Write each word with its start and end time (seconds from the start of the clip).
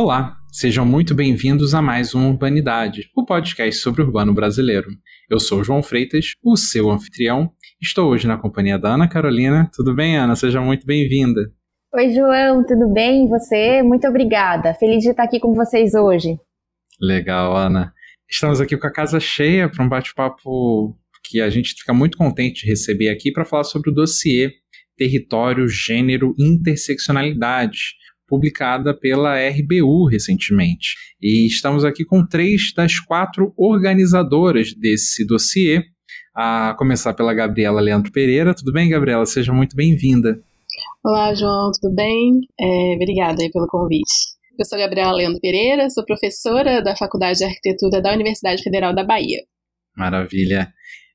Olá, 0.00 0.36
sejam 0.52 0.86
muito 0.86 1.12
bem-vindos 1.12 1.74
a 1.74 1.82
mais 1.82 2.14
um 2.14 2.28
Urbanidade, 2.28 3.10
o 3.16 3.24
podcast 3.24 3.80
sobre 3.80 4.00
o 4.00 4.04
urbano 4.04 4.32
brasileiro. 4.32 4.86
Eu 5.28 5.40
sou 5.40 5.64
João 5.64 5.82
Freitas, 5.82 6.34
o 6.40 6.56
seu 6.56 6.88
anfitrião. 6.88 7.50
Estou 7.82 8.08
hoje 8.08 8.28
na 8.28 8.38
companhia 8.38 8.78
da 8.78 8.94
Ana 8.94 9.08
Carolina. 9.08 9.68
Tudo 9.74 9.92
bem, 9.92 10.16
Ana? 10.16 10.36
Seja 10.36 10.60
muito 10.60 10.86
bem-vinda. 10.86 11.52
Oi, 11.92 12.14
João, 12.14 12.64
tudo 12.64 12.88
bem? 12.92 13.24
E 13.24 13.28
você? 13.28 13.82
Muito 13.82 14.06
obrigada. 14.06 14.72
Feliz 14.74 15.02
de 15.02 15.10
estar 15.10 15.24
aqui 15.24 15.40
com 15.40 15.52
vocês 15.52 15.92
hoje. 15.94 16.38
Legal, 17.00 17.56
Ana. 17.56 17.92
Estamos 18.30 18.60
aqui 18.60 18.76
com 18.76 18.86
a 18.86 18.92
casa 18.92 19.18
cheia 19.18 19.68
para 19.68 19.84
um 19.84 19.88
bate-papo 19.88 20.96
que 21.24 21.40
a 21.40 21.50
gente 21.50 21.74
fica 21.74 21.92
muito 21.92 22.16
contente 22.16 22.64
de 22.64 22.70
receber 22.70 23.08
aqui 23.08 23.32
para 23.32 23.44
falar 23.44 23.64
sobre 23.64 23.90
o 23.90 23.92
dossiê 23.92 24.52
Território, 24.96 25.68
Gênero 25.68 26.36
e 26.38 26.44
Interseccionalidade, 26.44 27.97
publicada 28.28 28.94
pela 28.94 29.34
RBU 29.48 30.06
recentemente. 30.06 30.94
E 31.20 31.46
estamos 31.46 31.84
aqui 31.84 32.04
com 32.04 32.24
três 32.24 32.72
das 32.76 33.00
quatro 33.00 33.52
organizadoras 33.56 34.74
desse 34.74 35.26
dossiê, 35.26 35.82
a 36.36 36.74
começar 36.78 37.14
pela 37.14 37.34
Gabriela 37.34 37.80
Leandro 37.80 38.12
Pereira. 38.12 38.54
Tudo 38.54 38.72
bem, 38.72 38.90
Gabriela? 38.90 39.26
Seja 39.26 39.52
muito 39.52 39.74
bem-vinda. 39.74 40.40
Olá, 41.04 41.34
João, 41.34 41.72
tudo 41.80 41.94
bem? 41.94 42.40
É, 42.60 42.94
obrigada 42.94 43.42
aí 43.42 43.50
pelo 43.50 43.66
convite. 43.66 44.36
Eu 44.58 44.64
sou 44.64 44.78
Gabriela 44.78 45.12
Leandro 45.12 45.40
Pereira, 45.40 45.88
sou 45.88 46.04
professora 46.04 46.82
da 46.82 46.94
Faculdade 46.96 47.38
de 47.38 47.44
Arquitetura 47.44 48.02
da 48.02 48.12
Universidade 48.12 48.62
Federal 48.62 48.94
da 48.94 49.04
Bahia. 49.04 49.40
Maravilha. 49.96 50.72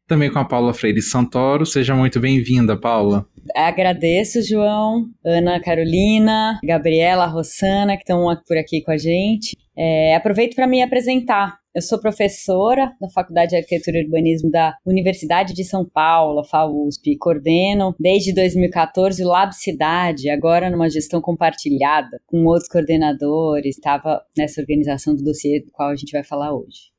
Também 0.07 0.31
com 0.31 0.39
a 0.39 0.45
Paula 0.45 0.73
Freire 0.73 1.01
Santoro. 1.01 1.65
Seja 1.65 1.95
muito 1.95 2.19
bem-vinda, 2.19 2.75
Paula. 2.75 3.25
Agradeço, 3.55 4.41
João, 4.41 5.05
Ana 5.25 5.59
Carolina, 5.59 6.59
Gabriela, 6.63 7.25
Rossana, 7.25 7.95
que 7.95 8.03
estão 8.03 8.25
por 8.47 8.57
aqui 8.57 8.81
com 8.81 8.91
a 8.91 8.97
gente. 8.97 9.57
É, 9.75 10.15
aproveito 10.15 10.55
para 10.55 10.67
me 10.67 10.81
apresentar. 10.81 11.57
Eu 11.75 11.81
sou 11.81 11.99
professora 11.99 12.93
da 13.01 13.09
Faculdade 13.09 13.49
de 13.49 13.55
Arquitetura 13.55 13.97
e 13.97 14.03
Urbanismo 14.03 14.51
da 14.51 14.77
Universidade 14.85 15.55
de 15.55 15.63
São 15.63 15.83
Paulo, 15.83 16.43
FAUSP, 16.43 17.17
coordeno 17.17 17.95
desde 17.99 18.31
2014 18.31 19.23
o 19.23 19.27
Lab 19.27 19.55
Cidade, 19.55 20.29
agora 20.29 20.69
numa 20.69 20.87
gestão 20.87 21.19
compartilhada 21.19 22.21
com 22.27 22.45
outros 22.45 22.67
coordenadores, 22.67 23.75
estava 23.75 24.21
nessa 24.37 24.61
organização 24.61 25.15
do 25.15 25.23
dossiê 25.23 25.61
do 25.61 25.71
qual 25.71 25.89
a 25.89 25.95
gente 25.95 26.11
vai 26.11 26.23
falar 26.23 26.53
hoje. 26.53 26.92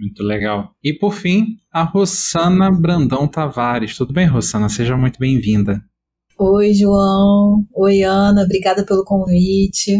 Muito 0.00 0.22
legal. 0.22 0.70
E 0.82 0.94
por 0.94 1.12
fim, 1.12 1.58
a 1.70 1.82
Rossana 1.82 2.70
Brandão 2.70 3.28
Tavares. 3.28 3.96
Tudo 3.96 4.14
bem, 4.14 4.26
Rossana? 4.26 4.70
Seja 4.70 4.96
muito 4.96 5.18
bem-vinda. 5.18 5.78
Oi, 6.38 6.72
João. 6.72 7.66
Oi, 7.76 8.02
Ana. 8.02 8.44
Obrigada 8.44 8.82
pelo 8.86 9.04
convite. 9.04 9.92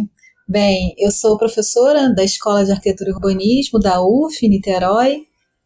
Bem, 0.48 0.94
eu 0.98 1.10
sou 1.10 1.36
professora 1.36 2.12
da 2.14 2.24
Escola 2.24 2.64
de 2.64 2.72
Arquitetura 2.72 3.10
e 3.10 3.12
Urbanismo 3.12 3.78
da 3.78 4.02
UF, 4.02 4.48
Niterói, 4.48 5.18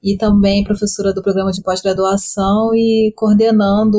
e 0.02 0.16
também 0.16 0.64
professora 0.64 1.14
do 1.14 1.22
programa 1.22 1.52
de 1.52 1.62
pós-graduação 1.62 2.74
e 2.74 3.12
coordenando 3.16 3.98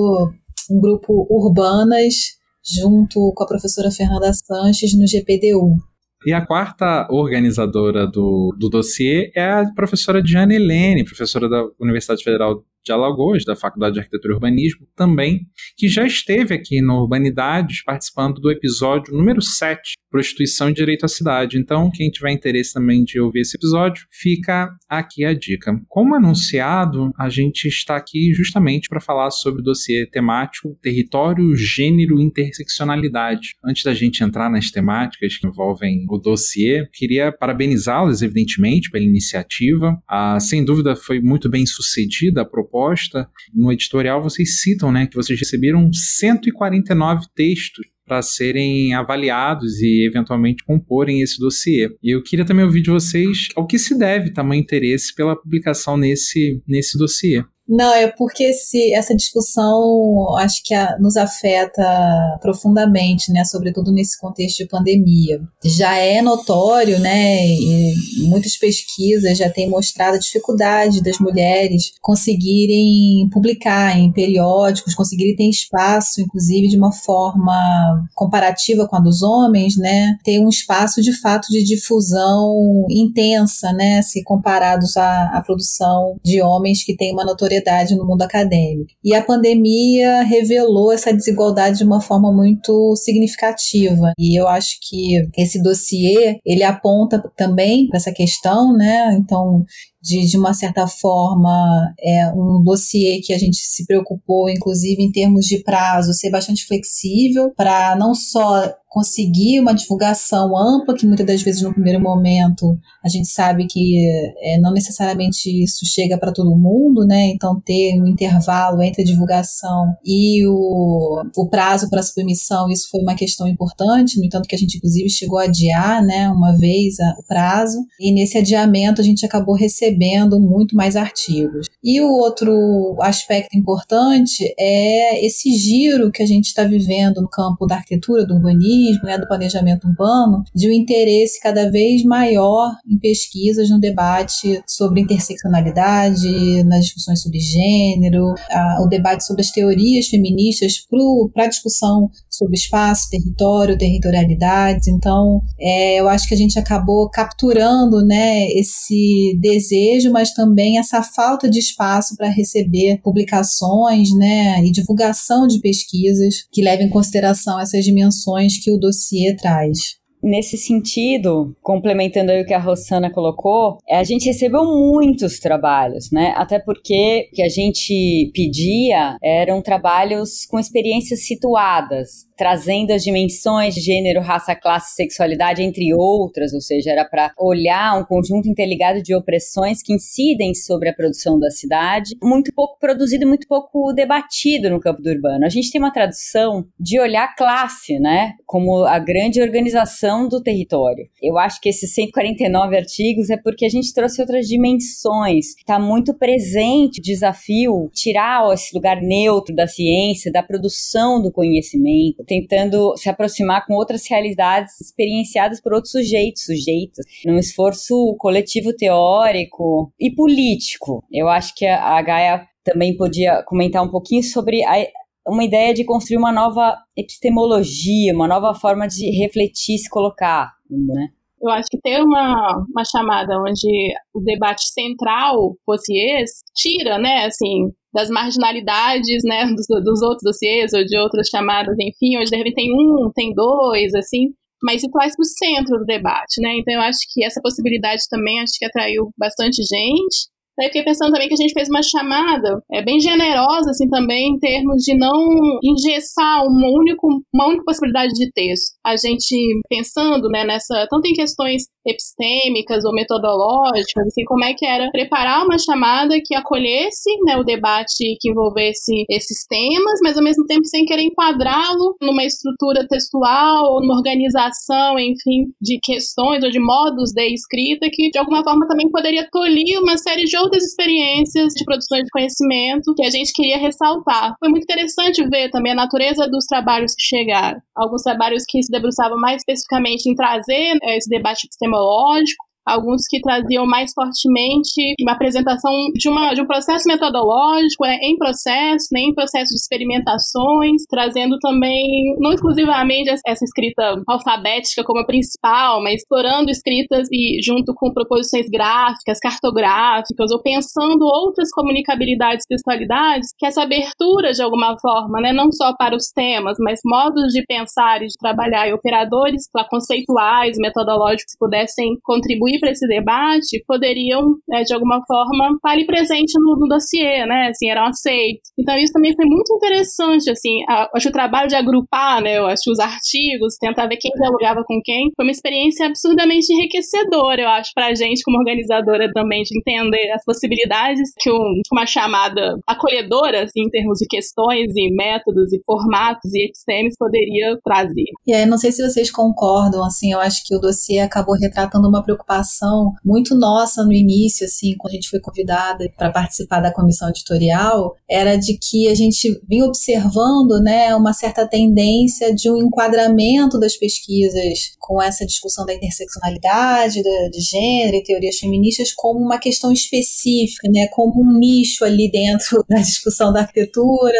um 0.69 0.79
grupo 0.81 1.25
Urbanas 1.29 2.13
junto 2.61 3.31
com 3.33 3.43
a 3.43 3.47
professora 3.47 3.89
Fernanda 3.89 4.31
Sanches 4.33 4.93
no 4.97 5.07
GPDU. 5.07 5.77
E 6.25 6.33
a 6.33 6.43
quarta 6.43 7.07
organizadora 7.11 8.07
do, 8.07 8.55
do 8.57 8.67
dossiê 8.67 9.31
é 9.35 9.43
a 9.43 9.63
professora 9.75 10.23
Diana 10.23 10.55
Helene, 10.55 11.05
professora 11.05 11.47
da 11.47 11.63
Universidade 11.79 12.23
Federal 12.23 12.65
de 12.83 12.91
Alagoas, 12.91 13.45
da 13.45 13.55
Faculdade 13.55 13.93
de 13.93 13.99
Arquitetura 13.99 14.33
e 14.33 14.35
Urbanismo, 14.35 14.87
também, 14.95 15.47
que 15.77 15.87
já 15.87 16.05
esteve 16.05 16.53
aqui 16.53 16.81
no 16.81 17.01
Urbanidades 17.01 17.83
participando 17.83 18.39
do 18.39 18.51
episódio 18.51 19.15
número 19.15 19.41
7, 19.41 19.93
Prostituição 20.15 20.69
e 20.69 20.73
Direito 20.73 21.03
à 21.03 21.09
Cidade. 21.09 21.57
Então, 21.57 21.91
quem 21.93 22.09
tiver 22.09 22.31
interesse 22.31 22.73
também 22.73 23.03
de 23.03 23.19
ouvir 23.19 23.41
esse 23.41 23.57
episódio, 23.57 24.05
fica 24.09 24.73
aqui 24.87 25.25
a 25.25 25.33
dica. 25.33 25.77
Como 25.89 26.15
anunciado, 26.15 27.11
a 27.19 27.27
gente 27.27 27.67
está 27.67 27.97
aqui 27.97 28.33
justamente 28.33 28.87
para 28.87 29.01
falar 29.01 29.29
sobre 29.29 29.59
o 29.59 29.63
dossiê 29.63 30.05
temático 30.05 30.73
Território, 30.81 31.53
Gênero 31.57 32.17
e 32.17 32.23
Interseccionalidade. 32.23 33.55
Antes 33.61 33.83
da 33.83 33.93
gente 33.93 34.23
entrar 34.23 34.49
nas 34.49 34.71
temáticas 34.71 35.35
que 35.35 35.45
envolvem 35.45 36.05
o 36.09 36.17
dossiê, 36.17 36.87
queria 36.93 37.29
parabenizá-los, 37.33 38.21
evidentemente, 38.21 38.89
pela 38.89 39.03
iniciativa. 39.03 40.01
Ah, 40.07 40.39
sem 40.39 40.63
dúvida, 40.63 40.95
foi 40.95 41.19
muito 41.19 41.49
bem 41.49 41.65
sucedida 41.65 42.43
a 42.43 42.45
proposta 42.45 43.29
no 43.53 43.69
editorial 43.69 44.21
vocês 44.21 44.61
citam 44.61 44.93
né, 44.93 45.07
que 45.07 45.15
vocês 45.15 45.37
receberam 45.37 45.91
149 45.91 47.25
textos 47.35 47.85
para 48.05 48.21
serem 48.21 48.93
avaliados 48.93 49.81
e 49.81 50.07
eventualmente 50.07 50.63
comporem 50.63 51.21
esse 51.21 51.39
dossiê. 51.39 51.89
E 52.03 52.15
eu 52.15 52.21
queria 52.21 52.45
também 52.45 52.63
ouvir 52.63 52.81
de 52.81 52.91
vocês 52.91 53.47
ao 53.55 53.65
que 53.65 53.79
se 53.79 53.97
deve 53.97 54.31
tamanho 54.31 54.61
interesse 54.61 55.13
pela 55.13 55.35
publicação 55.35 55.97
nesse, 55.97 56.61
nesse 56.67 56.97
dossiê. 56.97 57.43
Não, 57.67 57.91
é 57.93 58.07
porque 58.07 58.43
esse, 58.43 58.93
essa 58.93 59.15
discussão 59.15 60.35
acho 60.37 60.61
que 60.63 60.73
a, 60.73 60.97
nos 60.99 61.17
afeta 61.17 62.37
profundamente, 62.39 63.31
né, 63.31 63.43
sobretudo 63.43 63.91
nesse 63.91 64.19
contexto 64.19 64.57
de 64.57 64.67
pandemia. 64.67 65.41
Já 65.63 65.97
é 65.97 66.21
notório, 66.21 66.99
né, 66.99 67.43
e 67.47 67.95
muitas 68.27 68.55
pesquisas 68.55 69.37
já 69.37 69.49
têm 69.49 69.67
mostrado 69.67 70.15
a 70.15 70.19
dificuldade 70.19 71.01
das 71.01 71.17
mulheres 71.17 71.91
conseguirem 72.01 73.27
publicar 73.31 73.97
em 73.97 74.11
periódicos, 74.11 74.93
conseguirem 74.93 75.35
ter 75.35 75.49
espaço, 75.49 76.21
inclusive 76.21 76.67
de 76.67 76.77
uma 76.77 76.91
forma 76.91 78.07
comparativa 78.13 78.87
com 78.87 78.95
a 78.95 78.99
dos 78.99 79.23
homens, 79.23 79.75
né, 79.75 80.15
ter 80.23 80.39
um 80.39 80.49
espaço 80.49 81.01
de 81.01 81.13
fato 81.19 81.47
de 81.49 81.63
difusão 81.63 82.85
intensa, 82.91 83.73
né, 83.73 84.03
se 84.03 84.23
comparados 84.23 84.95
à, 84.97 85.35
à 85.35 85.41
produção 85.41 86.15
de 86.23 86.43
homens 86.43 86.83
que 86.83 86.95
têm 86.95 87.11
uma 87.11 87.25
notoriedade 87.25 87.54
no 87.95 88.05
mundo 88.05 88.21
acadêmico. 88.21 88.91
E 89.03 89.13
a 89.13 89.23
pandemia 89.23 90.23
revelou 90.23 90.91
essa 90.91 91.13
desigualdade 91.13 91.77
de 91.77 91.83
uma 91.83 92.01
forma 92.01 92.31
muito 92.31 92.95
significativa. 92.95 94.11
E 94.17 94.39
eu 94.39 94.47
acho 94.47 94.77
que 94.81 95.27
esse 95.37 95.61
dossiê, 95.61 96.39
ele 96.45 96.63
aponta 96.63 97.21
também 97.35 97.87
para 97.87 97.97
essa 97.97 98.11
questão, 98.11 98.73
né? 98.73 99.13
Então, 99.19 99.63
de, 100.05 100.23
de 100.25 100.37
uma 100.37 100.53
certa 100.53 100.87
forma, 100.87 101.93
é 101.99 102.31
um 102.31 102.61
dossiê 102.63 103.19
que 103.21 103.33
a 103.33 103.39
gente 103.39 103.57
se 103.57 103.85
preocupou, 103.87 104.47
inclusive 104.49 105.01
em 105.01 105.11
termos 105.11 105.45
de 105.45 105.63
prazo, 105.63 106.13
ser 106.13 106.29
bastante 106.29 106.65
flexível 106.65 107.51
para 107.57 107.95
não 107.95 108.13
só 108.13 108.71
conseguir 108.95 109.59
uma 109.59 109.75
divulgação 109.75 110.57
ampla, 110.57 110.95
que 110.95 111.05
muitas 111.05 111.27
das 111.27 111.41
vezes 111.41 111.61
no 111.61 111.73
primeiro 111.73 111.99
momento 111.99 112.79
a 113.03 113.09
gente 113.09 113.27
sabe 113.27 113.67
que 113.67 113.99
é, 114.41 114.57
não 114.57 114.71
necessariamente 114.71 115.49
isso 115.49 115.85
chega 115.85 116.17
para 116.17 116.31
todo 116.31 116.55
mundo, 116.55 117.05
né? 117.05 117.27
Então 117.27 117.59
ter 117.59 118.01
um 118.01 118.07
intervalo 118.07 118.81
entre 118.81 119.01
a 119.01 119.05
divulgação 119.05 119.93
e 120.05 120.47
o, 120.47 121.23
o 121.35 121.49
prazo 121.49 121.89
para 121.89 122.01
submissão, 122.01 122.69
isso 122.69 122.87
foi 122.89 123.01
uma 123.01 123.15
questão 123.15 123.49
importante, 123.49 124.17
no 124.17 124.23
entanto 124.23 124.47
que 124.47 124.55
a 124.55 124.57
gente 124.57 124.77
inclusive 124.77 125.09
chegou 125.09 125.39
a 125.39 125.43
adiar, 125.43 126.01
né, 126.01 126.29
uma 126.29 126.57
vez 126.57 126.97
a, 127.01 127.17
o 127.19 127.23
prazo, 127.27 127.77
e 127.99 128.13
nesse 128.13 128.37
adiamento 128.37 129.01
a 129.01 129.03
gente 129.03 129.25
acabou 129.25 129.55
recebendo 129.55 130.39
muito 130.39 130.73
mais 130.73 130.95
artigos. 130.95 131.67
E 131.83 131.99
o 131.99 132.09
outro 132.13 132.95
aspecto 133.01 133.57
importante 133.57 134.55
é 134.57 135.25
esse 135.25 135.53
giro 135.53 136.13
que 136.13 136.23
a 136.23 136.25
gente 136.25 136.45
está 136.45 136.63
vivendo 136.63 137.21
no 137.21 137.27
campo 137.29 137.65
da 137.67 137.75
arquitetura, 137.75 138.25
do 138.25 138.35
urbanismo, 138.35 138.84
urbanismo, 138.85 139.05
né, 139.05 139.17
do 139.17 139.27
planejamento 139.27 139.87
urbano, 139.87 140.43
de 140.53 140.67
um 140.67 140.71
interesse 140.71 141.39
cada 141.41 141.69
vez 141.69 142.03
maior 142.03 142.71
em 142.89 142.97
pesquisas 142.97 143.69
no 143.69 143.79
debate 143.79 144.61
sobre 144.67 145.01
interseccionalidade, 145.01 146.63
nas 146.65 146.85
discussões 146.85 147.21
sobre 147.21 147.39
gênero, 147.39 148.33
a, 148.49 148.81
o 148.83 148.87
debate 148.87 149.25
sobre 149.25 149.41
as 149.41 149.51
teorias 149.51 150.07
feministas 150.07 150.85
para 151.33 151.45
a 151.45 151.49
discussão 151.49 152.09
sobre 152.29 152.55
espaço, 152.55 153.09
território, 153.09 153.77
territorialidade. 153.77 154.91
Então, 154.91 155.41
é, 155.59 155.99
eu 155.99 156.09
acho 156.09 156.27
que 156.27 156.33
a 156.33 156.37
gente 156.37 156.59
acabou 156.59 157.09
capturando 157.09 158.05
né, 158.05 158.47
esse 158.51 159.37
desejo, 159.39 160.11
mas 160.11 160.33
também 160.33 160.77
essa 160.77 161.01
falta 161.01 161.49
de 161.49 161.59
espaço 161.59 162.15
para 162.17 162.29
receber 162.29 162.99
publicações 163.01 164.09
né, 164.17 164.63
e 164.65 164.71
divulgação 164.71 165.47
de 165.47 165.59
pesquisas 165.59 166.45
que 166.51 166.61
levem 166.61 166.87
em 166.87 166.89
consideração 166.89 167.59
essas 167.59 167.85
dimensões 167.85 168.57
que 168.61 168.71
o 168.75 168.79
dossiê 168.79 169.35
traz. 169.35 169.77
Nesse 170.25 170.57
sentido, 170.57 171.55
complementando 171.61 172.31
aí 172.31 172.41
o 172.41 172.45
que 172.47 172.53
a 172.53 172.57
Rossana 172.57 173.11
colocou, 173.11 173.77
a 173.87 174.03
gente 174.03 174.25
recebeu 174.25 174.65
muitos 174.65 175.37
trabalhos, 175.37 176.09
né? 176.11 176.33
Até 176.35 176.57
porque 176.57 177.29
o 177.31 177.35
que 177.35 177.43
a 177.43 177.47
gente 177.47 178.31
pedia 178.33 179.17
eram 179.23 179.61
trabalhos 179.61 180.47
com 180.47 180.57
experiências 180.57 181.27
situadas, 181.27 182.25
trazendo 182.35 182.91
as 182.91 183.03
dimensões 183.03 183.75
de 183.75 183.81
gênero, 183.81 184.19
raça, 184.19 184.55
classe, 184.55 184.95
sexualidade, 184.95 185.61
entre 185.61 185.93
outras, 185.93 186.53
ou 186.53 186.59
seja, 186.59 186.89
era 186.89 187.05
para 187.05 187.31
olhar 187.37 187.95
um 187.95 188.03
conjunto 188.03 188.49
interligado 188.49 189.03
de 189.03 189.13
opressões 189.13 189.83
que 189.83 189.93
incidem 189.93 190.55
sobre 190.55 190.89
a 190.89 190.93
produção 190.93 191.37
da 191.37 191.51
cidade, 191.51 192.15
muito 192.23 192.51
pouco 192.55 192.79
produzido 192.79 193.27
muito 193.27 193.47
pouco 193.47 193.93
debatido 193.93 194.71
no 194.71 194.79
campo 194.79 195.03
do 195.03 195.09
urbano. 195.11 195.45
A 195.45 195.49
gente 195.49 195.69
tem 195.69 195.79
uma 195.79 195.93
tradução 195.93 196.65
de 196.79 196.99
olhar 196.99 197.35
classe, 197.35 197.99
né, 197.99 198.33
como 198.47 198.85
a 198.85 198.97
grande 198.97 199.39
organização 199.39 200.14
dimensão 200.15 200.27
do 200.27 200.41
território. 200.41 201.07
Eu 201.21 201.37
acho 201.37 201.59
que 201.59 201.69
esses 201.69 201.93
149 201.93 202.77
artigos 202.77 203.29
é 203.29 203.37
porque 203.37 203.65
a 203.65 203.69
gente 203.69 203.93
trouxe 203.93 204.21
outras 204.21 204.47
dimensões. 204.47 205.55
Está 205.57 205.79
muito 205.79 206.13
presente 206.13 206.99
o 206.99 207.03
desafio 207.03 207.89
tirar 207.93 208.51
esse 208.53 208.73
lugar 208.73 209.01
neutro 209.01 209.55
da 209.55 209.67
ciência, 209.67 210.31
da 210.31 210.41
produção 210.41 211.21
do 211.21 211.31
conhecimento, 211.31 212.23
tentando 212.25 212.95
se 212.97 213.09
aproximar 213.09 213.65
com 213.65 213.73
outras 213.73 214.07
realidades 214.07 214.79
experienciadas 214.79 215.61
por 215.61 215.73
outros 215.73 215.91
sujeitos, 215.91 216.43
sujeitos, 216.43 217.05
num 217.25 217.37
esforço 217.37 218.15
coletivo 218.17 218.73
teórico 218.73 219.91
e 219.99 220.11
político. 220.13 221.03
Eu 221.11 221.27
acho 221.27 221.53
que 221.55 221.65
a 221.65 222.01
Gaia 222.01 222.47
também 222.63 222.95
podia 222.97 223.43
comentar 223.43 223.83
um 223.83 223.91
pouquinho 223.91 224.23
sobre 224.23 224.63
a, 224.65 224.85
uma 225.27 225.43
ideia 225.43 225.73
de 225.73 225.83
construir 225.83 226.17
uma 226.17 226.31
nova 226.31 226.77
epistemologia, 226.95 228.13
uma 228.13 228.27
nova 228.27 228.53
forma 228.53 228.87
de 228.87 229.09
refletir, 229.11 229.77
se 229.77 229.89
colocar, 229.89 230.51
né? 230.69 231.09
Eu 231.41 231.51
acho 231.51 231.67
que 231.69 231.79
ter 231.79 232.01
uma, 232.01 232.65
uma 232.71 232.83
chamada 232.85 233.37
onde 233.39 233.93
o 234.13 234.19
debate 234.21 234.63
central 234.71 235.55
fosse 235.65 235.93
esse, 235.93 236.43
tira, 236.55 236.97
né, 236.97 237.25
assim, 237.25 237.71
das 237.93 238.09
marginalidades, 238.09 239.21
né, 239.23 239.45
dos, 239.53 239.67
dos 239.83 240.01
outros 240.01 240.23
dossiês 240.23 240.73
ou 240.73 240.83
de 240.83 240.97
outras 240.97 241.27
chamadas, 241.27 241.75
enfim, 241.79 242.17
hoje 242.17 242.31
de 242.31 242.37
repente 242.37 242.55
tem 242.55 242.71
um, 242.73 243.11
tem 243.13 243.33
dois, 243.33 243.93
assim, 243.93 244.29
mas 244.63 244.81
se 244.81 244.89
traz 244.89 245.15
para 245.15 245.21
o 245.21 245.25
centro 245.25 245.77
do 245.77 245.85
debate, 245.85 246.41
né? 246.41 246.57
Então 246.57 246.73
eu 246.73 246.81
acho 246.81 246.99
que 247.13 247.23
essa 247.23 247.41
possibilidade 247.41 248.01
também 248.09 248.39
acho 248.41 248.53
que 248.57 248.65
atraiu 248.65 249.11
bastante 249.17 249.61
gente. 249.61 250.29
Daí 250.57 250.67
fiquei 250.67 250.83
pensando 250.83 251.11
também 251.11 251.27
que 251.27 251.33
a 251.33 251.41
gente 251.41 251.53
fez 251.53 251.67
uma 251.69 251.83
chamada 251.83 252.61
é, 252.71 252.83
bem 252.83 252.99
generosa, 252.99 253.71
assim, 253.71 253.89
também, 253.89 254.35
em 254.35 254.39
termos 254.39 254.83
de 254.83 254.97
não 254.97 255.27
engessar 255.63 256.45
uma, 256.45 256.67
único, 256.69 257.07
uma 257.33 257.47
única 257.47 257.63
possibilidade 257.65 258.13
de 258.13 258.31
texto. 258.31 258.75
A 258.85 258.95
gente 258.95 259.35
pensando, 259.69 260.29
né, 260.29 260.43
nessa, 260.45 260.87
tanto 260.89 261.07
em 261.07 261.13
questões 261.13 261.63
epistêmicas 261.85 262.83
ou 262.83 262.93
metodológicas, 262.93 264.07
assim, 264.07 264.23
como 264.25 264.43
é 264.43 264.53
que 264.53 264.65
era 264.65 264.89
preparar 264.91 265.45
uma 265.45 265.57
chamada 265.57 266.15
que 266.23 266.33
acolhesse, 266.33 267.09
né, 267.25 267.37
o 267.37 267.43
debate 267.43 268.17
que 268.19 268.29
envolvesse 268.29 269.05
esses 269.09 269.45
temas, 269.47 269.99
mas 270.01 270.17
ao 270.17 270.23
mesmo 270.23 270.45
tempo 270.45 270.65
sem 270.65 270.85
querer 270.85 271.03
enquadrá-lo 271.03 271.95
numa 272.01 272.23
estrutura 272.23 272.87
textual 272.87 273.73
ou 273.73 273.81
numa 273.81 273.95
organização, 273.95 274.97
enfim, 274.97 275.45
de 275.61 275.79
questões 275.81 276.43
ou 276.43 276.49
de 276.49 276.59
modos 276.59 277.11
de 277.13 277.33
escrita 277.33 277.87
que, 277.91 278.09
de 278.09 278.17
alguma 278.17 278.43
forma, 278.43 278.67
também 278.67 278.89
poderia 278.89 279.27
tolir 279.31 279.79
uma 279.79 279.97
série 279.97 280.23
de 280.23 280.37
outras 280.45 280.63
experiências 280.63 281.53
de 281.53 281.65
produção 281.65 281.97
de 281.99 282.09
conhecimento 282.09 282.93
que 282.95 283.05
a 283.05 283.09
gente 283.09 283.33
queria 283.33 283.57
ressaltar. 283.57 284.35
Foi 284.39 284.49
muito 284.49 284.63
interessante 284.63 285.27
ver 285.27 285.49
também 285.49 285.73
a 285.73 285.75
natureza 285.75 286.27
dos 286.27 286.45
trabalhos 286.45 286.93
que 286.95 287.03
chegaram. 287.03 287.59
Alguns 287.75 288.03
trabalhos 288.03 288.43
que 288.47 288.61
se 288.61 288.71
debruçavam 288.71 289.17
mais 289.19 289.37
especificamente 289.37 290.09
em 290.09 290.15
trazer 290.15 290.77
eh, 290.81 290.97
esse 290.97 291.09
debate 291.09 291.45
epistemológico, 291.45 292.45
alguns 292.65 293.03
que 293.07 293.21
traziam 293.21 293.65
mais 293.65 293.91
fortemente 293.93 294.95
uma 295.01 295.13
apresentação 295.13 295.71
de, 295.93 296.09
uma, 296.09 296.33
de 296.33 296.41
um 296.41 296.47
processo 296.47 296.87
metodológico 296.87 297.85
né, 297.85 297.97
em 298.01 298.17
processo, 298.17 298.87
né, 298.91 299.01
em 299.01 299.13
processo 299.13 299.49
de 299.49 299.59
experimentações, 299.59 300.83
trazendo 300.89 301.37
também, 301.39 302.15
não 302.19 302.33
exclusivamente 302.33 303.09
essa 303.25 303.43
escrita 303.43 304.01
alfabética 304.07 304.83
como 304.83 304.99
a 304.99 305.05
principal, 305.05 305.81
mas 305.81 306.01
explorando 306.01 306.49
escritas 306.49 307.07
e 307.11 307.39
junto 307.43 307.73
com 307.75 307.93
proposições 307.93 308.47
gráficas, 308.49 309.19
cartográficas, 309.19 310.31
ou 310.31 310.41
pensando 310.41 311.03
outras 311.03 311.51
comunicabilidades 311.51 312.45
textualidades, 312.47 313.29
que 313.37 313.45
essa 313.45 313.63
abertura, 313.63 314.31
de 314.31 314.41
alguma 314.41 314.75
forma, 314.79 315.21
né, 315.21 315.31
não 315.31 315.51
só 315.51 315.73
para 315.75 315.95
os 315.95 316.09
temas, 316.13 316.57
mas 316.59 316.79
modos 316.83 317.33
de 317.33 317.43
pensar 317.45 318.01
e 318.01 318.07
de 318.07 318.13
trabalhar 318.19 318.67
e 318.67 318.73
operadores 318.73 319.43
conceituais, 319.69 320.57
metodológicos 320.57 321.33
que 321.33 321.39
pudessem 321.39 321.97
contribuir 322.03 322.54
para 322.59 322.71
esse 322.71 322.87
debate 322.87 323.63
poderiam, 323.67 324.35
né, 324.47 324.63
de 324.63 324.73
alguma 324.73 325.01
forma, 325.05 325.55
estar 325.55 325.71
ali 325.71 325.85
presente 325.85 326.33
no, 326.39 326.57
no 326.59 326.67
dossiê, 326.67 327.25
né? 327.25 327.49
Assim, 327.49 327.69
eram 327.69 327.85
aceitos. 327.85 328.51
Então, 328.57 328.75
isso 328.77 328.93
também 328.93 329.15
foi 329.15 329.25
muito 329.25 329.53
interessante, 329.53 330.29
assim. 330.29 330.63
A, 330.69 330.89
acho 330.95 331.09
o 331.09 331.11
trabalho 331.11 331.47
de 331.47 331.55
agrupar, 331.55 332.21
né? 332.21 332.37
Eu 332.37 332.45
acho 332.47 332.71
os 332.71 332.79
artigos, 332.79 333.55
tentar 333.59 333.87
ver 333.87 333.97
quem 333.97 334.11
dialogava 334.11 334.63
com 334.65 334.79
quem, 334.83 335.11
foi 335.15 335.25
uma 335.25 335.31
experiência 335.31 335.85
absurdamente 335.85 336.51
enriquecedora, 336.53 337.41
eu 337.41 337.49
acho, 337.49 337.71
para 337.73 337.87
a 337.87 337.95
gente, 337.95 338.23
como 338.23 338.37
organizadora 338.37 339.11
também, 339.13 339.43
de 339.43 339.57
entender 339.57 340.11
as 340.11 340.23
possibilidades 340.23 341.09
que 341.19 341.31
um, 341.31 341.61
uma 341.71 341.85
chamada 341.85 342.57
acolhedora, 342.67 343.43
assim, 343.43 343.63
em 343.63 343.69
termos 343.69 343.99
de 343.99 344.07
questões 344.07 344.71
e 344.75 344.93
métodos 344.95 345.51
e 345.53 345.61
formatos 345.65 346.33
e 346.33 346.45
epistemes 346.45 346.97
poderia 346.97 347.57
trazer. 347.63 348.05
E 348.25 348.33
aí, 348.33 348.45
não 348.45 348.57
sei 348.57 348.71
se 348.71 348.87
vocês 348.87 349.11
concordam, 349.11 349.83
assim, 349.83 350.11
eu 350.11 350.19
acho 350.19 350.43
que 350.45 350.55
o 350.55 350.59
dossiê 350.59 350.99
acabou 350.99 351.35
retratando 351.35 351.87
uma 351.87 352.03
preocupação 352.03 352.44
preocupação 352.45 352.93
muito 353.03 353.35
nossa 353.35 353.83
no 353.83 353.91
início, 353.91 354.45
assim, 354.45 354.75
quando 354.77 354.93
a 354.93 354.95
gente 354.95 355.09
foi 355.09 355.19
convidada 355.19 355.89
para 355.97 356.11
participar 356.11 356.61
da 356.61 356.73
comissão 356.73 357.09
editorial, 357.09 357.95
era 358.09 358.35
de 358.35 358.57
que 358.57 358.87
a 358.87 358.95
gente 358.95 359.39
vinha 359.47 359.65
observando, 359.65 360.61
né, 360.61 360.95
uma 360.95 361.13
certa 361.13 361.47
tendência 361.47 362.33
de 362.33 362.49
um 362.49 362.57
enquadramento 362.57 363.59
das 363.59 363.75
pesquisas 363.75 364.75
com 364.79 365.01
essa 365.01 365.25
discussão 365.25 365.65
da 365.65 365.73
interseccionalidade, 365.73 367.01
de 367.01 367.41
gênero 367.41 367.97
e 367.97 368.03
teorias 368.03 368.37
feministas 368.37 368.93
como 368.93 369.19
uma 369.19 369.39
questão 369.39 369.71
específica, 369.71 370.69
né, 370.71 370.87
como 370.91 371.21
um 371.21 371.39
nicho 371.39 371.83
ali 371.83 372.09
dentro 372.11 372.63
da 372.69 372.77
discussão 372.77 373.33
da 373.33 373.41
arquitetura, 373.41 374.13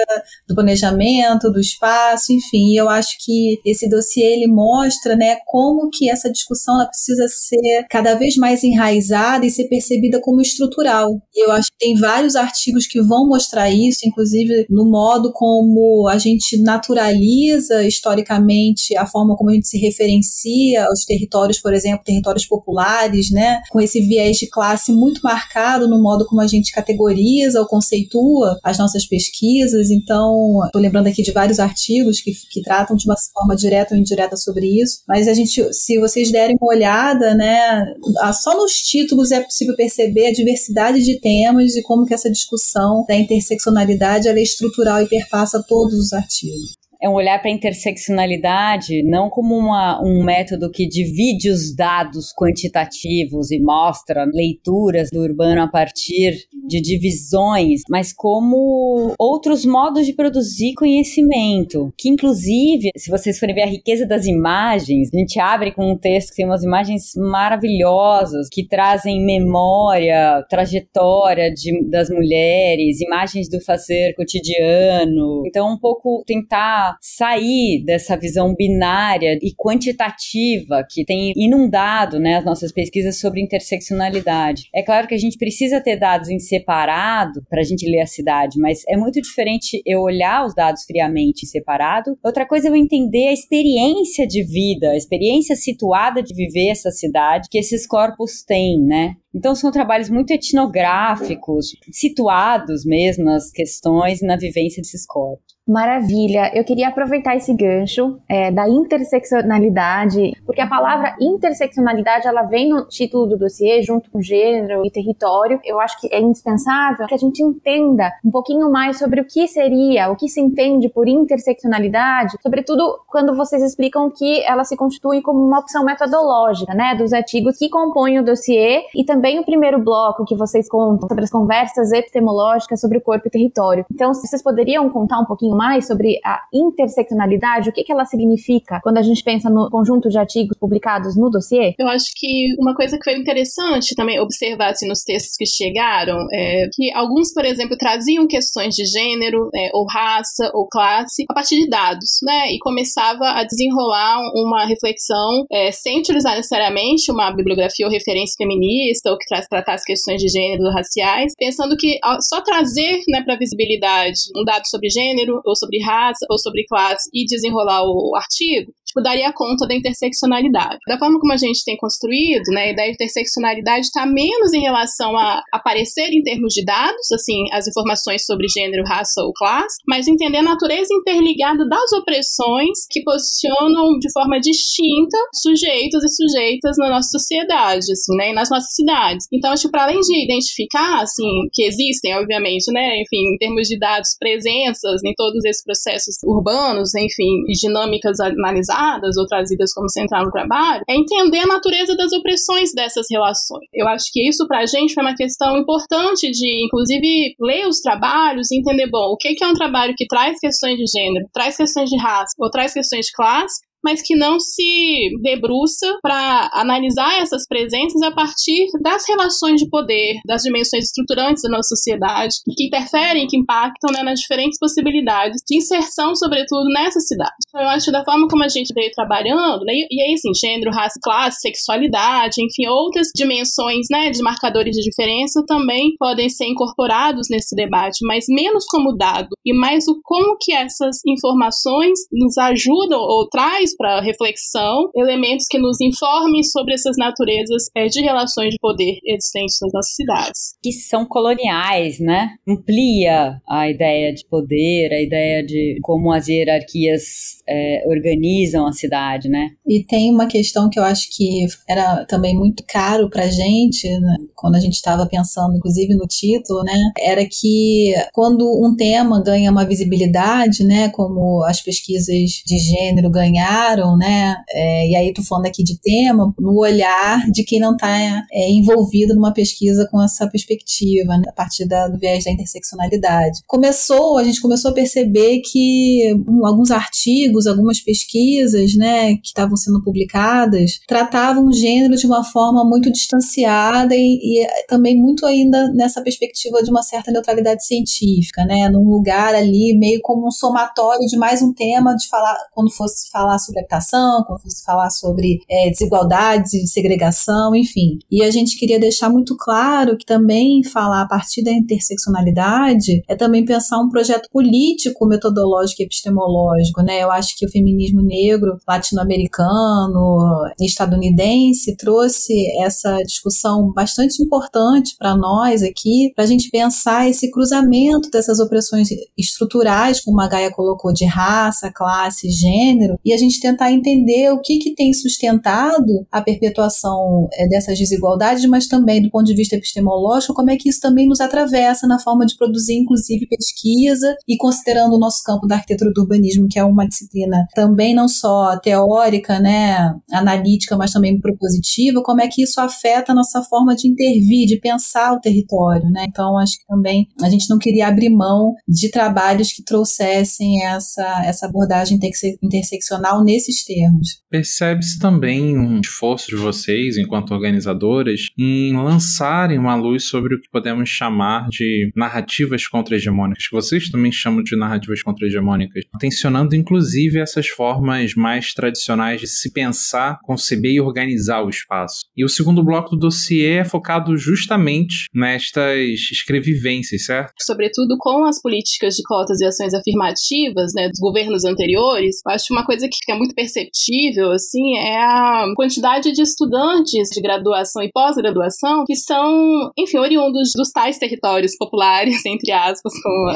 do 0.47 0.55
planejamento, 0.55 1.51
do 1.51 1.59
espaço, 1.59 2.33
enfim. 2.33 2.75
Eu 2.75 2.89
acho 2.89 3.15
que 3.23 3.59
esse 3.65 3.87
dossiê 3.87 4.33
ele 4.33 4.47
mostra, 4.47 5.15
né, 5.15 5.37
como 5.45 5.89
que 5.89 6.09
essa 6.09 6.31
discussão 6.31 6.75
ela 6.75 6.87
precisa 6.87 7.27
ser 7.27 7.85
cada 7.89 8.14
vez 8.15 8.35
mais 8.35 8.63
enraizada 8.63 9.45
e 9.45 9.51
ser 9.51 9.65
percebida 9.65 10.19
como 10.21 10.41
estrutural. 10.41 11.11
E 11.33 11.45
eu 11.45 11.51
acho 11.51 11.69
que 11.71 11.85
tem 11.85 11.95
vários 11.95 12.35
artigos 12.35 12.87
que 12.87 13.01
vão 13.01 13.27
mostrar 13.27 13.69
isso, 13.69 13.99
inclusive 14.05 14.65
no 14.69 14.89
modo 14.89 15.31
como 15.33 16.07
a 16.07 16.17
gente 16.17 16.61
naturaliza 16.61 17.83
historicamente 17.83 18.95
a 18.97 19.05
forma 19.05 19.35
como 19.35 19.49
a 19.49 19.53
gente 19.53 19.67
se 19.67 19.77
referencia 19.77 20.85
aos 20.85 21.05
territórios, 21.05 21.59
por 21.59 21.73
exemplo, 21.73 22.03
territórios 22.03 22.45
populares, 22.45 23.29
né, 23.31 23.61
com 23.71 23.79
esse 23.79 24.01
viés 24.01 24.37
de 24.37 24.49
classe 24.49 24.91
muito 24.91 25.21
marcado 25.23 25.87
no 25.87 26.01
modo 26.01 26.25
como 26.25 26.41
a 26.41 26.47
gente 26.47 26.71
categoriza 26.71 27.59
ou 27.59 27.67
conceitua 27.67 28.57
as 28.63 28.77
nossas 28.77 29.05
pesquisas. 29.05 29.89
Então, 29.89 30.59
estou 30.65 30.81
lembrando 30.81 31.07
aqui 31.07 31.21
de 31.21 31.31
vários 31.31 31.59
artigos 31.59 32.21
que, 32.21 32.31
que 32.51 32.61
tratam 32.61 32.95
de 32.95 33.05
uma 33.05 33.15
forma 33.33 33.55
direta 33.55 33.93
ou 33.93 33.99
indireta 33.99 34.37
sobre 34.37 34.81
isso, 34.81 34.99
mas 35.07 35.27
a 35.27 35.33
gente, 35.33 35.73
se 35.73 35.99
vocês 35.99 36.31
derem 36.31 36.57
uma 36.59 36.73
olhada, 36.73 37.35
né, 37.35 37.85
só 38.33 38.55
nos 38.55 38.73
títulos 38.73 39.31
é 39.31 39.41
possível 39.41 39.75
perceber 39.75 40.27
a 40.27 40.33
diversidade 40.33 41.03
de 41.03 41.19
temas 41.19 41.75
e 41.75 41.81
como 41.81 42.05
que 42.05 42.13
essa 42.13 42.31
discussão 42.31 43.05
da 43.07 43.15
interseccionalidade 43.15 44.27
é 44.27 44.41
estrutural 44.41 45.01
e 45.01 45.09
perpassa 45.09 45.63
todos 45.67 45.95
os 45.95 46.13
artigos 46.13 46.75
é 47.05 47.09
um 47.09 47.13
olhar 47.13 47.39
para 47.39 47.51
a 47.51 47.53
interseccionalidade 47.53 49.03
não 49.03 49.29
como 49.29 49.55
uma, 49.55 50.01
um 50.03 50.23
método 50.23 50.71
que 50.71 50.87
divide 50.87 51.51
os 51.51 51.75
dados 51.75 52.33
quantitativos 52.33 53.51
e 53.51 53.59
mostra 53.59 54.25
leituras 54.33 55.11
do 55.11 55.21
urbano 55.21 55.61
a 55.61 55.67
partir 55.67 56.47
de 56.67 56.81
divisões, 56.81 57.81
mas 57.87 58.11
como 58.11 59.13
outros 59.19 59.65
modos 59.67 60.07
de 60.07 60.13
produzir 60.13 60.73
conhecimento, 60.73 61.93
que 61.95 62.09
inclusive, 62.09 62.89
se 62.97 63.11
vocês 63.11 63.37
forem 63.37 63.53
ver 63.53 63.61
a 63.61 63.67
riqueza 63.67 64.07
das 64.07 64.25
imagens, 64.25 65.09
a 65.13 65.17
gente 65.17 65.39
abre 65.39 65.71
com 65.71 65.91
um 65.91 65.97
texto 65.97 66.29
que 66.29 66.37
tem 66.37 66.45
umas 66.45 66.63
imagens 66.63 67.11
maravilhosas 67.15 68.47
que 68.51 68.67
trazem 68.67 69.23
memória, 69.23 70.43
trajetória 70.49 71.53
de, 71.53 71.87
das 71.87 72.09
mulheres, 72.09 72.99
imagens 72.99 73.47
do 73.47 73.61
fazer 73.61 74.15
cotidiano. 74.15 75.43
Então, 75.45 75.71
um 75.71 75.77
pouco 75.77 76.23
tentar 76.25 76.94
sair 77.01 77.83
dessa 77.85 78.17
visão 78.17 78.53
binária 78.55 79.37
e 79.41 79.53
quantitativa 79.55 80.85
que 80.89 81.05
tem 81.05 81.33
inundado 81.35 82.19
né, 82.19 82.37
as 82.37 82.45
nossas 82.45 82.71
pesquisas 82.71 83.19
sobre 83.19 83.41
interseccionalidade. 83.41 84.69
É 84.73 84.83
claro 84.83 85.07
que 85.07 85.15
a 85.15 85.19
gente 85.19 85.37
precisa 85.37 85.81
ter 85.81 85.97
dados 85.97 86.29
em 86.29 86.39
separado 86.39 87.43
para 87.49 87.61
a 87.61 87.63
gente 87.63 87.89
ler 87.89 88.01
a 88.01 88.07
cidade, 88.07 88.59
mas 88.59 88.83
é 88.87 88.97
muito 88.97 89.21
diferente 89.21 89.81
eu 89.85 90.01
olhar 90.01 90.45
os 90.45 90.53
dados 90.53 90.83
friamente 90.83 91.45
separado. 91.45 92.17
Outra 92.23 92.45
coisa 92.45 92.67
é 92.67 92.71
eu 92.71 92.75
entender 92.75 93.27
a 93.27 93.33
experiência 93.33 94.27
de 94.27 94.43
vida, 94.43 94.91
a 94.91 94.97
experiência 94.97 95.55
situada 95.55 96.21
de 96.21 96.33
viver 96.33 96.69
essa 96.69 96.91
cidade 96.91 97.47
que 97.49 97.57
esses 97.57 97.87
corpos 97.87 98.43
têm, 98.43 98.79
né? 98.79 99.15
Então 99.33 99.53
são 99.53 99.71
trabalhos 99.71 100.09
muito 100.09 100.31
etnográficos, 100.31 101.75
situados 101.91 102.85
mesmo 102.85 103.25
nas 103.25 103.51
questões 103.51 104.21
e 104.21 104.25
na 104.25 104.37
vivência 104.37 104.81
desses 104.81 105.05
corpos. 105.05 105.54
Maravilha. 105.67 106.51
Eu 106.53 106.63
queria 106.63 106.89
aproveitar 106.89 107.35
esse 107.35 107.51
gancho 107.51 108.19
é, 108.29 108.51
da 108.51 108.69
interseccionalidade, 108.69 110.33
porque 110.45 110.61
a 110.61 110.67
palavra 110.67 111.15
interseccionalidade 111.19 112.27
ela 112.27 112.43
vem 112.43 112.69
no 112.69 112.85
título 112.87 113.25
do 113.25 113.35
dossiê 113.35 113.81
junto 113.81 114.11
com 114.11 114.21
gênero 114.21 114.85
e 114.85 114.91
território. 114.91 115.59
Eu 115.65 115.79
acho 115.79 115.99
que 115.99 116.07
é 116.13 116.21
indispensável 116.21 117.07
que 117.07 117.15
a 117.15 117.17
gente 117.17 117.41
entenda 117.41 118.11
um 118.23 118.29
pouquinho 118.29 118.71
mais 118.71 118.99
sobre 118.99 119.21
o 119.21 119.25
que 119.25 119.47
seria, 119.47 120.11
o 120.11 120.15
que 120.15 120.27
se 120.27 120.39
entende 120.39 120.87
por 120.87 121.07
interseccionalidade, 121.07 122.37
sobretudo 122.43 122.99
quando 123.07 123.35
vocês 123.35 123.63
explicam 123.63 124.11
que 124.11 124.43
ela 124.43 124.63
se 124.63 124.77
constitui 124.77 125.23
como 125.23 125.43
uma 125.43 125.59
opção 125.59 125.83
metodológica, 125.83 126.75
né, 126.75 126.93
dos 126.93 127.11
artigos 127.11 127.57
que 127.57 127.69
compõem 127.69 128.19
o 128.19 128.23
dossiê 128.23 128.83
e 128.93 129.03
também 129.03 129.39
o 129.39 129.43
primeiro 129.43 129.83
bloco 129.83 130.25
que 130.25 130.35
vocês 130.35 130.69
contam 130.69 131.07
sobre 131.07 131.23
as 131.23 131.31
conversas 131.31 131.91
epistemológicas 131.91 132.79
sobre 132.79 132.99
o 132.99 133.01
corpo 133.01 133.27
e 133.27 133.31
território. 133.31 133.83
Então, 133.91 134.13
vocês 134.13 134.43
poderiam 134.43 134.87
contar 134.91 135.17
um 135.17 135.25
pouquinho 135.25 135.54
mais 135.55 135.87
sobre 135.87 136.19
a 136.23 136.41
interseccionalidade, 136.53 137.69
o 137.69 137.73
que, 137.73 137.83
que 137.83 137.91
ela 137.91 138.05
significa 138.05 138.79
quando 138.83 138.97
a 138.97 139.01
gente 139.01 139.23
pensa 139.23 139.49
no 139.49 139.69
conjunto 139.69 140.09
de 140.09 140.17
artigos 140.17 140.57
publicados 140.59 141.15
no 141.15 141.29
dossiê? 141.29 141.73
Eu 141.79 141.87
acho 141.87 142.11
que 142.15 142.55
uma 142.59 142.75
coisa 142.75 142.97
que 142.97 143.03
foi 143.03 143.17
interessante 143.17 143.95
também 143.95 144.19
observar 144.19 144.71
assim, 144.71 144.87
nos 144.87 145.03
textos 145.03 145.37
que 145.37 145.45
chegaram 145.45 146.17
é 146.33 146.67
que 146.73 146.91
alguns, 146.93 147.33
por 147.33 147.45
exemplo, 147.45 147.77
traziam 147.77 148.27
questões 148.27 148.75
de 148.75 148.85
gênero, 148.85 149.49
é, 149.55 149.69
ou 149.73 149.85
raça, 149.85 150.51
ou 150.53 150.67
classe, 150.67 151.25
a 151.29 151.33
partir 151.33 151.61
de 151.61 151.69
dados, 151.69 152.19
né? 152.23 152.51
E 152.51 152.59
começava 152.59 153.25
a 153.31 153.43
desenrolar 153.43 154.19
uma 154.33 154.65
reflexão 154.65 155.45
é, 155.51 155.71
sem 155.71 155.99
utilizar 155.99 156.35
necessariamente 156.35 157.11
uma 157.11 157.31
bibliografia 157.31 157.85
ou 157.85 157.91
referência 157.91 158.35
feminista, 158.37 159.11
ou 159.11 159.17
que 159.17 159.25
tratasse 159.49 159.85
questões 159.85 160.21
de 160.21 160.27
gênero 160.27 160.69
raciais, 160.71 161.33
pensando 161.37 161.75
que 161.77 161.99
só 162.21 162.41
trazer 162.41 163.01
né, 163.09 163.21
para 163.23 163.37
visibilidade 163.37 164.19
um 164.35 164.43
dado 164.43 164.67
sobre 164.67 164.89
gênero, 164.89 165.41
ou 165.45 165.55
sobre 165.55 165.81
raça, 165.83 166.25
ou 166.29 166.37
sobre 166.37 166.65
classe, 166.65 167.09
e 167.13 167.25
desenrolar 167.25 167.83
o, 167.83 168.15
artigo, 168.15 168.73
tipo, 168.95 169.01
daria 169.01 169.31
conta 169.33 169.67
da 169.67 169.75
interseccionalidade. 169.75 170.79
Da 170.87 170.97
forma 170.97 171.19
como 171.19 171.33
a 171.33 171.37
gente 171.37 171.63
tem 171.65 171.75
construído, 171.77 172.45
né, 172.49 172.73
a 172.77 172.89
interseccionalidade 172.89 173.87
está 173.87 174.05
menos 174.05 174.53
em 174.53 174.61
relação 174.61 175.17
a 175.17 175.43
aparecer 175.51 176.09
em 176.11 176.23
termos 176.23 176.53
de 176.53 176.63
dados, 176.63 177.11
assim, 177.11 177.43
as 177.51 177.67
informações 177.67 178.25
sobre 178.25 178.47
gênero, 178.47 178.83
raça 178.87 179.21
ou 179.21 179.33
classe, 179.33 179.77
mas 179.87 180.07
entender 180.07 180.37
a 180.37 180.43
natureza 180.43 180.93
interligada 180.93 181.67
das 181.67 181.91
opressões 181.93 182.85
que 182.89 183.03
posicionam 183.03 183.97
de 183.99 184.11
forma 184.11 184.39
distinta 184.39 185.17
sujeitos 185.33 186.03
e 186.03 186.09
sujeitas 186.09 186.77
na 186.77 186.89
nossa 186.89 187.09
sociedade, 187.09 187.91
assim, 187.91 188.15
né, 188.15 188.31
e 188.31 188.33
nas 188.33 188.49
nossas 188.49 188.73
cidades. 188.73 189.27
Então, 189.31 189.51
acho 189.51 189.63
que 189.63 189.71
para 189.71 189.83
além 189.83 189.99
de 189.99 190.23
identificar, 190.23 191.01
assim, 191.01 191.25
que 191.51 191.63
existem, 191.63 192.15
obviamente, 192.15 192.71
né, 192.71 193.01
enfim, 193.01 193.33
em 193.33 193.37
termos 193.37 193.67
de 193.67 193.77
dados, 193.77 194.15
presenças 194.17 195.01
em 195.03 195.13
todos 195.15 195.43
esses 195.43 195.63
processos 195.63 196.15
urbanos, 196.23 196.93
enfim, 196.95 197.43
e 197.47 197.53
dinâmicas 197.53 198.19
analisadas, 198.19 198.84
ou 199.17 199.25
trazidas 199.25 199.73
como 199.73 199.89
central 199.89 200.25
no 200.25 200.31
trabalho, 200.31 200.83
é 200.87 200.95
entender 200.95 201.39
a 201.39 201.47
natureza 201.47 201.95
das 201.95 202.11
opressões 202.13 202.73
dessas 202.73 203.05
relações. 203.09 203.67
Eu 203.73 203.87
acho 203.87 204.05
que 204.11 204.27
isso 204.27 204.47
para 204.47 204.59
a 204.59 204.65
gente 204.65 204.93
foi 204.93 205.03
uma 205.03 205.15
questão 205.15 205.57
importante 205.57 206.29
de, 206.31 206.65
inclusive, 206.65 207.35
ler 207.39 207.67
os 207.67 207.81
trabalhos 207.81 208.51
e 208.51 208.59
entender, 208.59 208.89
bom, 208.89 209.13
o 209.13 209.17
que 209.17 209.35
é 209.43 209.47
um 209.47 209.53
trabalho 209.53 209.93
que 209.97 210.07
traz 210.07 210.39
questões 210.39 210.77
de 210.77 210.85
gênero, 210.85 211.25
traz 211.33 211.57
questões 211.57 211.89
de 211.89 211.97
raça 211.97 212.33
ou 212.39 212.49
traz 212.49 212.73
questões 212.73 213.07
de 213.07 213.11
classe, 213.13 213.61
mas 213.85 214.01
que 214.01 214.15
não 214.15 214.39
se 214.39 215.11
debruça 215.21 215.99
para 216.01 216.49
analisar 216.53 217.21
essas 217.21 217.47
presenças 217.47 218.01
a 218.01 218.11
partir 218.11 218.65
das 218.81 219.07
relações 219.07 219.61
de 219.61 219.69
poder, 219.69 220.15
das 220.25 220.41
dimensões 220.41 220.85
estruturantes 220.85 221.43
da 221.43 221.49
nossa 221.49 221.69
sociedade, 221.75 222.37
que 222.57 222.65
interferem, 222.65 223.27
que 223.27 223.37
impactam 223.37 223.91
né, 223.93 224.01
nas 224.01 224.19
diferentes 224.19 224.57
possibilidades 224.57 225.41
de 225.47 225.57
inserção, 225.57 226.15
sobretudo, 226.15 226.65
nessa 226.73 226.99
cidade. 226.99 227.35
Então, 227.47 227.61
eu 227.61 227.69
acho 227.69 227.85
que 227.85 227.91
da 227.91 228.03
forma 228.03 228.27
como 228.27 228.43
a 228.43 228.47
gente 228.47 228.73
veio 228.73 228.91
trabalhando, 228.91 229.63
né, 229.63 229.73
e 229.91 230.01
aí, 230.01 230.13
assim, 230.13 230.33
gênero, 230.33 230.71
raça, 230.71 230.99
classe, 231.03 231.41
sexualidade, 231.41 232.43
enfim, 232.43 232.67
outras 232.67 233.09
dimensões 233.15 233.85
né, 233.91 234.09
de 234.09 234.23
marcadores 234.23 234.75
de 234.75 234.81
diferença 234.81 235.43
também 235.45 235.93
podem 235.99 236.27
ser 236.27 236.45
incorporados 236.45 237.27
nesse 237.29 237.55
debate, 237.55 237.99
mas 238.03 238.25
menos 238.27 238.65
como 238.65 238.97
dado, 238.97 239.29
e 239.45 239.53
mais 239.53 239.87
o 239.87 239.99
como 240.03 240.37
que 240.39 240.53
essas 240.53 240.97
informações 241.05 241.99
nos 242.11 242.35
ajudam 242.37 242.99
ou 242.99 243.27
traz 243.29 243.74
para 243.77 244.01
reflexão 244.01 244.89
elementos 244.95 245.45
que 245.49 245.57
nos 245.57 245.79
informem 245.81 246.43
sobre 246.43 246.73
essas 246.73 246.95
naturezas 246.97 247.63
é, 247.75 247.87
de 247.87 248.01
relações 248.01 248.51
de 248.51 248.57
poder 248.59 248.97
existentes 249.05 249.57
nas 249.61 249.73
nossas 249.73 249.95
cidades. 249.95 250.55
Que 250.61 250.71
são 250.71 251.05
coloniais, 251.05 251.99
né? 251.99 252.35
Amplia 252.47 253.41
a 253.47 253.69
ideia 253.69 254.13
de 254.13 254.25
poder, 254.27 254.93
a 254.93 255.01
ideia 255.01 255.43
de 255.43 255.77
como 255.81 256.11
as 256.11 256.27
hierarquias 256.27 257.43
é, 257.47 257.83
organizam 257.87 258.65
a 258.67 258.73
cidade, 258.73 259.29
né? 259.29 259.51
E 259.67 259.83
tem 259.83 260.11
uma 260.11 260.27
questão 260.27 260.69
que 260.69 260.79
eu 260.79 260.83
acho 260.83 261.07
que 261.15 261.45
era 261.67 262.05
também 262.05 262.35
muito 262.35 262.63
caro 262.67 263.09
para 263.09 263.27
gente, 263.27 263.87
né? 263.99 264.17
quando 264.35 264.55
a 264.55 264.59
gente 264.59 264.73
estava 264.73 265.07
pensando, 265.07 265.57
inclusive 265.57 265.95
no 265.95 266.05
título, 266.05 266.63
né? 266.63 266.73
Era 266.99 267.25
que 267.25 267.93
quando 268.13 268.45
um 268.63 268.75
tema 268.75 269.21
ganha 269.23 269.51
uma 269.51 269.65
visibilidade, 269.65 270.63
né? 270.63 270.89
Como 270.89 271.43
as 271.43 271.61
pesquisas 271.61 272.15
de 272.45 272.57
gênero 272.57 273.09
ganharam, 273.09 273.97
né? 273.97 274.35
É, 274.51 274.89
e 274.89 274.95
aí 274.95 275.13
tô 275.13 275.23
falando 275.23 275.47
aqui 275.47 275.63
de 275.63 275.79
tema, 275.79 276.33
no 276.39 276.59
olhar 276.59 277.29
de 277.31 277.43
quem 277.43 277.59
não 277.59 277.73
está 277.73 278.25
é, 278.31 278.51
envolvido 278.51 279.15
numa 279.15 279.33
pesquisa 279.33 279.87
com 279.89 280.01
essa 280.01 280.27
perspectiva, 280.27 281.17
né? 281.17 281.23
a 281.27 281.31
partir 281.31 281.65
da, 281.65 281.87
do 281.87 281.97
viés 281.97 282.23
da 282.23 282.31
interseccionalidade. 282.31 283.39
Começou, 283.47 284.17
a 284.17 284.23
gente 284.23 284.41
começou 284.41 284.71
a 284.71 284.73
perceber 284.73 285.41
que 285.41 286.13
um, 286.27 286.45
alguns 286.45 286.71
artigos, 286.71 287.34
algumas 287.47 287.79
pesquisas, 287.81 288.75
né, 288.75 289.15
que 289.17 289.27
estavam 289.27 289.55
sendo 289.55 289.81
publicadas, 289.81 290.79
tratavam 290.87 291.47
o 291.47 291.53
gênero 291.53 291.95
de 291.95 292.05
uma 292.05 292.23
forma 292.23 292.63
muito 292.63 292.91
distanciada 292.91 293.95
e, 293.95 294.41
e 294.43 294.47
também 294.67 294.95
muito 294.97 295.25
ainda 295.25 295.71
nessa 295.73 296.01
perspectiva 296.01 296.63
de 296.63 296.69
uma 296.69 296.83
certa 296.83 297.11
neutralidade 297.11 297.65
científica, 297.65 298.45
né? 298.45 298.69
Num 298.69 298.89
lugar 298.89 299.35
ali 299.35 299.77
meio 299.77 299.99
como 300.01 300.27
um 300.27 300.31
somatório 300.31 301.07
de 301.07 301.17
mais 301.17 301.41
um 301.41 301.53
tema 301.53 301.95
de 301.95 302.07
falar 302.07 302.37
quando 302.53 302.71
fosse 302.71 303.09
falar 303.11 303.37
sobre 303.39 303.59
habitação, 303.59 304.23
quando 304.25 304.41
fosse 304.41 304.63
falar 304.63 304.89
sobre 304.89 305.39
é, 305.49 305.69
desigualdades 305.69 306.53
e 306.53 306.67
segregação, 306.67 307.55
enfim. 307.55 307.99
E 308.11 308.23
a 308.23 308.31
gente 308.31 308.57
queria 308.57 308.79
deixar 308.79 309.09
muito 309.09 309.35
claro 309.37 309.97
que 309.97 310.05
também 310.05 310.63
falar 310.63 311.01
a 311.01 311.07
partir 311.07 311.43
da 311.43 311.51
interseccionalidade 311.51 313.03
é 313.07 313.15
também 313.15 313.45
pensar 313.45 313.79
um 313.79 313.89
projeto 313.89 314.29
político, 314.31 315.05
metodológico 315.05 315.81
e 315.81 315.85
epistemológico, 315.85 316.81
né? 316.81 317.03
Eu 317.03 317.11
acho 317.11 317.24
que 317.33 317.45
o 317.45 317.49
feminismo 317.49 318.01
negro, 318.01 318.57
latino-americano, 318.67 320.43
estadunidense 320.59 321.75
trouxe 321.77 322.33
essa 322.61 322.97
discussão 323.03 323.71
bastante 323.71 324.21
importante 324.21 324.95
para 324.97 325.15
nós 325.15 325.63
aqui, 325.63 326.11
para 326.13 326.25
a 326.25 326.27
gente 326.27 326.49
pensar 326.49 327.09
esse 327.09 327.31
cruzamento 327.31 328.09
dessas 328.11 328.39
opressões 328.39 328.89
estruturais, 329.17 330.01
como 330.01 330.19
a 330.21 330.27
Gaia 330.27 330.51
colocou, 330.51 330.93
de 330.93 331.05
raça, 331.05 331.71
classe, 331.71 332.29
gênero, 332.29 332.99
e 333.03 333.13
a 333.13 333.17
gente 333.17 333.39
tentar 333.39 333.71
entender 333.71 334.31
o 334.31 334.41
que, 334.41 334.57
que 334.57 334.75
tem 334.75 334.93
sustentado 334.93 336.05
a 336.11 336.21
perpetuação 336.21 337.27
é, 337.33 337.47
dessas 337.47 337.77
desigualdades, 337.77 338.45
mas 338.45 338.67
também 338.67 339.01
do 339.01 339.09
ponto 339.09 339.25
de 339.25 339.35
vista 339.35 339.55
epistemológico, 339.55 340.33
como 340.33 340.51
é 340.51 340.57
que 340.57 340.69
isso 340.69 340.79
também 340.81 341.07
nos 341.07 341.21
atravessa 341.21 341.87
na 341.87 341.99
forma 341.99 342.25
de 342.25 342.35
produzir, 342.37 342.75
inclusive, 342.75 343.27
pesquisa 343.27 344.15
e 344.27 344.37
considerando 344.37 344.95
o 344.95 344.99
nosso 344.99 345.23
campo 345.23 345.47
da 345.47 345.55
arquitetura 345.55 345.91
do 345.93 346.01
urbanismo, 346.01 346.47
que 346.49 346.59
é 346.59 346.63
uma 346.63 346.87
disciplina 346.87 347.14
também 347.53 347.93
não 347.93 348.07
só 348.07 348.57
teórica, 348.59 349.39
né, 349.39 349.93
analítica, 350.11 350.75
mas 350.77 350.91
também 350.91 351.19
propositiva, 351.19 352.01
como 352.03 352.21
é 352.21 352.27
que 352.27 352.43
isso 352.43 352.59
afeta 352.59 353.11
a 353.11 353.15
nossa 353.15 353.41
forma 353.43 353.75
de 353.75 353.87
intervir, 353.87 354.47
de 354.47 354.59
pensar 354.59 355.13
o 355.13 355.19
território, 355.19 355.89
né? 355.89 356.05
Então, 356.07 356.37
acho 356.37 356.57
que 356.57 356.65
também 356.67 357.07
a 357.21 357.29
gente 357.29 357.49
não 357.49 357.57
queria 357.57 357.87
abrir 357.87 358.09
mão 358.09 358.53
de 358.67 358.89
trabalhos 358.89 359.51
que 359.51 359.63
trouxessem 359.63 360.63
essa, 360.63 361.23
essa 361.25 361.45
abordagem 361.45 361.99
interseccional 362.41 363.23
nesses 363.23 363.63
termos. 363.63 364.21
Percebe-se 364.29 364.99
também 364.99 365.57
um 365.57 365.79
esforço 365.79 366.27
de 366.27 366.35
vocês, 366.35 366.97
enquanto 366.97 367.31
organizadoras, 367.31 368.21
em 368.37 368.75
lançarem 368.75 369.57
uma 369.57 369.75
luz 369.75 370.07
sobre 370.07 370.35
o 370.35 370.41
que 370.41 370.49
podemos 370.49 370.89
chamar 370.89 371.47
de 371.49 371.91
narrativas 371.95 372.67
contra-hegemônicas, 372.67 373.47
que 373.47 373.55
vocês 373.55 373.89
também 373.89 374.11
chamam 374.11 374.43
de 374.43 374.55
narrativas 374.55 375.01
contra-hegemônicas, 375.01 375.83
tensionando 375.99 376.55
inclusive 376.55 377.04
inclusive, 377.05 377.19
essas 377.19 377.47
formas 377.47 378.13
mais 378.15 378.53
tradicionais 378.53 379.21
de 379.21 379.27
se 379.27 379.51
pensar, 379.51 380.19
conceber 380.23 380.71
e 380.71 380.81
organizar 380.81 381.43
o 381.43 381.49
espaço. 381.49 382.05
E 382.15 382.25
o 382.25 382.29
segundo 382.29 382.63
bloco 382.63 382.91
do 382.91 383.05
dossiê 383.05 383.57
é 383.57 383.65
focado 383.65 384.17
justamente 384.17 385.07
nestas 385.13 385.79
escrevivências, 386.11 387.05
certo? 387.05 387.33
Sobretudo 387.39 387.95
com 387.99 388.25
as 388.25 388.41
políticas 388.41 388.95
de 388.95 389.03
cotas 389.03 389.39
e 389.39 389.45
ações 389.45 389.73
afirmativas, 389.73 390.73
né, 390.73 390.89
dos 390.89 390.99
governos 390.99 391.45
anteriores, 391.45 392.17
eu 392.25 392.33
acho 392.33 392.53
uma 392.53 392.65
coisa 392.65 392.87
que 392.87 392.97
fica 392.97 393.15
muito 393.15 393.35
perceptível, 393.35 394.31
assim, 394.31 394.77
é 394.77 394.97
a 394.97 395.45
quantidade 395.55 396.11
de 396.11 396.21
estudantes 396.21 397.09
de 397.09 397.21
graduação 397.21 397.83
e 397.83 397.91
pós-graduação 397.91 398.83
que 398.85 398.95
são, 398.95 399.71
enfim, 399.77 399.97
oriundos 399.97 400.53
dos 400.55 400.71
tais 400.71 400.97
territórios 400.97 401.55
populares, 401.57 402.23
entre 402.25 402.51
aspas, 402.51 402.93
como 403.01 403.29
a, 403.29 403.35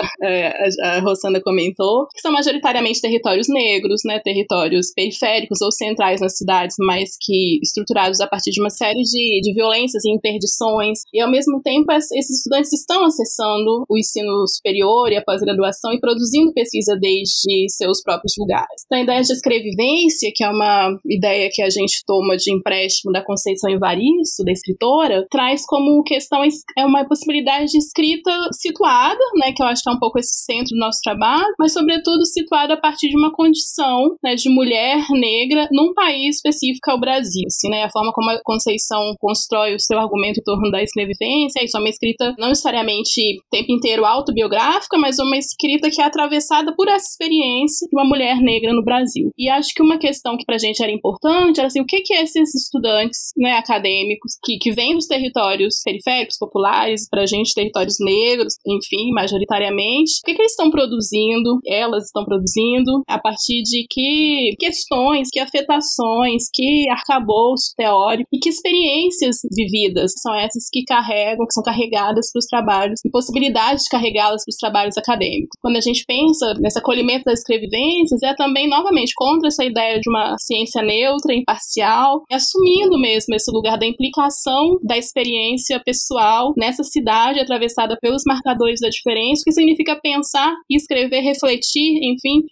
a, 0.83 0.97
a 0.97 1.41
comentou, 1.43 2.07
que 2.13 2.21
são 2.21 2.31
majoritariamente 2.31 3.01
territórios 3.01 3.47
negros, 3.47 3.58
né, 4.05 4.19
territórios 4.19 4.91
periféricos 4.93 5.61
ou 5.61 5.71
centrais 5.71 6.21
nas 6.21 6.37
cidades, 6.37 6.75
mas 6.79 7.11
que 7.21 7.59
estruturados 7.61 8.19
a 8.21 8.27
partir 8.27 8.51
de 8.51 8.61
uma 8.61 8.69
série 8.69 9.01
de, 9.01 9.41
de 9.41 9.53
violências 9.53 10.03
e 10.05 10.11
interdições, 10.11 10.99
e 11.13 11.21
ao 11.21 11.29
mesmo 11.29 11.61
tempo 11.61 11.91
esses 11.91 12.29
estudantes 12.29 12.73
estão 12.73 13.03
acessando 13.05 13.83
o 13.89 13.97
ensino 13.97 14.47
superior 14.47 15.11
e 15.11 15.17
a 15.17 15.23
pós-graduação 15.23 15.93
e 15.93 15.99
produzindo 15.99 16.53
pesquisa 16.53 16.97
desde 16.99 17.67
seus 17.69 18.01
próprios 18.01 18.33
lugares. 18.37 18.83
Então, 18.85 18.99
a 18.99 19.03
ideia 19.03 19.21
de 19.21 19.33
escrevivência, 19.33 20.31
que 20.33 20.43
é 20.43 20.49
uma 20.49 20.97
ideia 21.05 21.49
que 21.51 21.61
a 21.61 21.69
gente 21.69 22.03
toma 22.05 22.35
de 22.37 22.51
empréstimo 22.51 23.11
da 23.11 23.23
Conceição 23.23 23.69
Evaristo, 23.69 24.43
da 24.43 24.51
escritora, 24.51 25.25
traz 25.29 25.65
como 25.65 26.03
questão 26.03 26.39
é 26.77 26.85
uma 26.85 27.07
possibilidade 27.07 27.71
de 27.71 27.77
escrita 27.77 28.31
situada, 28.53 29.19
né, 29.35 29.51
que 29.51 29.61
eu 29.61 29.67
acho 29.67 29.83
que 29.83 29.89
é 29.89 29.93
um 29.93 29.99
pouco 29.99 30.19
esse 30.19 30.43
centro 30.45 30.69
do 30.69 30.79
nosso 30.79 30.99
trabalho, 31.03 31.53
mas 31.57 31.73
sobretudo 31.73 32.25
situada 32.25 32.73
a 32.73 32.77
partir 32.77 33.09
de 33.09 33.17
uma 33.17 33.31
condição 33.31 33.48
né, 34.23 34.35
de 34.35 34.49
mulher 34.49 35.05
negra 35.11 35.67
num 35.71 35.93
país 35.93 36.37
específico, 36.37 36.89
é 36.89 36.93
o 36.93 36.99
Brasil. 36.99 37.43
Assim, 37.47 37.69
né, 37.69 37.83
a 37.83 37.89
forma 37.89 38.11
como 38.13 38.29
a 38.29 38.39
Conceição 38.43 39.13
constrói 39.19 39.75
o 39.75 39.79
seu 39.79 39.99
argumento 39.99 40.39
em 40.39 40.43
torno 40.43 40.71
da 40.71 40.81
escrevivência, 40.81 41.63
isso 41.63 41.77
é 41.77 41.79
uma 41.79 41.89
escrita 41.89 42.35
não 42.37 42.49
necessariamente 42.49 43.21
o 43.37 43.49
tempo 43.49 43.71
inteiro 43.71 44.05
autobiográfica, 44.05 44.97
mas 44.97 45.19
uma 45.19 45.37
escrita 45.37 45.89
que 45.89 46.01
é 46.01 46.05
atravessada 46.05 46.73
por 46.75 46.87
essa 46.87 47.09
experiência 47.09 47.87
de 47.87 47.95
uma 47.97 48.07
mulher 48.07 48.37
negra 48.41 48.73
no 48.73 48.83
Brasil. 48.83 49.29
E 49.37 49.49
acho 49.49 49.73
que 49.73 49.81
uma 49.81 49.97
questão 49.97 50.37
que 50.37 50.45
pra 50.45 50.57
gente 50.57 50.81
era 50.81 50.91
importante 50.91 51.59
era 51.59 51.67
assim, 51.67 51.81
o 51.81 51.85
que 51.85 52.01
que 52.01 52.13
esses 52.13 52.53
estudantes 52.55 53.31
né, 53.37 53.53
acadêmicos 53.53 54.33
que, 54.43 54.57
que 54.57 54.71
vêm 54.71 54.95
dos 54.95 55.07
territórios 55.07 55.81
periféricos, 55.83 56.37
populares, 56.37 57.07
pra 57.09 57.25
gente 57.25 57.53
territórios 57.53 57.95
negros, 57.99 58.55
enfim, 58.65 59.11
majoritariamente, 59.11 60.19
o 60.23 60.25
que 60.25 60.33
que 60.33 60.41
eles 60.41 60.51
estão 60.51 60.69
produzindo, 60.69 61.59
elas 61.65 62.05
estão 62.05 62.25
produzindo, 62.25 63.03
a 63.07 63.19
partir 63.19 63.38
de 63.47 63.85
que 63.89 64.55
questões, 64.59 65.29
que 65.31 65.39
afetações, 65.39 66.43
que 66.53 66.89
arcabouço 66.89 67.73
teórico 67.75 68.29
e 68.31 68.39
que 68.39 68.49
experiências 68.49 69.37
vividas 69.51 70.13
são 70.17 70.35
essas 70.35 70.69
que 70.71 70.83
carregam, 70.83 71.45
que 71.45 71.53
são 71.53 71.63
carregadas 71.63 72.31
para 72.31 72.39
os 72.39 72.45
trabalhos 72.45 72.99
e 73.05 73.09
possibilidades 73.09 73.83
de 73.83 73.89
carregá-las 73.89 74.43
para 74.43 74.51
os 74.51 74.57
trabalhos 74.57 74.97
acadêmicos. 74.97 75.57
Quando 75.61 75.77
a 75.77 75.81
gente 75.81 76.03
pensa 76.05 76.53
nesse 76.59 76.79
acolhimento 76.79 77.25
das 77.25 77.39
escrevivências, 77.39 78.21
é 78.23 78.33
também, 78.35 78.67
novamente, 78.67 79.13
contra 79.15 79.47
essa 79.47 79.63
ideia 79.63 79.99
de 79.99 80.09
uma 80.09 80.35
ciência 80.37 80.81
neutra, 80.81 81.33
imparcial, 81.33 82.23
e 82.29 82.35
assumindo 82.35 82.99
mesmo 82.99 83.35
esse 83.35 83.51
lugar 83.51 83.77
da 83.77 83.85
implicação 83.85 84.77
da 84.83 84.97
experiência 84.97 85.81
pessoal 85.83 86.53
nessa 86.57 86.83
cidade 86.83 87.39
atravessada 87.39 87.97
pelos 88.01 88.23
marcadores 88.25 88.79
da 88.79 88.89
diferença, 88.89 89.41
o 89.41 89.45
que 89.45 89.51
significa 89.51 89.99
pensar 90.01 90.53
escrever, 90.69 91.21
refletir, 91.21 91.99
enfim, 92.03 92.45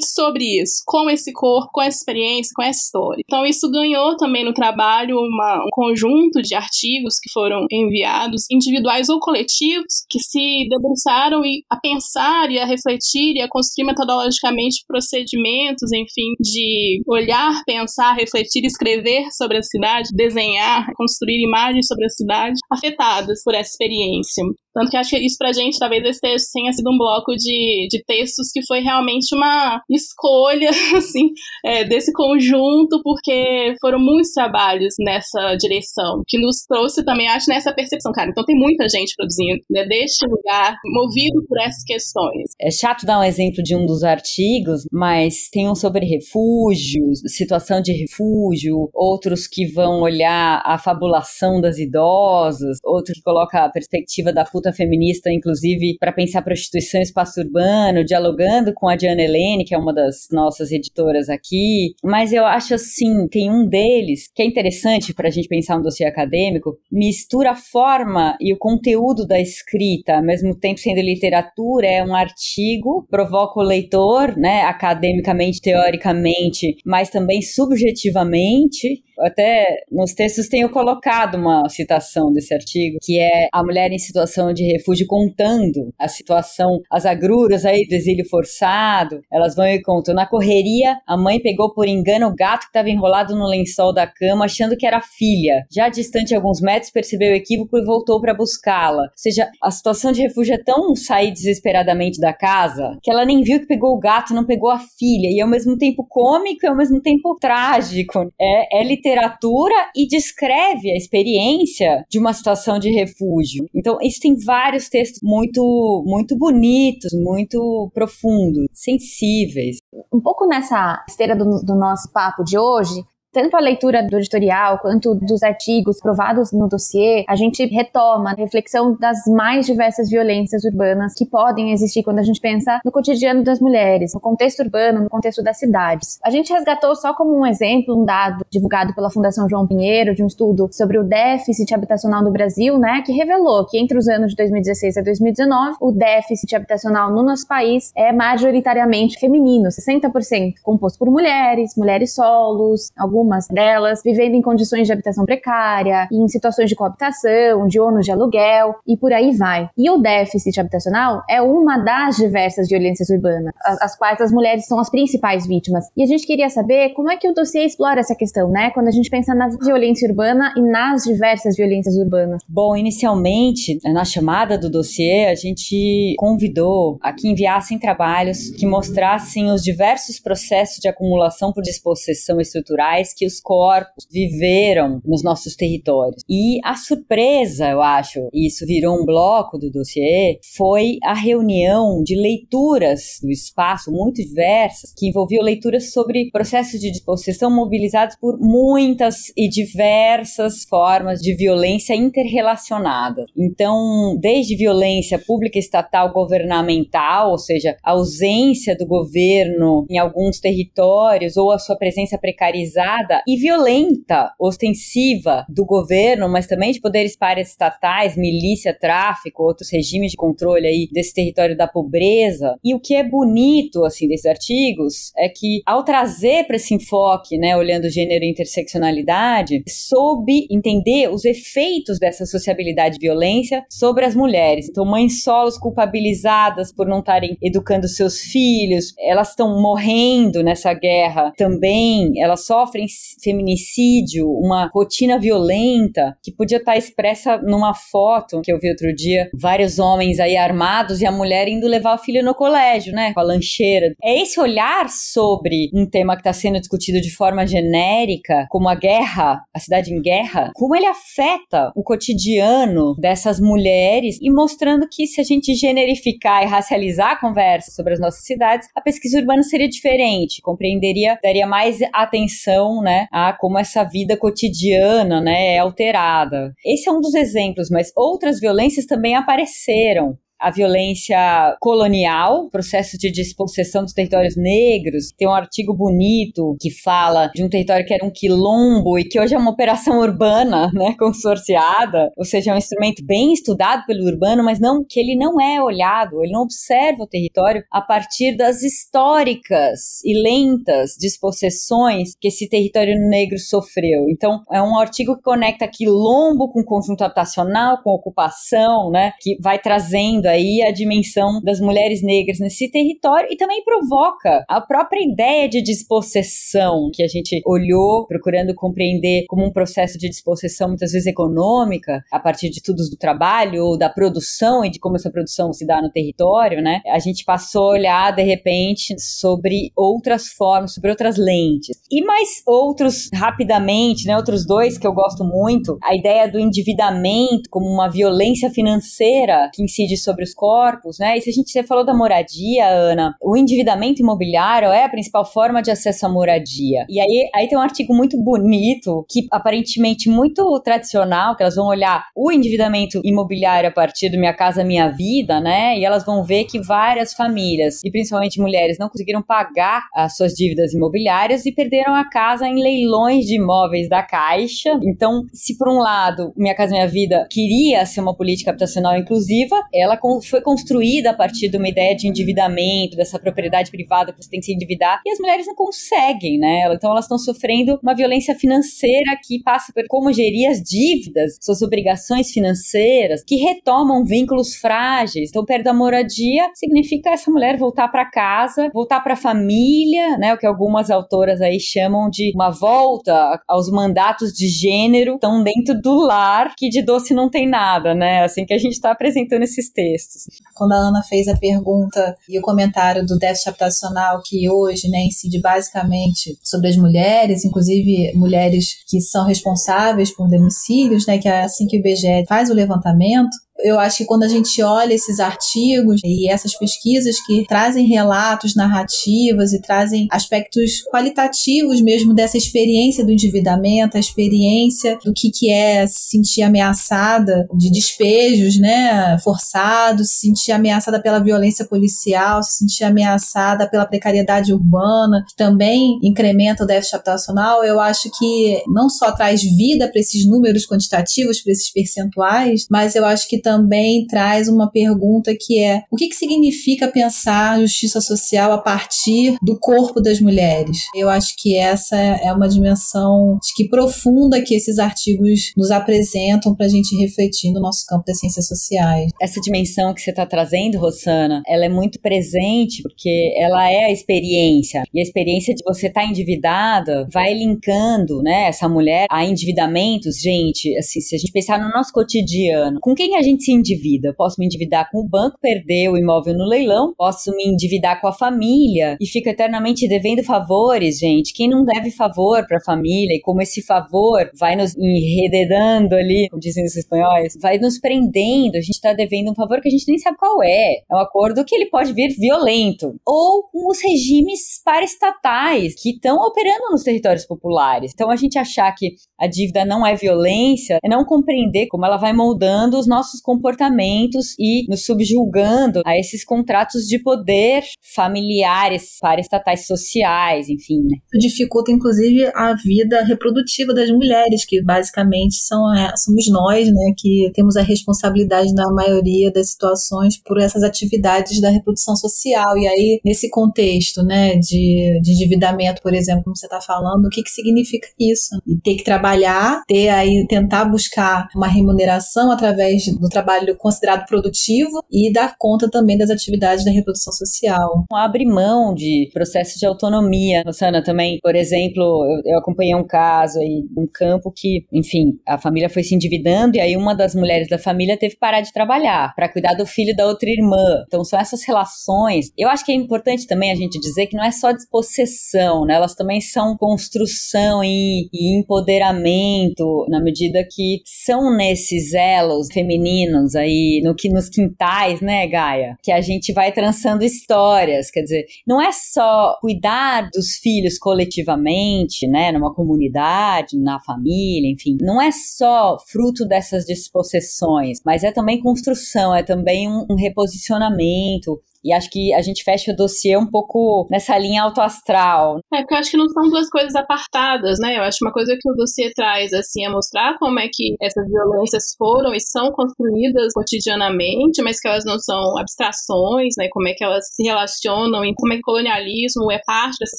sobre 0.00 0.60
isso, 0.60 0.82
com 0.86 1.08
esse 1.08 1.32
corpo, 1.32 1.70
com 1.72 1.82
essa 1.82 1.98
experiência, 1.98 2.52
com 2.54 2.62
essa 2.62 2.80
história. 2.80 3.22
Então, 3.26 3.44
isso 3.44 3.70
ganhou 3.70 4.16
também 4.16 4.44
no 4.44 4.52
trabalho 4.52 5.16
uma, 5.16 5.64
um 5.64 5.68
conjunto 5.70 6.40
de 6.42 6.54
artigos 6.54 7.18
que 7.20 7.30
foram 7.32 7.66
enviados, 7.70 8.44
individuais 8.50 9.08
ou 9.08 9.18
coletivos, 9.18 10.04
que 10.10 10.18
se 10.18 10.66
debruçaram 10.68 11.42
a 11.70 11.76
pensar 11.80 12.50
e 12.50 12.58
a 12.58 12.66
refletir 12.66 13.36
e 13.36 13.40
a 13.40 13.48
construir 13.48 13.86
metodologicamente 13.86 14.84
procedimentos, 14.86 15.92
enfim, 15.92 16.34
de 16.40 17.02
olhar, 17.06 17.62
pensar, 17.64 18.14
refletir, 18.14 18.64
escrever 18.64 19.26
sobre 19.32 19.58
a 19.58 19.62
cidade, 19.62 20.10
desenhar, 20.14 20.86
construir 20.96 21.42
imagens 21.42 21.86
sobre 21.86 22.06
a 22.06 22.10
cidade 22.10 22.58
afetadas 22.70 23.42
por 23.44 23.54
essa 23.54 23.70
experiência. 23.70 24.44
Tanto 24.76 24.90
que 24.90 24.96
acho 24.98 25.08
que 25.08 25.24
isso 25.24 25.36
pra 25.38 25.54
gente, 25.54 25.78
talvez 25.78 26.04
esse 26.04 26.20
texto 26.20 26.52
tenha 26.52 26.70
sido 26.70 26.90
um 26.90 26.98
bloco 26.98 27.34
de, 27.34 27.88
de 27.90 28.04
textos 28.04 28.50
que 28.52 28.60
foi 28.66 28.80
realmente 28.80 29.34
uma 29.34 29.80
escolha, 29.88 30.68
assim, 30.94 31.30
é, 31.64 31.82
desse 31.82 32.12
conjunto, 32.12 33.00
porque 33.02 33.74
foram 33.80 33.98
muitos 33.98 34.32
trabalhos 34.32 34.94
nessa 35.00 35.56
direção, 35.56 36.22
que 36.28 36.38
nos 36.38 36.58
trouxe 36.68 37.02
também, 37.02 37.26
acho, 37.26 37.48
nessa 37.48 37.72
percepção, 37.72 38.12
cara. 38.12 38.28
Então 38.28 38.44
tem 38.44 38.54
muita 38.54 38.86
gente 38.86 39.14
produzindo, 39.16 39.62
né, 39.70 39.86
deste 39.86 40.26
lugar, 40.28 40.76
movido 40.84 41.42
por 41.48 41.58
essas 41.58 41.82
questões. 41.82 42.50
É 42.60 42.70
chato 42.70 43.06
dar 43.06 43.20
um 43.20 43.24
exemplo 43.24 43.62
de 43.62 43.74
um 43.74 43.86
dos 43.86 44.04
artigos, 44.04 44.82
mas 44.92 45.48
tem 45.50 45.70
um 45.70 45.74
sobre 45.74 46.04
refúgios, 46.04 47.20
situação 47.28 47.80
de 47.80 47.92
refúgio, 47.92 48.90
outros 48.92 49.46
que 49.46 49.64
vão 49.72 50.02
olhar 50.02 50.60
a 50.66 50.76
fabulação 50.76 51.62
das 51.62 51.78
idosas, 51.78 52.76
outro 52.84 53.14
que 53.14 53.22
coloca 53.22 53.64
a 53.64 53.70
perspectiva 53.70 54.34
da 54.34 54.44
puta 54.44 54.65
luta 54.66 54.72
feminista, 54.72 55.32
inclusive, 55.32 55.96
para 55.98 56.12
pensar 56.12 56.42
prostituição 56.42 57.00
e 57.00 57.04
espaço 57.04 57.40
urbano, 57.40 58.04
dialogando 58.04 58.72
com 58.74 58.88
a 58.88 58.96
Diana 58.96 59.22
Helene, 59.22 59.64
que 59.64 59.74
é 59.74 59.78
uma 59.78 59.94
das 59.94 60.26
nossas 60.30 60.72
editoras 60.72 61.28
aqui. 61.28 61.94
Mas 62.02 62.32
eu 62.32 62.44
acho 62.44 62.74
assim, 62.74 63.28
tem 63.28 63.50
um 63.50 63.66
deles 63.66 64.28
que 64.34 64.42
é 64.42 64.46
interessante 64.46 65.14
para 65.14 65.28
a 65.28 65.30
gente 65.30 65.48
pensar 65.48 65.76
um 65.76 65.82
dossiê 65.82 66.06
acadêmico, 66.06 66.76
mistura 66.90 67.52
a 67.52 67.56
forma 67.56 68.36
e 68.40 68.52
o 68.52 68.58
conteúdo 68.58 69.26
da 69.26 69.40
escrita, 69.40 70.16
ao 70.16 70.24
mesmo 70.24 70.54
tempo 70.54 70.80
sendo 70.80 71.00
literatura, 71.00 71.86
é 71.86 72.02
um 72.02 72.14
artigo, 72.14 73.06
provoca 73.10 73.60
o 73.60 73.62
leitor, 73.62 74.36
né, 74.36 74.62
academicamente, 74.62 75.60
teoricamente, 75.60 76.76
mas 76.84 77.10
também 77.10 77.42
subjetivamente, 77.42 79.02
até 79.20 79.84
nos 79.90 80.12
textos 80.12 80.48
tenho 80.48 80.68
colocado 80.68 81.36
uma 81.36 81.68
citação 81.68 82.32
desse 82.32 82.52
artigo, 82.54 82.98
que 83.02 83.18
é 83.18 83.48
a 83.52 83.62
mulher 83.62 83.90
em 83.90 83.98
situação 83.98 84.52
de 84.52 84.64
refúgio 84.64 85.06
contando 85.06 85.92
a 85.98 86.08
situação, 86.08 86.80
as 86.90 87.06
agruras 87.06 87.64
aí 87.64 87.86
do 87.86 87.94
exílio 87.94 88.28
forçado. 88.28 89.20
Elas 89.32 89.54
vão 89.54 89.66
e 89.66 89.82
contam. 89.82 90.14
Na 90.14 90.26
correria, 90.26 90.98
a 91.06 91.16
mãe 91.16 91.40
pegou 91.40 91.72
por 91.72 91.88
engano 91.88 92.26
o 92.28 92.34
gato 92.34 92.62
que 92.62 92.66
estava 92.66 92.90
enrolado 92.90 93.34
no 93.34 93.46
lençol 93.46 93.92
da 93.92 94.06
cama, 94.06 94.44
achando 94.44 94.76
que 94.76 94.86
era 94.86 95.00
filha. 95.00 95.66
Já 95.70 95.88
distante 95.88 96.34
alguns 96.34 96.60
metros, 96.60 96.90
percebeu 96.90 97.32
o 97.32 97.36
equívoco 97.36 97.78
e 97.78 97.84
voltou 97.84 98.20
para 98.20 98.34
buscá-la. 98.34 99.02
Ou 99.02 99.10
seja, 99.14 99.48
a 99.62 99.70
situação 99.70 100.12
de 100.12 100.22
refúgio 100.22 100.54
é 100.54 100.58
tão 100.58 100.94
sair 100.94 101.32
desesperadamente 101.32 102.20
da 102.20 102.32
casa 102.32 102.98
que 103.02 103.10
ela 103.10 103.24
nem 103.24 103.42
viu 103.42 103.60
que 103.60 103.66
pegou 103.66 103.94
o 103.94 103.98
gato, 103.98 104.34
não 104.34 104.44
pegou 104.44 104.70
a 104.70 104.78
filha. 104.78 105.28
E 105.30 105.40
ao 105.40 105.48
mesmo 105.48 105.76
tempo 105.76 106.06
cômico 106.08 106.64
e 106.64 106.68
ao 106.68 106.76
mesmo 106.76 107.00
tempo 107.00 107.36
trágico. 107.40 108.30
É, 108.40 108.80
é 108.80 108.84
literalmente 108.84 109.05
literatura 109.06 109.74
e 109.94 110.06
descreve 110.06 110.90
a 110.90 110.96
experiência 110.96 112.04
de 112.10 112.18
uma 112.18 112.32
situação 112.32 112.78
de 112.78 112.90
refúgio. 112.90 113.68
Então, 113.72 113.98
isso 114.02 114.20
tem 114.20 114.34
vários 114.36 114.88
textos 114.88 115.20
muito, 115.22 116.02
muito 116.04 116.36
bonitos, 116.36 117.12
muito 117.14 117.90
profundos, 117.94 118.66
sensíveis. 118.72 119.78
Um 120.12 120.20
pouco 120.20 120.46
nessa 120.46 121.04
esteira 121.08 121.36
do, 121.36 121.44
do 121.64 121.76
nosso 121.76 122.10
papo 122.12 122.42
de 122.42 122.58
hoje, 122.58 123.04
tanto 123.36 123.54
a 123.54 123.60
leitura 123.60 124.02
do 124.02 124.16
editorial 124.16 124.78
quanto 124.78 125.14
dos 125.14 125.42
artigos 125.42 126.00
provados 126.00 126.52
no 126.52 126.66
dossiê, 126.66 127.22
a 127.28 127.36
gente 127.36 127.66
retoma 127.66 128.30
a 128.30 128.34
reflexão 128.34 128.96
das 128.98 129.18
mais 129.26 129.66
diversas 129.66 130.08
violências 130.08 130.64
urbanas 130.64 131.12
que 131.12 131.26
podem 131.26 131.70
existir 131.70 132.02
quando 132.02 132.18
a 132.18 132.22
gente 132.22 132.40
pensa 132.40 132.80
no 132.82 132.90
cotidiano 132.90 133.44
das 133.44 133.60
mulheres, 133.60 134.14
no 134.14 134.20
contexto 134.20 134.60
urbano, 134.60 135.02
no 135.02 135.10
contexto 135.10 135.42
das 135.42 135.58
cidades. 135.58 136.18
A 136.24 136.30
gente 136.30 136.50
resgatou 136.50 136.96
só 136.96 137.12
como 137.12 137.38
um 137.38 137.44
exemplo 137.44 137.94
um 137.94 138.06
dado 138.06 138.42
divulgado 138.48 138.94
pela 138.94 139.10
Fundação 139.10 139.46
João 139.50 139.66
Pinheiro 139.66 140.14
de 140.14 140.22
um 140.22 140.28
estudo 140.28 140.70
sobre 140.72 140.98
o 140.98 141.04
déficit 141.04 141.74
habitacional 141.74 142.24
no 142.24 142.30
Brasil, 142.30 142.78
né, 142.78 143.02
que 143.04 143.12
revelou 143.12 143.66
que 143.66 143.78
entre 143.78 143.98
os 143.98 144.08
anos 144.08 144.30
de 144.30 144.36
2016 144.36 144.96
a 144.96 145.02
2019, 145.02 145.76
o 145.78 145.92
déficit 145.92 146.56
habitacional 146.56 147.10
no 147.12 147.22
nosso 147.22 147.46
país 147.46 147.92
é 147.94 148.14
majoritariamente 148.14 149.20
feminino, 149.20 149.68
60% 149.68 150.54
composto 150.62 150.98
por 150.98 151.10
mulheres, 151.10 151.76
mulheres 151.76 152.14
solos, 152.14 152.90
algumas 152.96 153.25
algumas 153.26 153.48
delas 153.48 154.00
vivendo 154.04 154.34
em 154.34 154.40
condições 154.40 154.86
de 154.86 154.92
habitação 154.92 155.24
precária, 155.24 156.08
em 156.12 156.28
situações 156.28 156.70
de 156.70 156.76
coabitação, 156.76 157.66
de 157.66 157.80
ônus 157.80 158.04
de 158.04 158.12
aluguel 158.12 158.76
e 158.86 158.96
por 158.96 159.12
aí 159.12 159.32
vai. 159.32 159.68
E 159.76 159.90
o 159.90 159.98
déficit 159.98 160.58
habitacional 160.60 161.22
é 161.28 161.42
uma 161.42 161.76
das 161.78 162.16
diversas 162.16 162.68
violências 162.68 163.10
urbanas, 163.10 163.52
as, 163.80 163.96
quais 163.96 164.20
as 164.20 164.30
mulheres 164.30 164.66
são 164.66 164.78
as 164.78 164.88
principais 164.88 165.46
vítimas. 165.46 165.86
E 165.96 166.02
a 166.02 166.06
gente 166.06 166.24
queria 166.26 166.48
saber 166.48 166.90
como 166.90 167.10
é 167.10 167.16
que 167.16 167.28
o 167.28 167.34
dossiê 167.34 167.64
explora 167.64 168.00
essa 168.00 168.14
questão, 168.14 168.48
né? 168.48 168.70
Quando 168.70 168.88
a 168.88 168.92
gente 168.92 169.10
pensa 169.10 169.34
na 169.34 169.48
violência 169.48 170.08
urbana 170.08 170.54
e 170.56 170.60
nas 170.60 171.02
diversas 171.02 171.56
violências 171.56 171.96
urbanas. 171.96 172.42
Bom, 172.48 172.76
inicialmente, 172.76 173.78
na 173.84 174.04
chamada 174.04 174.56
do 174.56 174.70
dossiê, 174.70 175.26
a 175.26 175.34
gente 175.34 176.14
convidou 176.16 176.98
a 177.02 177.12
que 177.12 177.28
enviassem 177.28 177.78
trabalhos 177.78 178.50
que 178.50 178.66
mostrassem 178.66 179.50
os 179.50 179.62
diversos 179.62 180.20
processos 180.20 180.78
de 180.78 180.88
acumulação 180.88 181.52
por 181.52 181.62
dispossessão 181.62 182.40
estruturais 182.40 183.15
que 183.16 183.26
os 183.26 183.40
corpos 183.40 184.06
viveram 184.10 185.00
nos 185.04 185.22
nossos 185.22 185.56
territórios. 185.56 186.22
E 186.28 186.60
a 186.62 186.76
surpresa, 186.76 187.70
eu 187.70 187.80
acho, 187.80 188.28
e 188.32 188.46
isso 188.46 188.66
virou 188.66 189.00
um 189.00 189.06
bloco 189.06 189.58
do 189.58 189.70
dossiê, 189.70 190.38
foi 190.56 190.98
a 191.02 191.14
reunião 191.14 192.02
de 192.02 192.14
leituras 192.14 193.18
do 193.22 193.30
espaço 193.30 193.90
muito 193.90 194.22
diversas, 194.22 194.92
que 194.94 195.08
envolviam 195.08 195.42
leituras 195.42 195.92
sobre 195.92 196.30
processos 196.30 196.78
de 196.78 196.90
dispossessão 196.90 197.50
mobilizados 197.50 198.16
por 198.20 198.38
muitas 198.38 199.32
e 199.36 199.48
diversas 199.48 200.64
formas 200.64 201.20
de 201.20 201.34
violência 201.34 201.94
interrelacionada. 201.94 203.24
Então, 203.36 204.16
desde 204.20 204.56
violência 204.56 205.18
pública, 205.18 205.58
estatal, 205.58 206.12
governamental, 206.12 207.30
ou 207.30 207.38
seja, 207.38 207.76
ausência 207.82 208.76
do 208.76 208.86
governo 208.86 209.86
em 209.88 209.98
alguns 209.98 210.38
territórios 210.38 211.36
ou 211.36 211.50
a 211.50 211.58
sua 211.58 211.76
presença 211.76 212.18
precarizada 212.18 213.05
e 213.26 213.36
violenta, 213.36 214.32
ostensiva 214.38 215.44
do 215.48 215.64
governo, 215.64 216.28
mas 216.28 216.46
também 216.46 216.72
de 216.72 216.80
poderes 216.80 217.16
paraestatais, 217.16 218.16
milícia, 218.16 218.76
tráfico, 218.78 219.42
outros 219.42 219.70
regimes 219.70 220.12
de 220.12 220.16
controle 220.16 220.66
aí 220.66 220.88
desse 220.92 221.14
território 221.14 221.56
da 221.56 221.66
pobreza. 221.66 222.56
E 222.64 222.74
o 222.74 222.80
que 222.80 222.94
é 222.94 223.02
bonito 223.02 223.84
assim 223.84 224.08
desses 224.08 224.26
artigos 224.26 225.12
é 225.16 225.28
que 225.28 225.62
ao 225.66 225.84
trazer 225.84 226.44
para 226.46 226.56
esse 226.56 226.74
enfoque, 226.74 227.38
né, 227.38 227.56
olhando 227.56 227.90
gênero 227.90 228.24
e 228.24 228.30
interseccionalidade, 228.30 229.62
soube 229.68 230.46
entender 230.50 231.10
os 231.10 231.24
efeitos 231.24 231.98
dessa 231.98 232.24
sociabilidade 232.26 232.96
de 232.98 233.00
violência 233.00 233.64
sobre 233.70 234.04
as 234.04 234.14
mulheres. 234.14 234.68
Então, 234.68 234.84
mães 234.84 235.22
solos 235.22 235.58
culpabilizadas 235.58 236.72
por 236.72 236.86
não 236.86 237.00
estarem 237.00 237.36
educando 237.42 237.88
seus 237.88 238.20
filhos, 238.20 238.94
elas 238.98 239.30
estão 239.30 239.60
morrendo 239.60 240.42
nessa 240.42 240.72
guerra 240.72 241.32
também, 241.36 242.20
elas 242.20 242.46
sofrem 242.46 242.85
feminicídio, 243.22 244.30
uma 244.30 244.70
rotina 244.72 245.18
violenta 245.18 246.16
que 246.22 246.32
podia 246.32 246.58
estar 246.58 246.76
expressa 246.76 247.38
numa 247.38 247.74
foto 247.74 248.40
que 248.42 248.52
eu 248.52 248.58
vi 248.58 248.70
outro 248.70 248.94
dia, 248.94 249.28
vários 249.34 249.78
homens 249.78 250.20
aí 250.20 250.36
armados 250.36 251.00
e 251.00 251.06
a 251.06 251.12
mulher 251.12 251.48
indo 251.48 251.66
levar 251.66 251.94
o 251.94 251.98
filho 251.98 252.22
no 252.22 252.34
colégio, 252.34 252.92
né, 252.92 253.12
com 253.12 253.20
a 253.20 253.22
lancheira. 253.22 253.94
É 254.02 254.20
esse 254.20 254.38
olhar 254.40 254.88
sobre 254.88 255.70
um 255.74 255.88
tema 255.88 256.14
que 256.14 256.20
está 256.20 256.32
sendo 256.32 256.58
discutido 256.58 257.00
de 257.00 257.10
forma 257.10 257.46
genérica, 257.46 258.46
como 258.50 258.68
a 258.68 258.74
guerra, 258.74 259.40
a 259.54 259.58
cidade 259.58 259.92
em 259.92 260.00
guerra, 260.00 260.50
como 260.54 260.74
ele 260.74 260.86
afeta 260.86 261.72
o 261.74 261.82
cotidiano 261.82 262.94
dessas 262.98 263.40
mulheres 263.40 264.18
e 264.20 264.30
mostrando 264.30 264.88
que 264.88 265.06
se 265.06 265.20
a 265.20 265.24
gente 265.24 265.54
generificar 265.54 266.42
e 266.42 266.46
racializar 266.46 267.12
a 267.12 267.20
conversa 267.20 267.70
sobre 267.70 267.94
as 267.94 268.00
nossas 268.00 268.24
cidades, 268.24 268.68
a 268.74 268.80
pesquisa 268.80 269.18
urbana 269.18 269.42
seria 269.42 269.68
diferente, 269.68 270.40
compreenderia, 270.42 271.18
daria 271.22 271.46
mais 271.46 271.78
atenção, 271.92 272.75
né, 272.82 273.06
a 273.12 273.32
como 273.32 273.58
essa 273.58 273.84
vida 273.84 274.16
cotidiana, 274.16 275.20
né, 275.20 275.54
é 275.54 275.58
alterada. 275.58 276.52
Esse 276.64 276.88
é 276.88 276.92
um 276.92 277.00
dos 277.00 277.14
exemplos, 277.14 277.68
mas 277.70 277.92
outras 277.96 278.40
violências 278.40 278.86
também 278.86 279.14
apareceram 279.14 280.18
a 280.40 280.50
violência 280.50 281.56
colonial, 281.60 282.48
processo 282.50 282.96
de 282.98 283.10
dispossessão 283.10 283.82
dos 283.82 283.92
territórios 283.92 284.36
negros. 284.36 285.12
Tem 285.16 285.26
um 285.26 285.32
artigo 285.32 285.74
bonito 285.74 286.56
que 286.60 286.70
fala 286.70 287.30
de 287.34 287.42
um 287.42 287.48
território 287.48 287.86
que 287.86 287.94
era 287.94 288.04
um 288.04 288.10
quilombo 288.10 288.98
e 288.98 289.04
que 289.04 289.18
hoje 289.18 289.34
é 289.34 289.38
uma 289.38 289.50
operação 289.50 289.98
urbana, 289.98 290.70
né, 290.74 290.94
consorciada, 290.98 292.10
ou 292.16 292.24
seja, 292.24 292.50
é 292.50 292.54
um 292.54 292.58
instrumento 292.58 293.04
bem 293.04 293.32
estudado 293.32 293.84
pelo 293.86 294.04
urbano, 294.04 294.44
mas 294.44 294.60
não 294.60 294.84
que 294.86 295.00
ele 295.00 295.16
não 295.16 295.40
é 295.40 295.62
olhado, 295.62 296.22
ele 296.22 296.32
não 296.32 296.42
observa 296.42 297.02
o 297.02 297.06
território 297.06 297.64
a 297.70 297.80
partir 297.80 298.36
das 298.36 298.62
históricas 298.62 300.02
e 300.04 300.20
lentas 300.20 300.96
dispossessões 300.98 302.14
que 302.20 302.28
esse 302.28 302.48
território 302.48 302.94
negro 303.08 303.38
sofreu. 303.38 304.06
Então, 304.08 304.42
é 304.52 304.60
um 304.60 304.78
artigo 304.78 305.16
que 305.16 305.22
conecta 305.22 305.68
quilombo 305.68 306.50
com 306.52 306.62
conjunto 306.62 307.02
habitacional, 307.02 307.82
com 307.82 307.90
ocupação, 307.90 308.90
né, 308.90 309.12
que 309.20 309.36
vai 309.40 309.58
trazendo 309.58 310.25
aí 310.26 310.62
a 310.62 310.72
dimensão 310.72 311.40
das 311.42 311.60
mulheres 311.60 312.02
negras 312.02 312.38
nesse 312.38 312.70
território 312.70 313.28
e 313.30 313.36
também 313.36 313.62
provoca 313.64 314.44
a 314.48 314.60
própria 314.60 315.00
ideia 315.02 315.48
de 315.48 315.62
dispossessão 315.62 316.90
que 316.92 317.02
a 317.02 317.08
gente 317.08 317.40
olhou 317.46 318.06
procurando 318.06 318.54
compreender 318.54 319.24
como 319.28 319.44
um 319.44 319.52
processo 319.52 319.98
de 319.98 320.08
dispossessão 320.08 320.68
muitas 320.68 320.92
vezes 320.92 321.06
econômica 321.06 322.04
a 322.10 322.18
partir 322.18 322.50
de 322.50 322.56
estudos 322.56 322.90
do 322.90 322.96
trabalho 322.96 323.64
ou 323.64 323.78
da 323.78 323.88
produção 323.88 324.64
e 324.64 324.70
de 324.70 324.78
como 324.78 324.96
essa 324.96 325.10
produção 325.10 325.52
se 325.52 325.66
dá 325.66 325.80
no 325.80 325.90
território, 325.90 326.62
né? 326.62 326.80
A 326.86 326.98
gente 326.98 327.24
passou 327.24 327.70
a 327.70 327.74
olhar 327.74 328.14
de 328.14 328.22
repente 328.22 328.98
sobre 328.98 329.70
outras 329.76 330.28
formas, 330.28 330.74
sobre 330.74 330.90
outras 330.90 331.16
lentes. 331.16 331.76
E 331.90 332.02
mais 332.04 332.42
outros 332.46 333.08
rapidamente, 333.12 334.06
né, 334.06 334.16
outros 334.16 334.46
dois 334.46 334.78
que 334.78 334.86
eu 334.86 334.92
gosto 334.92 335.24
muito, 335.24 335.78
a 335.82 335.94
ideia 335.94 336.30
do 336.30 336.38
endividamento 336.38 337.48
como 337.50 337.66
uma 337.66 337.88
violência 337.88 338.50
financeira 338.50 339.50
que 339.52 339.62
incide 339.62 339.96
sobre 339.96 340.15
sobre 340.16 340.24
os 340.24 340.34
corpos, 340.34 340.98
né? 340.98 341.18
E 341.18 341.20
se 341.20 341.30
a 341.30 341.32
gente 341.32 341.50
você 341.50 341.62
falou 341.62 341.84
da 341.84 341.94
moradia, 341.94 342.66
Ana, 342.66 343.14
o 343.20 343.36
endividamento 343.36 344.00
imobiliário 344.00 344.68
é 344.68 344.84
a 344.84 344.88
principal 344.88 345.24
forma 345.24 345.62
de 345.62 345.70
acesso 345.70 346.06
à 346.06 346.08
moradia. 346.08 346.86
E 346.88 346.98
aí, 346.98 347.28
aí 347.34 347.48
tem 347.48 347.58
um 347.58 347.60
artigo 347.60 347.94
muito 347.94 348.16
bonito, 348.22 349.04
que 349.10 349.26
aparentemente 349.30 350.08
muito 350.08 350.60
tradicional, 350.60 351.36
que 351.36 351.42
elas 351.42 351.56
vão 351.56 351.66
olhar 351.66 352.06
o 352.16 352.32
endividamento 352.32 353.00
imobiliário 353.04 353.68
a 353.68 353.72
partir 353.72 354.08
do 354.08 354.18
Minha 354.18 354.34
Casa 354.34 354.64
Minha 354.64 354.88
Vida, 354.88 355.40
né? 355.40 355.78
E 355.78 355.84
elas 355.84 356.04
vão 356.04 356.24
ver 356.24 356.44
que 356.44 356.60
várias 356.60 357.12
famílias, 357.12 357.80
e 357.84 357.90
principalmente 357.90 358.40
mulheres, 358.40 358.78
não 358.78 358.88
conseguiram 358.88 359.22
pagar 359.22 359.82
as 359.94 360.16
suas 360.16 360.32
dívidas 360.32 360.72
imobiliárias 360.72 361.44
e 361.44 361.52
perderam 361.52 361.94
a 361.94 362.08
casa 362.08 362.46
em 362.46 362.62
leilões 362.62 363.26
de 363.26 363.36
imóveis 363.36 363.88
da 363.88 364.02
Caixa. 364.02 364.78
Então, 364.82 365.26
se 365.32 365.58
por 365.58 365.68
um 365.68 365.78
lado 365.78 366.32
Minha 366.36 366.54
Casa 366.54 366.72
Minha 366.72 366.88
Vida 366.88 367.26
queria 367.30 367.84
ser 367.84 368.00
uma 368.00 368.16
política 368.16 368.50
habitacional 368.50 368.96
inclusiva, 368.96 369.56
ela 369.74 369.96
foi 370.22 370.40
construída 370.40 371.10
a 371.10 371.14
partir 371.14 371.48
de 371.48 371.56
uma 371.56 371.68
ideia 371.68 371.94
de 371.94 372.08
endividamento, 372.08 372.96
dessa 372.96 373.18
propriedade 373.18 373.70
privada 373.70 374.12
que 374.12 374.22
você 374.22 374.30
tem 374.30 374.40
que 374.40 374.46
se 374.46 374.54
endividar, 374.54 375.00
e 375.04 375.10
as 375.10 375.18
mulheres 375.18 375.46
não 375.46 375.54
conseguem, 375.54 376.38
né? 376.38 376.72
Então 376.72 376.90
elas 376.90 377.04
estão 377.04 377.18
sofrendo 377.18 377.78
uma 377.82 377.94
violência 377.94 378.34
financeira 378.34 379.16
que 379.22 379.42
passa 379.42 379.72
por 379.72 379.84
como 379.88 380.12
gerir 380.12 380.48
as 380.50 380.62
dívidas, 380.62 381.36
suas 381.40 381.62
obrigações 381.62 382.30
financeiras, 382.30 383.22
que 383.24 383.36
retomam 383.36 384.04
vínculos 384.04 384.56
frágeis. 384.56 385.30
Então, 385.30 385.44
perda 385.44 385.66
da 385.66 385.74
moradia 385.74 386.48
significa 386.54 387.10
essa 387.10 387.28
mulher 387.28 387.56
voltar 387.56 387.88
para 387.88 388.08
casa, 388.08 388.70
voltar 388.72 389.00
para 389.00 389.14
a 389.14 389.16
família, 389.16 390.16
né? 390.16 390.32
O 390.32 390.38
que 390.38 390.46
algumas 390.46 390.90
autoras 390.90 391.40
aí 391.40 391.58
chamam 391.58 392.08
de 392.08 392.30
uma 392.34 392.50
volta 392.50 393.42
aos 393.48 393.68
mandatos 393.68 394.32
de 394.32 394.46
gênero, 394.46 395.14
estão 395.14 395.42
dentro 395.42 395.80
do 395.80 396.06
lar, 396.06 396.54
que 396.56 396.68
de 396.68 396.82
doce 396.82 397.12
não 397.12 397.28
tem 397.28 397.48
nada, 397.48 397.94
né? 397.94 398.22
Assim 398.22 398.46
que 398.46 398.54
a 398.54 398.58
gente 398.58 398.74
está 398.74 398.92
apresentando 398.92 399.42
esses 399.42 399.72
textos 399.72 399.95
textos. 399.96 400.26
Quando 400.54 400.72
a 400.72 400.76
Ana 400.76 401.02
fez 401.02 401.26
a 401.28 401.36
pergunta 401.36 402.16
e 402.28 402.38
o 402.38 402.42
comentário 402.42 403.04
do 403.04 403.18
déficit 403.18 403.48
habitacional, 403.48 404.22
que 404.24 404.48
hoje 404.48 404.88
né, 404.88 405.04
incide 405.06 405.40
basicamente 405.40 406.38
sobre 406.42 406.68
as 406.68 406.76
mulheres, 406.76 407.44
inclusive 407.44 408.12
mulheres 408.14 408.76
que 408.86 409.00
são 409.00 409.24
responsáveis 409.24 410.14
por 410.14 410.28
domicílios, 410.28 411.06
né, 411.06 411.18
que 411.18 411.28
é 411.28 411.42
assim 411.42 411.66
que 411.66 411.76
o 411.76 411.80
IBGE 411.80 412.26
faz 412.28 412.50
o 412.50 412.54
levantamento, 412.54 413.36
eu 413.60 413.78
acho 413.78 413.98
que 413.98 414.04
quando 414.04 414.24
a 414.24 414.28
gente 414.28 414.62
olha 414.62 414.94
esses 414.94 415.18
artigos 415.18 416.00
e 416.04 416.28
essas 416.28 416.56
pesquisas 416.56 417.16
que 417.26 417.44
trazem 417.46 417.86
relatos, 417.86 418.54
narrativas 418.54 419.52
e 419.52 419.60
trazem 419.60 420.06
aspectos 420.10 420.82
qualitativos 420.90 421.80
mesmo 421.80 422.14
dessa 422.14 422.36
experiência 422.36 423.04
do 423.04 423.12
endividamento, 423.12 423.96
a 423.96 424.00
experiência 424.00 424.98
do 425.04 425.12
que, 425.12 425.30
que 425.30 425.50
é 425.50 425.86
se 425.86 426.10
sentir 426.10 426.42
ameaçada 426.42 427.48
de 427.54 427.70
despejos, 427.70 428.58
né, 428.58 429.16
forçados, 429.22 430.10
se 430.10 430.26
sentir 430.26 430.52
ameaçada 430.52 431.00
pela 431.00 431.18
violência 431.18 431.64
policial, 431.64 432.42
se 432.42 432.58
sentir 432.58 432.84
ameaçada 432.84 433.68
pela 433.68 433.86
precariedade 433.86 434.52
urbana, 434.52 435.24
que 435.28 435.36
também 435.36 435.98
incrementa 436.02 436.64
o 436.64 436.66
déficit 436.66 436.96
habitacional, 436.96 437.64
eu 437.64 437.80
acho 437.80 438.10
que 438.18 438.62
não 438.68 438.88
só 438.88 439.12
traz 439.12 439.42
vida 439.42 439.88
para 439.88 440.00
esses 440.00 440.26
números 440.26 440.66
quantitativos, 440.66 441.40
para 441.40 441.52
esses 441.52 441.72
percentuais, 441.72 442.66
mas 442.70 442.94
eu 442.94 443.04
acho 443.04 443.28
que 443.28 443.40
também 443.46 444.04
traz 444.08 444.48
uma 444.48 444.68
pergunta 444.68 445.32
que 445.38 445.62
é: 445.62 445.84
o 445.88 445.94
que, 445.94 446.08
que 446.08 446.16
significa 446.16 446.88
pensar 446.88 447.60
justiça 447.60 448.00
social 448.00 448.50
a 448.50 448.58
partir 448.58 449.36
do 449.40 449.56
corpo 449.56 450.00
das 450.00 450.20
mulheres? 450.20 450.78
Eu 450.92 451.08
acho 451.08 451.36
que 451.38 451.54
essa 451.54 451.96
é 451.96 452.32
uma 452.32 452.48
dimensão 452.48 453.38
que 453.54 453.68
profunda 453.68 454.42
que 454.42 454.52
esses 454.52 454.80
artigos 454.80 455.52
nos 455.56 455.70
apresentam 455.70 456.56
para 456.56 456.66
a 456.66 456.68
gente 456.68 456.96
refletir 456.96 457.52
no 457.52 457.60
nosso 457.60 457.86
campo 457.86 458.04
das 458.04 458.18
ciências 458.18 458.48
sociais. 458.48 459.12
Essa 459.22 459.40
dimensão 459.40 459.94
que 459.94 460.00
você 460.00 460.10
está 460.10 460.26
trazendo, 460.26 460.78
Rosana, 460.78 461.40
ela 461.46 461.66
é 461.66 461.68
muito 461.68 462.00
presente 462.00 462.82
porque 462.82 463.32
ela 463.36 463.70
é 463.70 463.84
a 463.84 463.92
experiência 463.92 464.82
e 464.92 464.98
a 464.98 465.02
experiência 465.02 465.54
de 465.54 465.62
você 465.62 465.86
estar 465.86 466.00
tá 466.00 466.06
endividada 466.08 467.06
vai 467.12 467.32
linkando, 467.32 468.22
né, 468.22 468.48
essa 468.48 468.68
mulher 468.68 469.06
a 469.08 469.24
endividamentos, 469.24 470.20
gente, 470.20 470.76
assim, 470.76 471.00
se 471.00 471.14
a 471.14 471.18
gente 471.18 471.30
pensar 471.30 471.60
no 471.60 471.68
nosso 471.68 471.92
cotidiano, 471.92 472.80
com 472.80 472.94
quem 472.94 473.14
a 473.16 473.22
gente 473.36 473.44
se 473.44 473.52
endivida? 473.52 474.14
posso 474.16 474.36
me 474.38 474.46
endividar 474.46 474.90
com 474.90 474.98
o 474.98 475.08
banco, 475.08 475.38
perder 475.40 475.88
o 475.90 475.96
imóvel 475.96 476.34
no 476.34 476.44
leilão, 476.44 476.94
posso 476.96 477.30
me 477.36 477.44
endividar 477.44 478.00
com 478.00 478.08
a 478.08 478.12
família 478.12 478.96
e 479.00 479.06
fica 479.06 479.30
eternamente 479.30 479.86
devendo 479.86 480.24
favores, 480.24 480.98
gente. 480.98 481.32
Quem 481.32 481.48
não 481.48 481.64
deve 481.64 481.90
favor 481.90 482.46
para 482.46 482.58
a 482.58 482.64
família 482.64 483.14
e 483.14 483.20
como 483.20 483.42
esse 483.42 483.62
favor 483.62 484.30
vai 484.38 484.56
nos 484.56 484.74
enredando 484.76 485.94
ali, 485.94 486.28
como 486.30 486.40
dizem 486.40 486.64
os 486.64 486.76
espanhóis, 486.76 487.36
vai 487.40 487.58
nos 487.58 487.78
prendendo, 487.78 488.56
a 488.56 488.60
gente 488.60 488.70
está 488.70 488.92
devendo 488.92 489.30
um 489.30 489.34
favor 489.34 489.60
que 489.60 489.68
a 489.68 489.70
gente 489.70 489.88
nem 489.88 489.98
sabe 489.98 490.16
qual 490.16 490.42
é. 490.42 490.76
É 490.90 490.94
um 490.94 490.98
acordo 490.98 491.44
que 491.44 491.54
ele 491.54 491.66
pode 491.66 491.92
vir 491.92 492.14
violento. 492.18 492.94
Ou 493.06 493.44
com 493.44 493.70
os 493.70 493.80
regimes 493.82 494.60
paraestatais 494.64 495.74
que 495.80 495.90
estão 495.90 496.16
operando 496.16 496.70
nos 496.70 496.82
territórios 496.82 497.26
populares. 497.26 497.92
Então 497.92 498.10
a 498.10 498.16
gente 498.16 498.38
achar 498.38 498.72
que 498.72 498.94
a 499.18 499.26
dívida 499.26 499.64
não 499.64 499.86
é 499.86 499.94
violência 499.94 500.78
é 500.82 500.88
não 500.88 501.04
compreender 501.04 501.66
como 501.66 501.84
ela 501.84 501.96
vai 501.96 502.12
moldando 502.12 502.78
os 502.78 502.86
nossos 502.86 503.20
comportamentos 503.26 504.36
e 504.38 504.64
nos 504.68 504.84
subjulgando 504.84 505.82
a 505.84 505.98
esses 505.98 506.24
contratos 506.24 506.86
de 506.86 507.02
poder 507.02 507.64
familiares, 507.92 508.98
paraestatais 509.00 509.66
sociais, 509.66 510.48
enfim. 510.48 510.78
Né? 510.84 510.98
Dificulta, 511.18 511.72
inclusive, 511.72 512.30
a 512.36 512.54
vida 512.54 513.02
reprodutiva 513.02 513.74
das 513.74 513.90
mulheres, 513.90 514.44
que 514.46 514.62
basicamente 514.62 515.34
são, 515.34 515.74
é, 515.74 515.92
somos 515.96 516.30
nós, 516.30 516.68
né, 516.68 516.92
que 516.96 517.28
temos 517.34 517.56
a 517.56 517.62
responsabilidade 517.62 518.54
na 518.54 518.70
maioria 518.72 519.32
das 519.32 519.50
situações 519.50 520.16
por 520.22 520.38
essas 520.40 520.62
atividades 520.62 521.40
da 521.40 521.50
reprodução 521.50 521.96
social. 521.96 522.56
E 522.56 522.68
aí, 522.68 523.00
nesse 523.04 523.28
contexto, 523.28 524.04
né, 524.04 524.36
de, 524.36 525.00
de 525.02 525.12
endividamento, 525.14 525.82
por 525.82 525.94
exemplo, 525.94 526.22
como 526.22 526.36
você 526.36 526.46
está 526.46 526.60
falando, 526.60 527.06
o 527.06 527.10
que, 527.10 527.24
que 527.24 527.30
significa 527.30 527.88
isso? 527.98 528.40
E 528.46 528.56
ter 528.60 528.76
que 528.76 528.84
trabalhar, 528.84 529.62
ter 529.66 529.88
aí, 529.88 530.24
tentar 530.28 530.64
buscar 530.66 531.26
uma 531.34 531.48
remuneração 531.48 532.30
através 532.30 532.84
do 533.00 533.08
trabalho 533.16 533.56
considerado 533.56 534.06
produtivo 534.06 534.82
e 534.90 535.12
dar 535.12 535.36
conta 535.38 535.70
também 535.70 535.96
das 535.96 536.10
atividades 536.10 536.64
da 536.64 536.70
reprodução 536.70 537.12
social. 537.12 537.84
Abre 537.92 538.26
mão 538.26 538.74
de 538.74 539.08
processos 539.12 539.58
de 539.58 539.66
autonomia. 539.66 540.42
Rosana, 540.44 540.82
também, 540.82 541.18
por 541.22 541.34
exemplo, 541.34 541.82
eu, 541.82 542.32
eu 542.32 542.38
acompanhei 542.38 542.74
um 542.74 542.86
caso 542.86 543.38
aí, 543.38 543.64
um 543.76 543.86
campo 543.86 544.32
que, 544.34 544.66
enfim, 544.72 545.18
a 545.26 545.38
família 545.38 545.70
foi 545.70 545.82
se 545.82 545.94
endividando 545.94 546.56
e 546.56 546.60
aí 546.60 546.76
uma 546.76 546.94
das 546.94 547.14
mulheres 547.14 547.48
da 547.48 547.58
família 547.58 547.96
teve 547.96 548.14
que 548.14 548.20
parar 548.20 548.40
de 548.40 548.52
trabalhar 548.52 549.14
para 549.14 549.28
cuidar 549.28 549.54
do 549.54 549.64
filho 549.64 549.96
da 549.96 550.06
outra 550.06 550.28
irmã. 550.28 550.84
Então 550.86 551.04
são 551.04 551.18
essas 551.18 551.42
relações. 551.44 552.30
Eu 552.36 552.48
acho 552.48 552.64
que 552.64 552.72
é 552.72 552.74
importante 552.74 553.26
também 553.26 553.50
a 553.50 553.54
gente 553.54 553.80
dizer 553.80 554.06
que 554.06 554.16
não 554.16 554.24
é 554.24 554.30
só 554.30 554.52
dispossessão, 554.52 555.64
né? 555.64 555.74
Elas 555.74 555.94
também 555.94 556.20
são 556.20 556.56
construção 556.56 557.62
e, 557.64 558.08
e 558.12 558.38
empoderamento 558.38 559.86
na 559.88 560.00
medida 560.00 560.46
que 560.50 560.80
são 560.84 561.34
nesses 561.34 561.94
elos 561.94 562.48
femininos 562.52 563.05
aí 563.36 563.80
no 563.84 563.94
que 563.94 564.08
nos 564.08 564.28
quintais, 564.28 565.00
né, 565.00 565.26
Gaia, 565.26 565.76
que 565.82 565.92
a 565.92 566.00
gente 566.00 566.32
vai 566.32 566.52
trançando 566.52 567.04
histórias, 567.04 567.90
quer 567.90 568.02
dizer, 568.02 568.26
não 568.46 568.60
é 568.60 568.70
só 568.72 569.36
cuidar 569.40 570.10
dos 570.12 570.36
filhos 570.36 570.78
coletivamente, 570.78 572.06
né, 572.06 572.32
numa 572.32 572.54
comunidade, 572.54 573.58
na 573.58 573.80
família, 573.80 574.50
enfim, 574.50 574.76
não 574.80 575.00
é 575.00 575.10
só 575.10 575.76
fruto 575.78 576.26
dessas 576.26 576.64
dispossessões, 576.64 577.78
mas 577.84 578.04
é 578.04 578.12
também 578.12 578.40
construção, 578.40 579.14
é 579.14 579.22
também 579.22 579.68
um, 579.68 579.86
um 579.90 579.94
reposicionamento, 579.94 581.40
e 581.64 581.72
acho 581.72 581.90
que 581.90 582.12
a 582.14 582.22
gente 582.22 582.42
fecha 582.44 582.72
o 582.72 582.76
dossiê 582.76 583.16
um 583.16 583.26
pouco 583.26 583.86
nessa 583.90 584.16
linha 584.18 584.42
autoastral. 584.42 585.40
É, 585.52 585.58
porque 585.58 585.74
eu 585.74 585.78
acho 585.78 585.90
que 585.90 585.96
não 585.96 586.08
são 586.08 586.28
duas 586.28 586.48
coisas 586.48 586.74
apartadas, 586.74 587.58
né? 587.60 587.78
Eu 587.78 587.82
acho 587.82 587.98
uma 588.02 588.12
coisa 588.12 588.36
que 588.40 588.50
o 588.50 588.54
dossiê 588.54 588.92
traz, 588.94 589.32
assim, 589.32 589.64
é 589.64 589.68
mostrar 589.68 590.16
como 590.18 590.38
é 590.38 590.48
que 590.52 590.74
essas 590.80 591.06
violências 591.08 591.74
foram 591.76 592.14
e 592.14 592.20
são 592.20 592.50
construídas 592.52 593.32
cotidianamente, 593.34 594.42
mas 594.42 594.60
que 594.60 594.68
elas 594.68 594.84
não 594.84 594.98
são 594.98 595.38
abstrações, 595.38 596.34
né? 596.38 596.48
Como 596.50 596.68
é 596.68 596.74
que 596.74 596.84
elas 596.84 597.06
se 597.12 597.22
relacionam 597.22 598.04
e 598.04 598.14
como 598.14 598.32
é 598.32 598.36
que 598.36 598.42
o 598.42 598.46
colonialismo 598.46 599.30
é 599.30 599.40
parte 599.44 599.76
dessas 599.80 599.98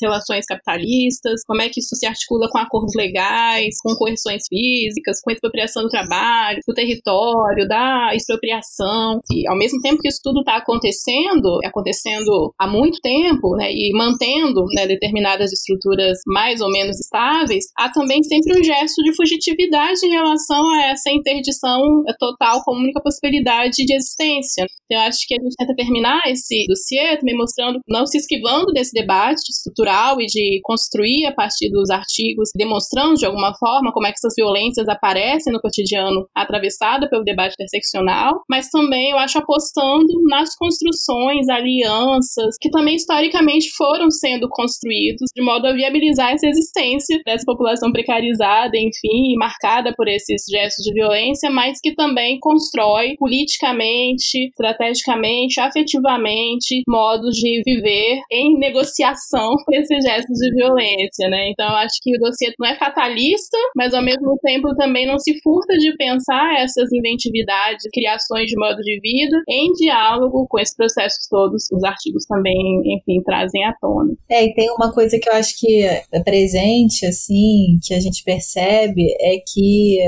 relações 0.00 0.46
capitalistas, 0.46 1.42
como 1.46 1.62
é 1.62 1.68
que 1.68 1.80
isso 1.80 1.94
se 1.96 2.06
articula 2.06 2.48
com 2.50 2.58
acordos 2.58 2.94
legais, 2.96 3.74
com 3.82 3.94
coerções 3.94 4.42
físicas, 4.48 5.20
com 5.20 5.30
a 5.30 5.32
expropriação 5.32 5.82
do 5.82 5.88
trabalho, 5.88 6.60
do 6.66 6.74
território, 6.74 7.66
da 7.68 8.14
expropriação. 8.14 9.20
E 9.30 9.48
ao 9.48 9.56
mesmo 9.56 9.80
tempo 9.80 10.00
que 10.00 10.08
isso 10.08 10.20
tudo 10.22 10.40
está 10.40 10.56
acontecendo, 10.56 11.55
acontecendo 11.64 12.52
há 12.58 12.66
muito 12.66 12.98
tempo, 13.00 13.56
né, 13.56 13.72
e 13.72 13.92
mantendo 13.94 14.64
né, 14.74 14.86
determinadas 14.86 15.52
estruturas 15.52 16.18
mais 16.26 16.60
ou 16.60 16.70
menos 16.70 16.98
estáveis, 16.98 17.66
há 17.76 17.90
também 17.90 18.22
sempre 18.22 18.58
um 18.58 18.64
gesto 18.64 19.02
de 19.02 19.14
fugitividade 19.14 20.04
em 20.04 20.10
relação 20.10 20.70
a 20.70 20.82
essa 20.90 21.10
interdição 21.10 22.02
total 22.18 22.62
como 22.64 22.80
única 22.80 23.02
possibilidade 23.02 23.84
de 23.84 23.94
existência. 23.94 24.66
Então, 24.84 25.02
eu 25.02 25.08
acho 25.08 25.26
que 25.26 25.34
a 25.34 25.42
gente 25.42 25.56
tenta 25.56 25.74
terminar 25.74 26.22
esse 26.26 26.64
dossiê 26.68 27.16
também 27.16 27.36
mostrando, 27.36 27.80
não 27.88 28.06
se 28.06 28.18
esquivando 28.18 28.72
desse 28.72 28.92
debate 28.92 29.42
estrutural 29.50 30.20
e 30.20 30.26
de 30.26 30.60
construir 30.62 31.26
a 31.26 31.34
partir 31.34 31.70
dos 31.70 31.90
artigos, 31.90 32.50
demonstrando 32.56 33.14
de 33.14 33.26
alguma 33.26 33.52
forma 33.58 33.92
como 33.92 34.06
é 34.06 34.10
que 34.10 34.18
essas 34.18 34.34
violências 34.36 34.88
aparecem 34.88 35.52
no 35.52 35.60
cotidiano 35.60 36.26
atravessada 36.34 37.08
pelo 37.08 37.24
debate 37.24 37.54
interseccional, 37.54 38.42
mas 38.48 38.68
também 38.70 39.10
eu 39.10 39.18
acho 39.18 39.38
apostando 39.38 40.06
nas 40.28 40.54
construções, 40.54 41.35
alianças, 41.48 42.56
que 42.60 42.70
também 42.70 42.96
historicamente 42.96 43.70
foram 43.76 44.10
sendo 44.10 44.48
construídos 44.48 45.30
de 45.34 45.42
modo 45.42 45.66
a 45.66 45.72
viabilizar 45.72 46.32
essa 46.32 46.46
existência 46.46 47.20
dessa 47.24 47.44
população 47.44 47.92
precarizada, 47.92 48.76
enfim, 48.76 49.34
marcada 49.36 49.92
por 49.96 50.08
esses 50.08 50.44
gestos 50.50 50.84
de 50.84 50.92
violência, 50.92 51.50
mas 51.50 51.78
que 51.82 51.94
também 51.94 52.38
constrói 52.40 53.14
politicamente, 53.18 54.48
estrategicamente, 54.48 55.60
afetivamente, 55.60 56.82
modos 56.88 57.36
de 57.36 57.62
viver 57.64 58.20
em 58.30 58.58
negociação 58.58 59.54
com 59.64 59.74
esses 59.74 60.04
gestos 60.04 60.38
de 60.38 60.54
violência, 60.54 61.28
né? 61.28 61.50
Então, 61.50 61.68
eu 61.68 61.76
acho 61.76 61.96
que 62.02 62.16
o 62.16 62.20
dossiê 62.20 62.52
não 62.58 62.68
é 62.68 62.76
fatalista, 62.76 63.56
mas 63.76 63.94
ao 63.94 64.02
mesmo 64.02 64.38
tempo 64.42 64.74
também 64.76 65.06
não 65.06 65.18
se 65.18 65.38
furta 65.42 65.76
de 65.78 65.94
pensar 65.96 66.60
essas 66.60 66.92
inventividades, 66.92 67.84
criações 67.92 68.46
de 68.46 68.58
modo 68.58 68.78
de 68.78 69.00
vida 69.00 69.42
em 69.48 69.72
diálogo 69.72 70.46
com 70.48 70.58
esses 70.58 70.74
processos 70.74 71.25
todos, 71.28 71.64
os 71.72 71.84
artigos 71.84 72.24
também, 72.26 72.82
enfim, 72.84 73.22
trazem 73.24 73.64
à 73.64 73.74
tona. 73.80 74.14
É, 74.30 74.44
e 74.44 74.54
tem 74.54 74.70
uma 74.70 74.92
coisa 74.92 75.18
que 75.18 75.28
eu 75.28 75.34
acho 75.34 75.58
que 75.58 75.82
é 75.82 76.20
presente, 76.24 77.06
assim, 77.06 77.78
que 77.82 77.94
a 77.94 78.00
gente 78.00 78.22
percebe, 78.24 79.02
é 79.20 79.36
que 79.46 79.98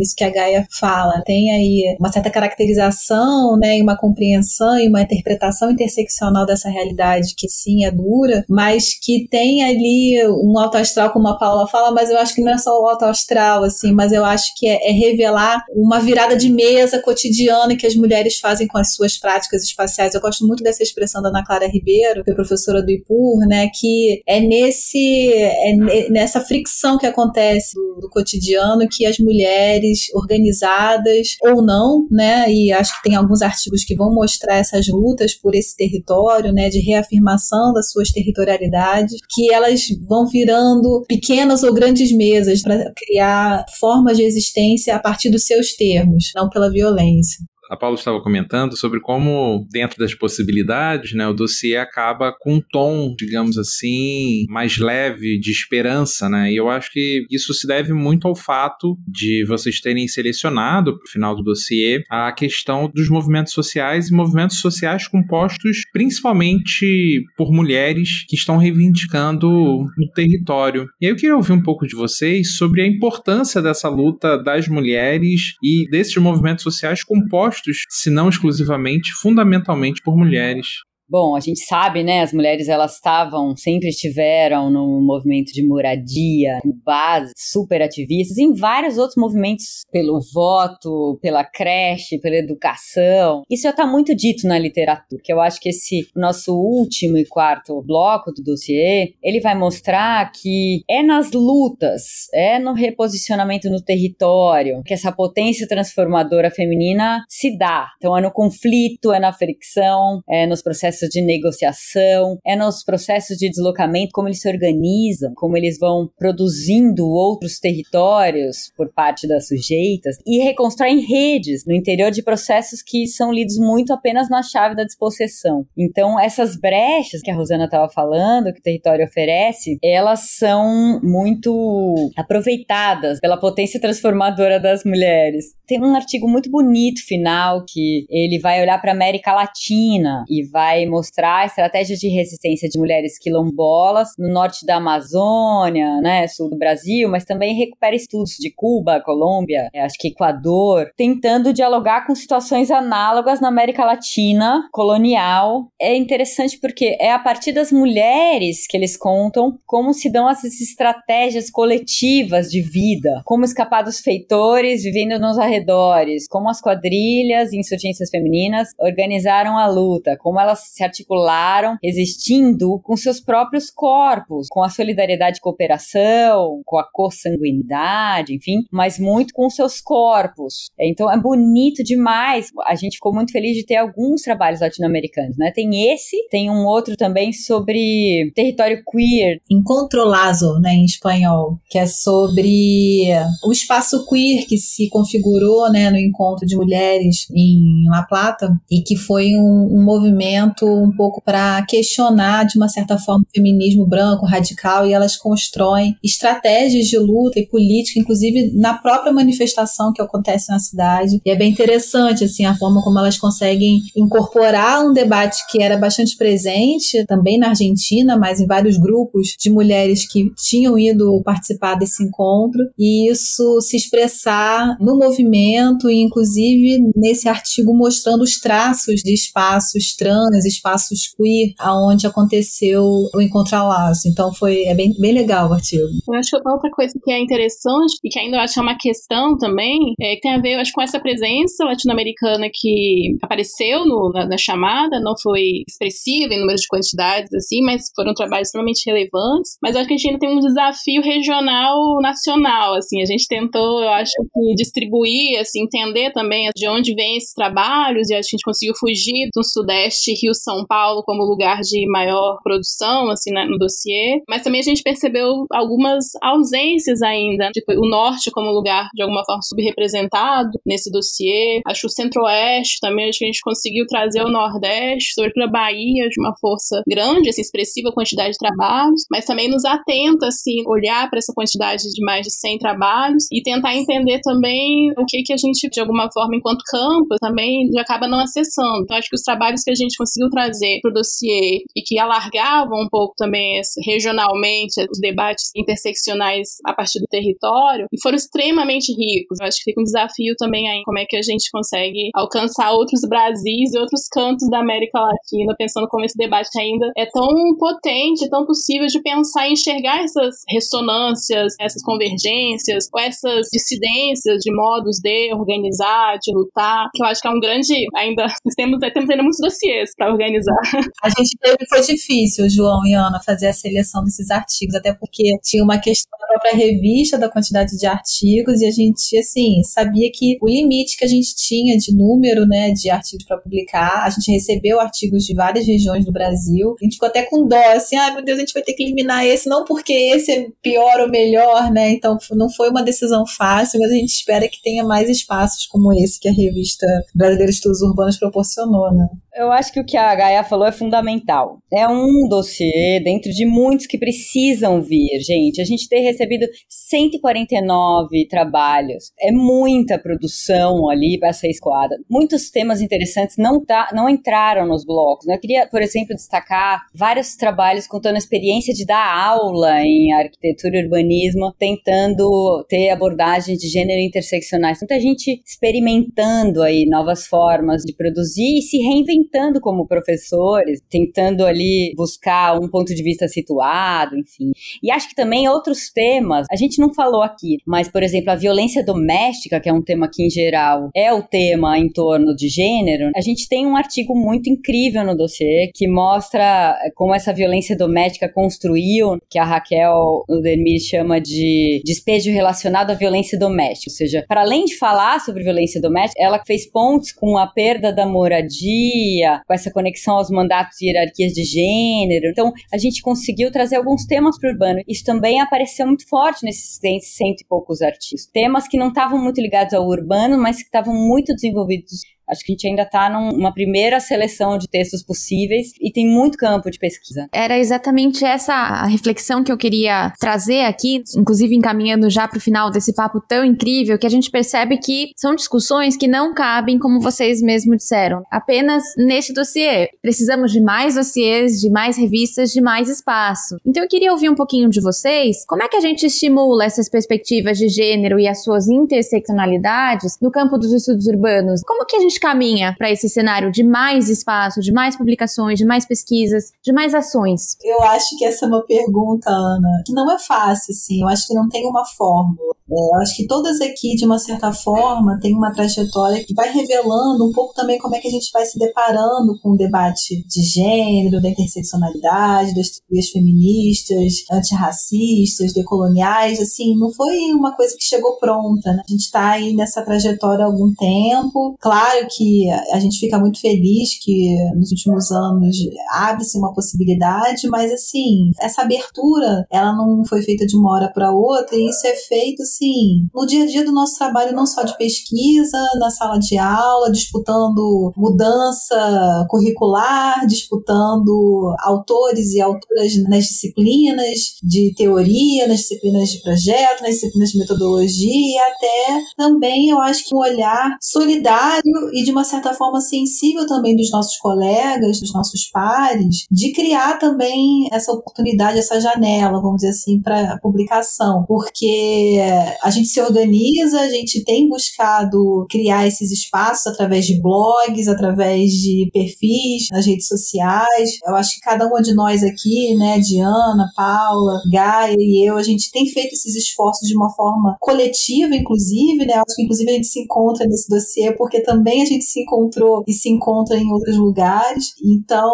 isso 0.00 0.14
que 0.16 0.24
a 0.24 0.30
Gaia 0.30 0.66
fala, 0.78 1.22
tem 1.24 1.50
aí 1.50 1.96
uma 1.98 2.12
certa 2.12 2.30
caracterização, 2.30 3.56
né, 3.58 3.78
e 3.78 3.82
uma 3.82 3.96
compreensão 3.96 4.78
e 4.78 4.88
uma 4.88 5.02
interpretação 5.02 5.70
interseccional 5.70 6.46
dessa 6.46 6.68
realidade 6.68 7.34
que 7.36 7.48
sim 7.48 7.84
é 7.84 7.90
dura, 7.90 8.44
mas 8.48 8.98
que 9.00 9.26
tem 9.28 9.64
ali 9.64 10.26
um 10.26 10.58
alto 10.58 10.76
astral, 10.76 11.10
como 11.10 11.28
a 11.28 11.38
Paula 11.38 11.68
fala, 11.68 11.90
mas 11.92 12.10
eu 12.10 12.18
acho 12.18 12.34
que 12.34 12.42
não 12.42 12.52
é 12.52 12.58
só 12.58 12.70
o 12.80 12.88
alto 12.88 13.04
astral, 13.04 13.64
assim, 13.64 13.92
mas 13.92 14.12
eu 14.12 14.24
acho 14.24 14.52
que 14.56 14.66
é, 14.66 14.90
é 14.90 14.92
revelar 14.92 15.64
uma 15.74 16.00
virada 16.00 16.36
de 16.36 16.48
mesa 16.48 17.00
cotidiana 17.00 17.76
que 17.76 17.86
as 17.86 17.94
mulheres 17.94 18.38
fazem 18.38 18.66
com 18.66 18.78
as 18.78 18.94
suas 18.94 19.18
práticas 19.18 19.62
espaciais. 19.62 20.14
Eu 20.14 20.20
gosto 20.20 20.46
muito 20.46 20.61
dessa 20.62 20.82
expressão 20.82 21.22
da 21.22 21.28
Ana 21.28 21.44
Clara 21.44 21.68
Ribeiro, 21.68 22.24
que 22.24 22.30
é 22.30 22.34
professora 22.34 22.82
do 22.82 22.90
IPUR, 22.90 23.46
né, 23.46 23.68
que 23.74 24.22
é 24.26 24.40
nesse 24.40 25.32
é 25.32 26.08
nessa 26.10 26.40
fricção 26.40 26.98
que 26.98 27.06
acontece 27.06 27.74
do, 27.74 28.00
do 28.00 28.10
cotidiano 28.10 28.88
que 28.88 29.06
as 29.06 29.18
mulheres 29.18 30.06
organizadas 30.14 31.36
ou 31.42 31.62
não, 31.62 32.06
né, 32.10 32.50
e 32.50 32.72
acho 32.72 32.96
que 32.96 33.08
tem 33.08 33.16
alguns 33.16 33.42
artigos 33.42 33.84
que 33.84 33.94
vão 33.94 34.12
mostrar 34.12 34.56
essas 34.56 34.88
lutas 34.88 35.34
por 35.34 35.54
esse 35.54 35.76
território, 35.76 36.52
né, 36.52 36.68
de 36.68 36.78
reafirmação 36.80 37.72
das 37.72 37.90
suas 37.90 38.10
territorialidades, 38.10 39.18
que 39.30 39.52
elas 39.52 39.82
vão 40.08 40.26
virando 40.26 41.04
pequenas 41.08 41.62
ou 41.62 41.72
grandes 41.72 42.12
mesas 42.12 42.62
para 42.62 42.92
criar 42.96 43.64
formas 43.78 44.16
de 44.16 44.24
existência 44.24 44.94
a 44.94 44.98
partir 44.98 45.30
dos 45.30 45.44
seus 45.44 45.74
termos, 45.74 46.32
não 46.34 46.48
pela 46.48 46.70
violência. 46.70 47.44
A 47.72 47.76
Paula 47.76 47.96
estava 47.96 48.20
comentando 48.20 48.76
sobre 48.76 49.00
como, 49.00 49.66
dentro 49.70 49.98
das 49.98 50.14
possibilidades, 50.14 51.14
né, 51.14 51.26
o 51.26 51.32
dossiê 51.32 51.76
acaba 51.76 52.30
com 52.38 52.56
um 52.56 52.60
tom, 52.60 53.14
digamos 53.18 53.56
assim, 53.56 54.44
mais 54.50 54.76
leve, 54.76 55.40
de 55.40 55.50
esperança, 55.50 56.28
né? 56.28 56.52
E 56.52 56.56
eu 56.56 56.68
acho 56.68 56.92
que 56.92 57.24
isso 57.30 57.54
se 57.54 57.66
deve 57.66 57.94
muito 57.94 58.28
ao 58.28 58.36
fato 58.36 58.98
de 59.08 59.42
vocês 59.46 59.80
terem 59.80 60.06
selecionado, 60.06 60.98
para 60.98 61.06
o 61.06 61.10
final 61.10 61.34
do 61.34 61.42
dossiê, 61.42 62.02
a 62.10 62.30
questão 62.32 62.90
dos 62.94 63.08
movimentos 63.08 63.54
sociais 63.54 64.08
e 64.08 64.12
movimentos 64.12 64.58
sociais 64.58 65.08
compostos 65.08 65.82
principalmente 65.92 67.24
por 67.38 67.50
mulheres 67.50 68.26
que 68.28 68.36
estão 68.36 68.58
reivindicando 68.58 69.48
no 69.48 70.10
território. 70.14 70.88
E 71.00 71.06
aí 71.06 71.12
eu 71.12 71.16
queria 71.16 71.36
ouvir 71.36 71.52
um 71.52 71.62
pouco 71.62 71.86
de 71.86 71.96
vocês 71.96 72.56
sobre 72.56 72.82
a 72.82 72.86
importância 72.86 73.62
dessa 73.62 73.88
luta 73.88 74.36
das 74.36 74.68
mulheres 74.68 75.54
e 75.62 75.88
desses 75.90 76.16
movimentos 76.16 76.62
sociais 76.62 77.02
compostos, 77.02 77.61
se 77.88 78.10
não 78.10 78.28
exclusivamente, 78.28 79.12
fundamentalmente 79.14 80.02
por 80.02 80.16
mulheres. 80.16 80.66
Bom, 81.08 81.36
a 81.36 81.40
gente 81.40 81.60
sabe, 81.60 82.02
né, 82.02 82.22
as 82.22 82.32
mulheres 82.32 82.68
elas 82.68 82.94
estavam, 82.94 83.54
sempre 83.56 83.88
estiveram 83.88 84.70
no 84.70 85.00
movimento 85.00 85.52
de 85.52 85.66
moradia, 85.66 86.58
base, 86.84 87.32
super 87.36 87.82
ativistas, 87.82 88.38
em 88.38 88.54
vários 88.54 88.96
outros 88.96 89.16
movimentos, 89.16 89.82
pelo 89.90 90.18
voto, 90.32 91.18
pela 91.20 91.44
creche, 91.44 92.18
pela 92.18 92.36
educação. 92.36 93.42
Isso 93.50 93.64
já 93.64 93.70
está 93.70 93.86
muito 93.86 94.14
dito 94.14 94.46
na 94.46 94.58
literatura, 94.58 95.20
que 95.22 95.32
eu 95.32 95.40
acho 95.40 95.60
que 95.60 95.68
esse 95.68 96.08
nosso 96.16 96.54
último 96.54 97.18
e 97.18 97.26
quarto 97.26 97.82
bloco 97.82 98.32
do 98.32 98.42
dossiê, 98.42 99.14
ele 99.22 99.40
vai 99.40 99.54
mostrar 99.54 100.30
que 100.32 100.82
é 100.88 101.02
nas 101.02 101.32
lutas, 101.32 102.28
é 102.32 102.58
no 102.58 102.72
reposicionamento 102.72 103.68
no 103.68 103.82
território, 103.82 104.82
que 104.84 104.94
essa 104.94 105.12
potência 105.12 105.68
transformadora 105.68 106.50
feminina 106.50 107.24
se 107.28 107.56
dá. 107.56 107.88
Então 107.98 108.16
é 108.16 108.20
no 108.20 108.30
conflito, 108.30 109.12
é 109.12 109.20
na 109.20 109.32
fricção, 109.32 110.22
é 110.28 110.46
nos 110.46 110.62
processos 110.62 111.01
processos 111.02 111.08
de 111.08 111.20
negociação, 111.22 112.38
é 112.46 112.54
nos 112.54 112.84
processos 112.84 113.36
de 113.36 113.48
deslocamento, 113.48 114.12
como 114.12 114.28
eles 114.28 114.40
se 114.40 114.48
organizam, 114.48 115.32
como 115.34 115.56
eles 115.56 115.78
vão 115.78 116.08
produzindo 116.18 117.06
outros 117.06 117.58
territórios 117.58 118.72
por 118.76 118.92
parte 118.92 119.26
das 119.26 119.48
sujeitas 119.48 120.16
e 120.26 120.42
reconstroem 120.42 121.00
redes 121.00 121.64
no 121.66 121.74
interior 121.74 122.10
de 122.10 122.22
processos 122.22 122.82
que 122.82 123.06
são 123.06 123.32
lidos 123.32 123.58
muito 123.58 123.92
apenas 123.92 124.28
na 124.28 124.42
chave 124.42 124.76
da 124.76 124.84
dispossessão. 124.84 125.66
Então, 125.76 126.18
essas 126.18 126.56
brechas 126.56 127.22
que 127.22 127.30
a 127.30 127.34
Rosana 127.34 127.64
estava 127.64 127.88
falando, 127.90 128.52
que 128.52 128.60
o 128.60 128.62
território 128.62 129.04
oferece, 129.04 129.78
elas 129.82 130.30
são 130.30 131.00
muito 131.02 132.10
aproveitadas 132.16 133.20
pela 133.20 133.38
potência 133.38 133.80
transformadora 133.80 134.60
das 134.60 134.84
mulheres. 134.84 135.46
Tem 135.66 135.80
um 135.80 135.94
artigo 135.94 136.28
muito 136.28 136.50
bonito 136.50 137.04
final 137.06 137.64
que 137.66 138.04
ele 138.10 138.38
vai 138.38 138.60
olhar 138.60 138.80
para 138.80 138.92
a 138.92 138.94
América 138.94 139.32
Latina 139.32 140.24
e 140.28 140.42
vai 140.44 140.81
mostrar 140.88 141.46
estratégias 141.46 141.98
de 141.98 142.08
resistência 142.08 142.68
de 142.68 142.78
mulheres 142.78 143.18
quilombolas 143.18 144.10
no 144.18 144.28
norte 144.28 144.64
da 144.64 144.76
Amazônia, 144.76 146.00
né, 146.00 146.26
sul 146.28 146.50
do 146.50 146.58
Brasil, 146.58 147.08
mas 147.08 147.24
também 147.24 147.54
recupera 147.54 147.94
estudos 147.94 148.36
de 148.38 148.52
Cuba, 148.54 149.00
Colômbia, 149.00 149.68
é, 149.72 149.82
acho 149.82 149.96
que 149.98 150.08
Equador, 150.08 150.90
tentando 150.96 151.52
dialogar 151.52 152.06
com 152.06 152.14
situações 152.14 152.70
análogas 152.70 153.40
na 153.40 153.48
América 153.48 153.84
Latina 153.84 154.68
colonial. 154.72 155.68
É 155.80 155.94
interessante 155.96 156.58
porque 156.60 156.96
é 157.00 157.12
a 157.12 157.18
partir 157.18 157.52
das 157.52 157.72
mulheres 157.72 158.66
que 158.66 158.76
eles 158.76 158.96
contam 158.96 159.58
como 159.66 159.92
se 159.92 160.10
dão 160.10 160.28
essas 160.28 160.60
estratégias 160.60 161.50
coletivas 161.50 162.50
de 162.50 162.60
vida, 162.60 163.22
como 163.24 163.44
escapar 163.44 163.82
dos 163.82 164.00
feitores 164.00 164.82
vivendo 164.82 165.18
nos 165.18 165.38
arredores, 165.38 166.26
como 166.28 166.48
as 166.48 166.60
quadrilhas 166.60 167.52
e 167.52 167.58
insurgências 167.58 168.10
femininas 168.10 168.68
organizaram 168.78 169.56
a 169.58 169.66
luta, 169.66 170.16
como 170.18 170.40
elas 170.40 170.71
se 170.72 170.82
articularam 170.82 171.76
resistindo 171.82 172.80
com 172.82 172.96
seus 172.96 173.20
próprios 173.20 173.70
corpos, 173.70 174.48
com 174.48 174.62
a 174.62 174.70
solidariedade 174.70 175.36
e 175.36 175.40
cooperação, 175.40 176.62
com 176.64 176.78
a 176.78 176.88
consanguinidade, 176.90 178.34
enfim, 178.34 178.64
mas 178.72 178.98
muito 178.98 179.34
com 179.34 179.50
seus 179.50 179.82
corpos. 179.82 180.70
Então 180.80 181.12
é 181.12 181.20
bonito 181.20 181.84
demais. 181.84 182.48
A 182.64 182.74
gente 182.74 182.94
ficou 182.94 183.14
muito 183.14 183.32
feliz 183.32 183.54
de 183.54 183.66
ter 183.66 183.76
alguns 183.76 184.22
trabalhos 184.22 184.60
latino-americanos, 184.62 185.36
né? 185.36 185.52
Tem 185.54 185.92
esse, 185.92 186.16
tem 186.30 186.48
um 186.48 186.64
outro 186.64 186.96
também 186.96 187.34
sobre 187.34 188.32
território 188.34 188.82
queer. 188.90 189.40
Incontrolazo, 189.50 190.58
né, 190.60 190.72
em 190.72 190.86
espanhol, 190.86 191.58
que 191.68 191.78
é 191.78 191.86
sobre 191.86 193.08
o 193.44 193.52
espaço 193.52 194.06
queer 194.06 194.46
que 194.46 194.56
se 194.56 194.88
configurou, 194.88 195.70
né, 195.70 195.90
no 195.90 195.98
encontro 195.98 196.46
de 196.46 196.56
mulheres 196.56 197.26
em 197.30 197.84
La 197.90 198.04
Plata 198.04 198.48
e 198.70 198.82
que 198.82 198.96
foi 198.96 199.36
um, 199.36 199.78
um 199.78 199.84
movimento 199.84 200.61
um 200.66 200.94
pouco 200.94 201.22
para 201.22 201.64
questionar, 201.66 202.44
de 202.44 202.56
uma 202.56 202.68
certa 202.68 202.98
forma, 202.98 203.24
o 203.24 203.34
feminismo 203.34 203.86
branco, 203.86 204.26
radical, 204.26 204.86
e 204.86 204.92
elas 204.92 205.16
constroem 205.16 205.96
estratégias 206.02 206.86
de 206.86 206.98
luta 206.98 207.38
e 207.38 207.46
política, 207.46 208.00
inclusive 208.00 208.52
na 208.54 208.74
própria 208.74 209.12
manifestação 209.12 209.92
que 209.92 210.02
acontece 210.02 210.50
na 210.50 210.58
cidade. 210.58 211.20
E 211.24 211.30
é 211.30 211.36
bem 211.36 211.52
interessante, 211.52 212.24
assim, 212.24 212.44
a 212.44 212.56
forma 212.56 212.82
como 212.82 212.98
elas 212.98 213.18
conseguem 213.18 213.80
incorporar 213.96 214.84
um 214.84 214.92
debate 214.92 215.46
que 215.50 215.62
era 215.62 215.76
bastante 215.76 216.16
presente 216.16 217.04
também 217.06 217.38
na 217.38 217.48
Argentina, 217.48 218.16
mas 218.16 218.40
em 218.40 218.46
vários 218.46 218.76
grupos 218.78 219.36
de 219.38 219.50
mulheres 219.50 220.06
que 220.06 220.32
tinham 220.36 220.78
ido 220.78 221.22
participar 221.24 221.74
desse 221.74 222.02
encontro, 222.02 222.60
e 222.78 223.10
isso 223.10 223.60
se 223.60 223.76
expressar 223.76 224.76
no 224.80 224.96
movimento 224.96 225.90
e, 225.90 226.02
inclusive, 226.02 226.90
nesse 226.96 227.28
artigo 227.28 227.74
mostrando 227.74 228.22
os 228.22 228.40
traços 228.40 229.00
de 229.02 229.12
espaços 229.12 229.94
trans, 229.96 230.44
espaços 230.54 231.12
queer 231.16 231.54
aonde 231.58 232.06
aconteceu 232.06 232.82
o 233.14 233.20
Encontro 233.20 233.56
Laço. 233.56 234.08
Então 234.08 234.32
foi 234.32 234.64
é 234.64 234.74
bem, 234.74 234.92
bem 234.98 235.12
legal 235.12 235.50
o 235.50 235.52
artigo. 235.52 235.88
Eu 236.08 236.18
acho 236.18 236.30
que 236.30 236.48
outra 236.48 236.70
coisa 236.70 236.92
que 237.02 237.12
é 237.12 237.20
interessante 237.20 237.96
e 238.04 238.08
que 238.08 238.18
ainda 238.18 238.36
eu 238.36 238.40
acho 238.40 238.58
é 238.58 238.62
uma 238.62 238.76
questão 238.76 239.36
também 239.36 239.78
é 240.00 240.14
que 240.14 240.20
tem 240.20 240.34
a 240.34 240.40
ver, 240.40 240.54
acho, 240.54 240.72
com 240.72 240.82
essa 240.82 241.00
presença 241.00 241.64
latino-americana 241.64 242.48
que 242.52 243.16
apareceu 243.22 243.84
no, 243.84 244.10
na, 244.12 244.26
na, 244.26 244.38
chamada, 244.38 245.00
não 245.00 245.14
foi 245.20 245.62
expressiva 245.68 246.32
em 246.32 246.40
número 246.40 246.56
de 246.56 246.66
quantidades, 246.68 247.32
assim, 247.34 247.62
mas 247.62 247.90
foram 247.94 248.14
trabalhos 248.14 248.48
extremamente 248.48 248.82
relevantes. 248.86 249.56
Mas 249.62 249.76
acho 249.76 249.86
que 249.86 249.94
a 249.94 249.96
gente 249.96 250.08
ainda 250.08 250.18
tem 250.18 250.36
um 250.36 250.40
desafio 250.40 251.02
regional 251.02 252.00
nacional, 252.00 252.74
assim, 252.74 253.00
a 253.02 253.06
gente 253.06 253.26
tentou, 253.28 253.82
eu 253.82 253.90
acho 253.90 254.12
que 254.32 254.54
distribuir, 254.54 255.40
assim, 255.40 255.62
entender 255.62 256.12
também 256.12 256.50
de 256.54 256.68
onde 256.68 256.94
vêm 256.94 257.16
esses 257.16 257.32
trabalhos 257.32 258.08
e 258.10 258.14
a 258.14 258.22
gente 258.22 258.42
conseguiu 258.44 258.74
fugir 258.78 259.28
do 259.34 259.42
Sudeste, 259.42 260.14
Rio, 260.20 260.34
São 260.42 260.64
Paulo 260.66 261.02
como 261.04 261.22
lugar 261.22 261.60
de 261.60 261.86
maior 261.88 262.38
produção, 262.42 263.10
assim, 263.10 263.32
né, 263.32 263.44
no 263.44 263.58
dossiê, 263.58 264.20
mas 264.28 264.42
também 264.42 264.60
a 264.60 264.64
gente 264.64 264.82
percebeu 264.82 265.46
algumas 265.52 266.04
ausências 266.22 267.02
ainda, 267.02 267.50
tipo, 267.50 267.72
o 267.72 267.88
Norte 267.88 268.30
como 268.32 268.50
lugar 268.50 268.88
de 268.94 269.02
alguma 269.02 269.22
forma 269.24 269.42
subrepresentado 269.42 270.50
nesse 270.66 270.90
dossiê, 270.90 271.60
acho 271.66 271.86
o 271.86 271.90
Centro-Oeste 271.90 272.78
também, 272.80 273.08
acho 273.08 273.18
que 273.18 273.24
a 273.24 273.28
gente 273.28 273.40
conseguiu 273.42 273.86
trazer 273.86 274.22
o 274.22 274.30
Nordeste, 274.30 275.14
sobretudo 275.14 275.44
a 275.44 275.50
Bahia, 275.50 276.08
de 276.08 276.20
uma 276.20 276.32
força 276.40 276.82
grande, 276.88 277.28
assim, 277.28 277.42
expressiva 277.42 277.92
quantidade 277.92 278.32
de 278.32 278.38
trabalhos, 278.38 279.04
mas 279.10 279.24
também 279.24 279.48
nos 279.48 279.64
atenta, 279.64 280.26
assim, 280.26 280.62
olhar 280.66 281.08
para 281.08 281.18
essa 281.18 281.32
quantidade 281.34 281.82
de 281.82 282.04
mais 282.04 282.22
de 282.22 282.32
100 282.32 282.58
trabalhos 282.58 283.26
e 283.32 283.42
tentar 283.42 283.76
entender 283.76 284.20
também 284.20 284.92
o 284.98 285.04
que 285.06 285.22
que 285.22 285.32
a 285.32 285.36
gente, 285.36 285.68
de 285.68 285.80
alguma 285.80 286.08
forma, 286.12 286.36
enquanto 286.36 286.62
campo, 286.70 287.16
também 287.20 287.68
acaba 287.78 288.08
não 288.08 288.20
acessando. 288.20 288.82
Então, 288.82 288.96
acho 288.96 289.08
que 289.08 289.16
os 289.16 289.22
trabalhos 289.22 289.62
que 289.62 289.70
a 289.70 289.74
gente 289.74 289.96
conseguiu 289.96 290.28
trazer 290.32 290.80
para 290.80 290.90
o 290.90 290.94
dossiê 290.94 291.62
e 291.76 291.82
que 291.84 291.98
alargavam 291.98 292.80
um 292.80 292.88
pouco 292.88 293.14
também 293.16 293.60
regionalmente 293.86 294.80
os 294.90 294.98
debates 294.98 295.50
interseccionais 295.54 296.56
a 296.64 296.72
partir 296.72 297.00
do 297.00 297.06
território 297.06 297.86
e 297.92 298.00
foram 298.00 298.16
extremamente 298.16 298.92
ricos. 298.92 299.38
Eu 299.40 299.46
acho 299.46 299.58
que 299.58 299.70
fica 299.70 299.80
um 299.80 299.84
desafio 299.84 300.34
também 300.38 300.68
aí 300.68 300.82
como 300.84 300.98
é 300.98 301.04
que 301.04 301.16
a 301.16 301.22
gente 301.22 301.50
consegue 301.52 302.10
alcançar 302.14 302.72
outros 302.72 303.02
Brasis 303.08 303.74
e 303.74 303.78
outros 303.78 304.08
cantos 304.10 304.48
da 304.48 304.60
América 304.60 304.98
Latina, 304.98 305.54
pensando 305.58 305.86
como 305.88 306.04
esse 306.04 306.16
debate 306.16 306.48
ainda 306.58 306.90
é 306.96 307.06
tão 307.06 307.28
potente, 307.58 308.28
tão 308.30 308.46
possível 308.46 308.86
de 308.86 309.02
pensar 309.02 309.48
e 309.48 309.52
enxergar 309.52 310.02
essas 310.02 310.36
ressonâncias, 310.48 311.54
essas 311.60 311.82
convergências, 311.82 312.88
ou 312.92 313.00
essas 313.00 313.48
dissidências 313.52 314.38
de 314.40 314.54
modos 314.54 314.98
de 315.02 315.34
organizar, 315.34 316.18
de 316.18 316.32
lutar, 316.32 316.88
que 316.94 317.02
eu 317.02 317.06
acho 317.06 317.20
que 317.20 317.28
é 317.28 317.30
um 317.30 317.40
grande 317.40 317.74
ainda 317.94 318.26
temos, 318.56 318.80
temos 318.80 319.10
ainda 319.10 319.22
muitos 319.22 319.40
dossiês 319.40 319.90
para 319.96 320.10
organizar 320.10 320.21
organizar. 320.22 320.56
A 321.02 321.08
gente 321.08 321.36
teve, 321.40 321.66
foi 321.68 321.80
difícil, 321.82 322.48
João 322.48 322.86
e 322.86 322.94
Ana, 322.94 323.20
fazer 323.20 323.48
a 323.48 323.52
seleção 323.52 324.04
desses 324.04 324.30
artigos, 324.30 324.74
até 324.74 324.92
porque 324.92 325.38
tinha 325.42 325.62
uma 325.62 325.78
questão 325.78 326.18
própria 326.32 326.56
revista, 326.56 327.18
da 327.18 327.28
quantidade 327.28 327.76
de 327.76 327.86
artigos, 327.86 328.60
e 328.60 328.66
a 328.66 328.70
gente, 328.70 329.16
assim, 329.18 329.62
sabia 329.64 330.10
que 330.12 330.38
o 330.40 330.48
limite 330.48 330.96
que 330.96 331.04
a 331.04 331.08
gente 331.08 331.34
tinha 331.36 331.76
de 331.76 331.94
número, 331.94 332.46
né, 332.46 332.70
de 332.70 332.88
artigos 332.90 333.24
para 333.24 333.38
publicar, 333.38 334.04
a 334.04 334.10
gente 334.10 334.32
recebeu 334.32 334.80
artigos 334.80 335.24
de 335.24 335.34
várias 335.34 335.66
regiões 335.66 336.04
do 336.04 336.12
Brasil, 336.12 336.74
a 336.80 336.84
gente 336.84 336.94
ficou 336.94 337.08
até 337.08 337.22
com 337.22 337.46
dó, 337.46 337.62
assim, 337.74 337.96
ai 337.96 338.10
ah, 338.10 338.14
meu 338.14 338.24
Deus, 338.24 338.38
a 338.38 338.40
gente 338.40 338.54
vai 338.54 338.62
ter 338.62 338.72
que 338.72 338.82
eliminar 338.82 339.26
esse, 339.26 339.48
não 339.48 339.64
porque 339.64 339.92
esse 339.92 340.32
é 340.32 340.46
pior 340.62 341.00
ou 341.00 341.08
melhor, 341.08 341.70
né, 341.70 341.90
então 341.90 342.16
não 342.32 342.50
foi 342.50 342.70
uma 342.70 342.82
decisão 342.82 343.24
fácil, 343.26 343.80
mas 343.80 343.90
a 343.90 343.94
gente 343.94 344.10
espera 344.10 344.48
que 344.48 344.62
tenha 344.62 344.84
mais 344.84 345.08
espaços 345.08 345.66
como 345.66 345.92
esse 345.92 346.18
que 346.18 346.28
a 346.28 346.32
revista 346.32 346.86
Brasileira 347.14 347.50
de 347.50 347.56
Estudos 347.56 347.82
Urbanos 347.82 348.18
proporcionou, 348.18 348.92
né. 348.92 349.06
Eu 349.34 349.50
acho 349.50 349.72
que 349.72 349.80
o 349.80 349.84
que 349.84 349.96
a 349.96 350.14
Gaia 350.14 350.44
falou 350.44 350.66
é 350.66 350.72
fundamental. 350.72 351.58
É 351.72 351.88
um 351.88 352.28
dossiê 352.28 353.00
dentro 353.02 353.32
de 353.32 353.46
muitos 353.46 353.86
que 353.86 353.96
precisam 353.96 354.82
vir, 354.82 355.20
gente. 355.20 355.60
A 355.60 355.64
gente 355.64 355.88
tem 355.88 356.02
recebido 356.02 356.21
149 356.68 358.26
trabalhos. 358.28 359.12
É 359.20 359.30
muita 359.30 359.98
produção 359.98 360.88
ali 360.88 361.18
para 361.18 361.32
ser 361.32 361.48
escoada. 361.48 361.96
Muitos 362.08 362.50
temas 362.50 362.80
interessantes 362.80 363.36
não, 363.38 363.64
tá, 363.64 363.90
não 363.94 364.08
entraram 364.08 364.66
nos 364.66 364.84
blocos. 364.84 365.26
Eu 365.28 365.38
queria, 365.38 365.66
por 365.66 365.82
exemplo, 365.82 366.14
destacar 366.14 366.82
vários 366.94 367.36
trabalhos 367.36 367.86
contando 367.86 368.16
a 368.16 368.18
experiência 368.18 368.72
de 368.74 368.84
dar 368.84 369.14
aula 369.14 369.80
em 369.80 370.12
arquitetura 370.12 370.78
e 370.78 370.84
urbanismo, 370.84 371.54
tentando 371.58 372.64
ter 372.68 372.90
abordagens 372.90 373.58
de 373.58 373.68
gênero 373.68 374.00
interseccionais. 374.00 374.78
Muita 374.80 375.00
gente 375.00 375.42
experimentando 375.44 376.62
aí 376.62 376.86
novas 376.86 377.26
formas 377.26 377.82
de 377.82 377.94
produzir 377.94 378.58
e 378.58 378.62
se 378.62 378.78
reinventando 378.78 379.60
como 379.60 379.86
professores, 379.86 380.80
tentando 380.90 381.46
ali 381.46 381.92
buscar 381.96 382.58
um 382.58 382.68
ponto 382.68 382.94
de 382.94 383.02
vista 383.02 383.28
situado, 383.28 384.16
enfim. 384.16 384.52
E 384.82 384.90
acho 384.90 385.08
que 385.08 385.14
também 385.14 385.48
outros 385.48 385.90
temas, 385.90 386.11
a 386.50 386.56
gente 386.56 386.78
não 386.78 386.92
falou 386.92 387.22
aqui, 387.22 387.58
mas, 387.66 387.88
por 387.88 388.02
exemplo, 388.02 388.30
a 388.30 388.36
violência 388.36 388.84
doméstica, 388.84 389.60
que 389.60 389.68
é 389.68 389.72
um 389.72 389.82
tema 389.82 390.08
que, 390.08 390.24
em 390.24 390.30
geral, 390.30 390.90
é 390.94 391.12
o 391.12 391.22
tema 391.22 391.78
em 391.78 391.88
torno 391.88 392.34
de 392.34 392.48
gênero, 392.48 393.10
a 393.14 393.20
gente 393.20 393.48
tem 393.48 393.66
um 393.66 393.76
artigo 393.76 394.14
muito 394.14 394.48
incrível 394.48 395.04
no 395.04 395.16
dossiê 395.16 395.70
que 395.74 395.86
mostra 395.88 396.76
como 396.94 397.14
essa 397.14 397.32
violência 397.32 397.76
doméstica 397.76 398.28
construiu, 398.28 399.18
que 399.30 399.38
a 399.38 399.44
Raquel 399.44 400.24
Udemir 400.28 400.80
chama 400.80 401.20
de 401.20 401.82
despejo 401.84 402.30
relacionado 402.30 402.90
à 402.90 402.94
violência 402.94 403.38
doméstica. 403.38 403.90
Ou 403.90 403.96
seja, 403.96 404.24
para 404.28 404.42
além 404.42 404.64
de 404.64 404.76
falar 404.76 405.20
sobre 405.20 405.42
violência 405.42 405.80
doméstica, 405.80 406.22
ela 406.22 406.42
fez 406.44 406.70
pontes 406.70 407.12
com 407.12 407.36
a 407.36 407.46
perda 407.46 407.92
da 407.92 408.06
moradia, 408.06 409.40
com 409.46 409.54
essa 409.54 409.70
conexão 409.70 410.16
aos 410.16 410.30
mandatos 410.30 410.80
e 410.80 410.86
hierarquias 410.86 411.32
de 411.32 411.44
gênero. 411.44 412.28
Então, 412.28 412.52
a 412.72 412.78
gente 412.78 413.02
conseguiu 413.02 413.50
trazer 413.50 413.76
alguns 413.76 414.04
temas 414.06 414.38
para 414.38 414.50
o 414.50 414.52
urbano. 414.52 414.82
Isso 414.88 415.04
também 415.04 415.40
apareceu 415.40 415.86
muito 415.86 416.01
forte 416.08 416.44
nesses 416.44 416.78
cento 417.02 417.40
e 417.40 417.46
poucos 417.48 417.82
artistas. 417.82 418.30
Temas 418.32 418.68
que 418.68 418.76
não 418.76 418.88
estavam 418.88 419.18
muito 419.18 419.40
ligados 419.40 419.74
ao 419.74 419.86
urbano, 419.86 420.38
mas 420.38 420.58
que 420.58 420.64
estavam 420.64 420.94
muito 420.94 421.34
desenvolvidos 421.34 422.02
Acho 422.32 422.44
que 422.44 422.52
a 422.52 422.54
gente 422.54 422.66
ainda 422.66 422.82
está 422.82 423.10
numa 423.10 423.52
primeira 423.52 424.00
seleção 424.00 424.56
de 424.56 424.68
textos 424.68 425.02
possíveis 425.02 425.72
e 425.80 425.92
tem 425.92 426.06
muito 426.06 426.38
campo 426.38 426.70
de 426.70 426.78
pesquisa. 426.78 427.28
Era 427.32 427.58
exatamente 427.58 428.24
essa 428.24 428.54
a 428.54 428.86
reflexão 428.86 429.44
que 429.44 429.52
eu 429.52 429.58
queria 429.58 430.12
trazer 430.18 430.62
aqui, 430.62 431.02
inclusive 431.16 431.54
encaminhando 431.54 432.08
já 432.08 432.26
para 432.26 432.38
o 432.38 432.40
final 432.40 432.70
desse 432.70 432.94
papo 432.94 433.20
tão 433.20 433.44
incrível, 433.44 433.98
que 433.98 434.06
a 434.06 434.10
gente 434.10 434.30
percebe 434.30 434.78
que 434.78 435.10
são 435.16 435.34
discussões 435.34 435.96
que 435.96 436.08
não 436.08 436.34
cabem, 436.34 436.78
como 436.78 437.00
vocês 437.00 437.42
mesmos 437.42 437.78
disseram, 437.78 438.22
apenas 438.30 438.82
neste 438.96 439.32
dossiê. 439.32 439.90
Precisamos 440.00 440.50
de 440.50 440.60
mais 440.60 440.94
dossiês, 440.94 441.60
de 441.60 441.70
mais 441.70 441.96
revistas, 441.96 442.50
de 442.50 442.60
mais 442.60 442.88
espaço. 442.88 443.56
Então 443.66 443.82
eu 443.82 443.88
queria 443.88 444.12
ouvir 444.12 444.30
um 444.30 444.34
pouquinho 444.34 444.70
de 444.70 444.80
vocês, 444.80 445.44
como 445.46 445.62
é 445.62 445.68
que 445.68 445.76
a 445.76 445.80
gente 445.80 446.06
estimula 446.06 446.64
essas 446.64 446.88
perspectivas 446.88 447.58
de 447.58 447.68
gênero 447.68 448.18
e 448.18 448.26
as 448.26 448.42
suas 448.42 448.68
interseccionalidades 448.68 450.16
no 450.20 450.30
campo 450.30 450.56
dos 450.56 450.72
estudos 450.72 451.06
urbanos? 451.06 451.60
Como 451.62 451.84
que 451.84 451.96
a 451.96 452.00
gente 452.00 452.18
caminha 452.22 452.72
para 452.78 452.88
esse 452.88 453.08
cenário 453.08 453.50
de 453.50 453.64
mais 453.64 454.08
espaço, 454.08 454.60
de 454.60 454.70
mais 454.70 454.96
publicações, 454.96 455.58
de 455.58 455.64
mais 455.64 455.84
pesquisas, 455.84 456.52
de 456.64 456.72
mais 456.72 456.94
ações? 456.94 457.56
Eu 457.60 457.82
acho 457.82 458.16
que 458.16 458.24
essa 458.24 458.44
é 458.44 458.48
uma 458.48 458.64
pergunta, 458.64 459.28
Ana, 459.28 459.82
que 459.84 459.92
não 459.92 460.08
é 460.08 460.16
fácil, 460.20 460.72
sim. 460.72 461.02
Eu 461.02 461.08
acho 461.08 461.26
que 461.26 461.34
não 461.34 461.48
tem 461.48 461.66
uma 461.66 461.84
fórmula. 461.84 462.52
É, 462.70 462.94
eu 462.94 463.00
acho 463.02 463.16
que 463.16 463.26
todas 463.26 463.60
aqui, 463.60 463.96
de 463.96 464.06
uma 464.06 464.18
certa 464.18 464.52
forma, 464.52 465.18
têm 465.20 465.34
uma 465.34 465.52
trajetória 465.52 466.24
que 466.24 466.32
vai 466.32 466.50
revelando 466.50 467.28
um 467.28 467.32
pouco 467.32 467.52
também 467.54 467.78
como 467.78 467.96
é 467.96 467.98
que 467.98 468.08
a 468.08 468.10
gente 468.10 468.30
vai 468.32 468.44
se 468.46 468.58
deparando 468.58 469.38
com 469.42 469.50
o 469.50 469.56
debate 469.56 470.24
de 470.26 470.42
gênero, 470.42 471.20
da 471.20 471.28
interseccionalidade, 471.28 472.54
das 472.54 472.70
teorias 472.70 473.10
feministas, 473.10 474.24
antirracistas, 474.30 475.52
decoloniais. 475.52 476.40
Assim, 476.40 476.78
não 476.78 476.92
foi 476.92 477.32
uma 477.32 477.54
coisa 477.56 477.74
que 477.76 477.84
chegou 477.84 478.16
pronta. 478.18 478.72
Né? 478.72 478.82
A 478.88 478.90
gente 478.90 479.02
está 479.02 479.30
aí 479.32 479.54
nessa 479.54 479.84
trajetória 479.84 480.44
há 480.44 480.46
algum 480.46 480.72
tempo. 480.74 481.56
Claro 481.60 482.06
que 482.16 482.50
a 482.72 482.78
gente 482.78 482.98
fica 482.98 483.18
muito 483.18 483.40
feliz 483.40 483.98
que 484.00 484.34
nos 484.56 484.70
últimos 484.70 485.10
anos 485.10 485.56
abre-se 485.90 486.38
uma 486.38 486.52
possibilidade, 486.52 487.48
mas 487.48 487.72
assim, 487.72 488.30
essa 488.40 488.62
abertura, 488.62 489.46
ela 489.50 489.74
não 489.76 490.04
foi 490.04 490.22
feita 490.22 490.46
de 490.46 490.56
uma 490.56 490.72
hora 490.72 490.92
para 490.92 491.12
outra 491.12 491.56
e 491.56 491.68
isso 491.68 491.86
é 491.86 491.94
feito 491.94 492.42
assim, 492.42 493.06
no 493.14 493.26
dia 493.26 493.44
a 493.44 493.46
dia 493.46 493.64
do 493.64 493.72
nosso 493.72 493.96
trabalho, 493.96 494.34
não 494.34 494.46
só 494.46 494.62
de 494.62 494.76
pesquisa, 494.76 495.58
na 495.78 495.90
sala 495.90 496.18
de 496.18 496.38
aula, 496.38 496.90
disputando 496.90 497.92
mudança 497.96 499.26
curricular, 499.28 500.26
disputando 500.26 501.54
autores 501.60 502.32
e 502.32 502.40
autoras 502.40 502.96
nas 503.08 503.24
disciplinas 503.24 504.36
de 504.42 504.74
teoria, 504.76 505.46
nas 505.46 505.60
disciplinas 505.60 506.10
de 506.10 506.22
projeto, 506.22 506.82
nas 506.82 506.94
disciplinas 506.94 507.30
de 507.30 507.38
metodologia 507.38 508.12
e 508.12 508.38
até 508.38 509.00
também 509.16 509.70
eu 509.70 509.80
acho 509.80 510.04
que 510.06 510.14
um 510.14 510.18
olhar 510.18 510.76
solidário 510.80 511.62
e 511.92 512.02
de 512.04 512.10
uma 512.10 512.24
certa 512.24 512.54
forma 512.54 512.80
sensível 512.80 513.46
também 513.46 513.76
dos 513.76 513.90
nossos 513.90 514.16
colegas, 514.16 515.00
dos 515.00 515.12
nossos 515.12 515.46
pares, 515.46 516.26
de 516.30 516.52
criar 516.52 516.98
também 516.98 517.68
essa 517.70 517.92
oportunidade, 517.92 518.58
essa 518.58 518.80
janela, 518.80 519.40
vamos 519.40 519.56
dizer 519.56 519.70
assim, 519.70 520.00
para 520.00 520.38
publicação, 520.40 521.24
porque 521.26 522.18
a 522.62 522.70
gente 522.70 522.88
se 522.88 523.00
organiza, 523.00 523.80
a 523.80 523.88
gente 523.88 524.24
tem 524.24 524.48
buscado 524.48 525.46
criar 525.50 525.86
esses 525.86 526.10
espaços 526.10 526.66
através 526.66 527.06
de 527.06 527.20
blogs, 527.20 527.88
através 527.88 528.50
de 528.52 528.88
perfis 528.92 529.68
nas 529.70 529.86
redes 529.86 530.06
sociais. 530.06 530.98
Eu 531.06 531.14
acho 531.14 531.34
que 531.34 531.40
cada 531.40 531.66
uma 531.66 531.82
de 531.82 531.94
nós 531.94 532.22
aqui, 532.22 532.74
né, 532.76 532.98
Diana, 532.98 533.70
Paula, 533.76 534.40
Gaia 534.50 534.96
e 534.98 535.28
eu, 535.28 535.36
a 535.36 535.42
gente 535.42 535.70
tem 535.70 535.86
feito 535.86 536.12
esses 536.12 536.34
esforços 536.34 536.88
de 536.88 536.96
uma 536.96 537.10
forma 537.10 537.56
coletiva, 537.60 538.34
inclusive, 538.34 539.04
né? 539.04 539.14
Acho 539.14 539.36
que 539.36 539.42
inclusive 539.42 539.70
a 539.70 539.74
gente 539.74 539.86
se 539.86 540.00
encontra 540.00 540.46
nesse 540.46 540.68
dossiê 540.68 541.12
porque 541.12 541.40
também 541.42 541.81
a 541.82 541.86
gente 541.86 542.04
se 542.04 542.22
encontrou 542.22 542.82
e 542.86 542.92
se 542.92 543.08
encontra 543.08 543.56
em 543.56 543.72
outros 543.72 543.96
lugares. 543.96 544.74
Então, 544.82 545.30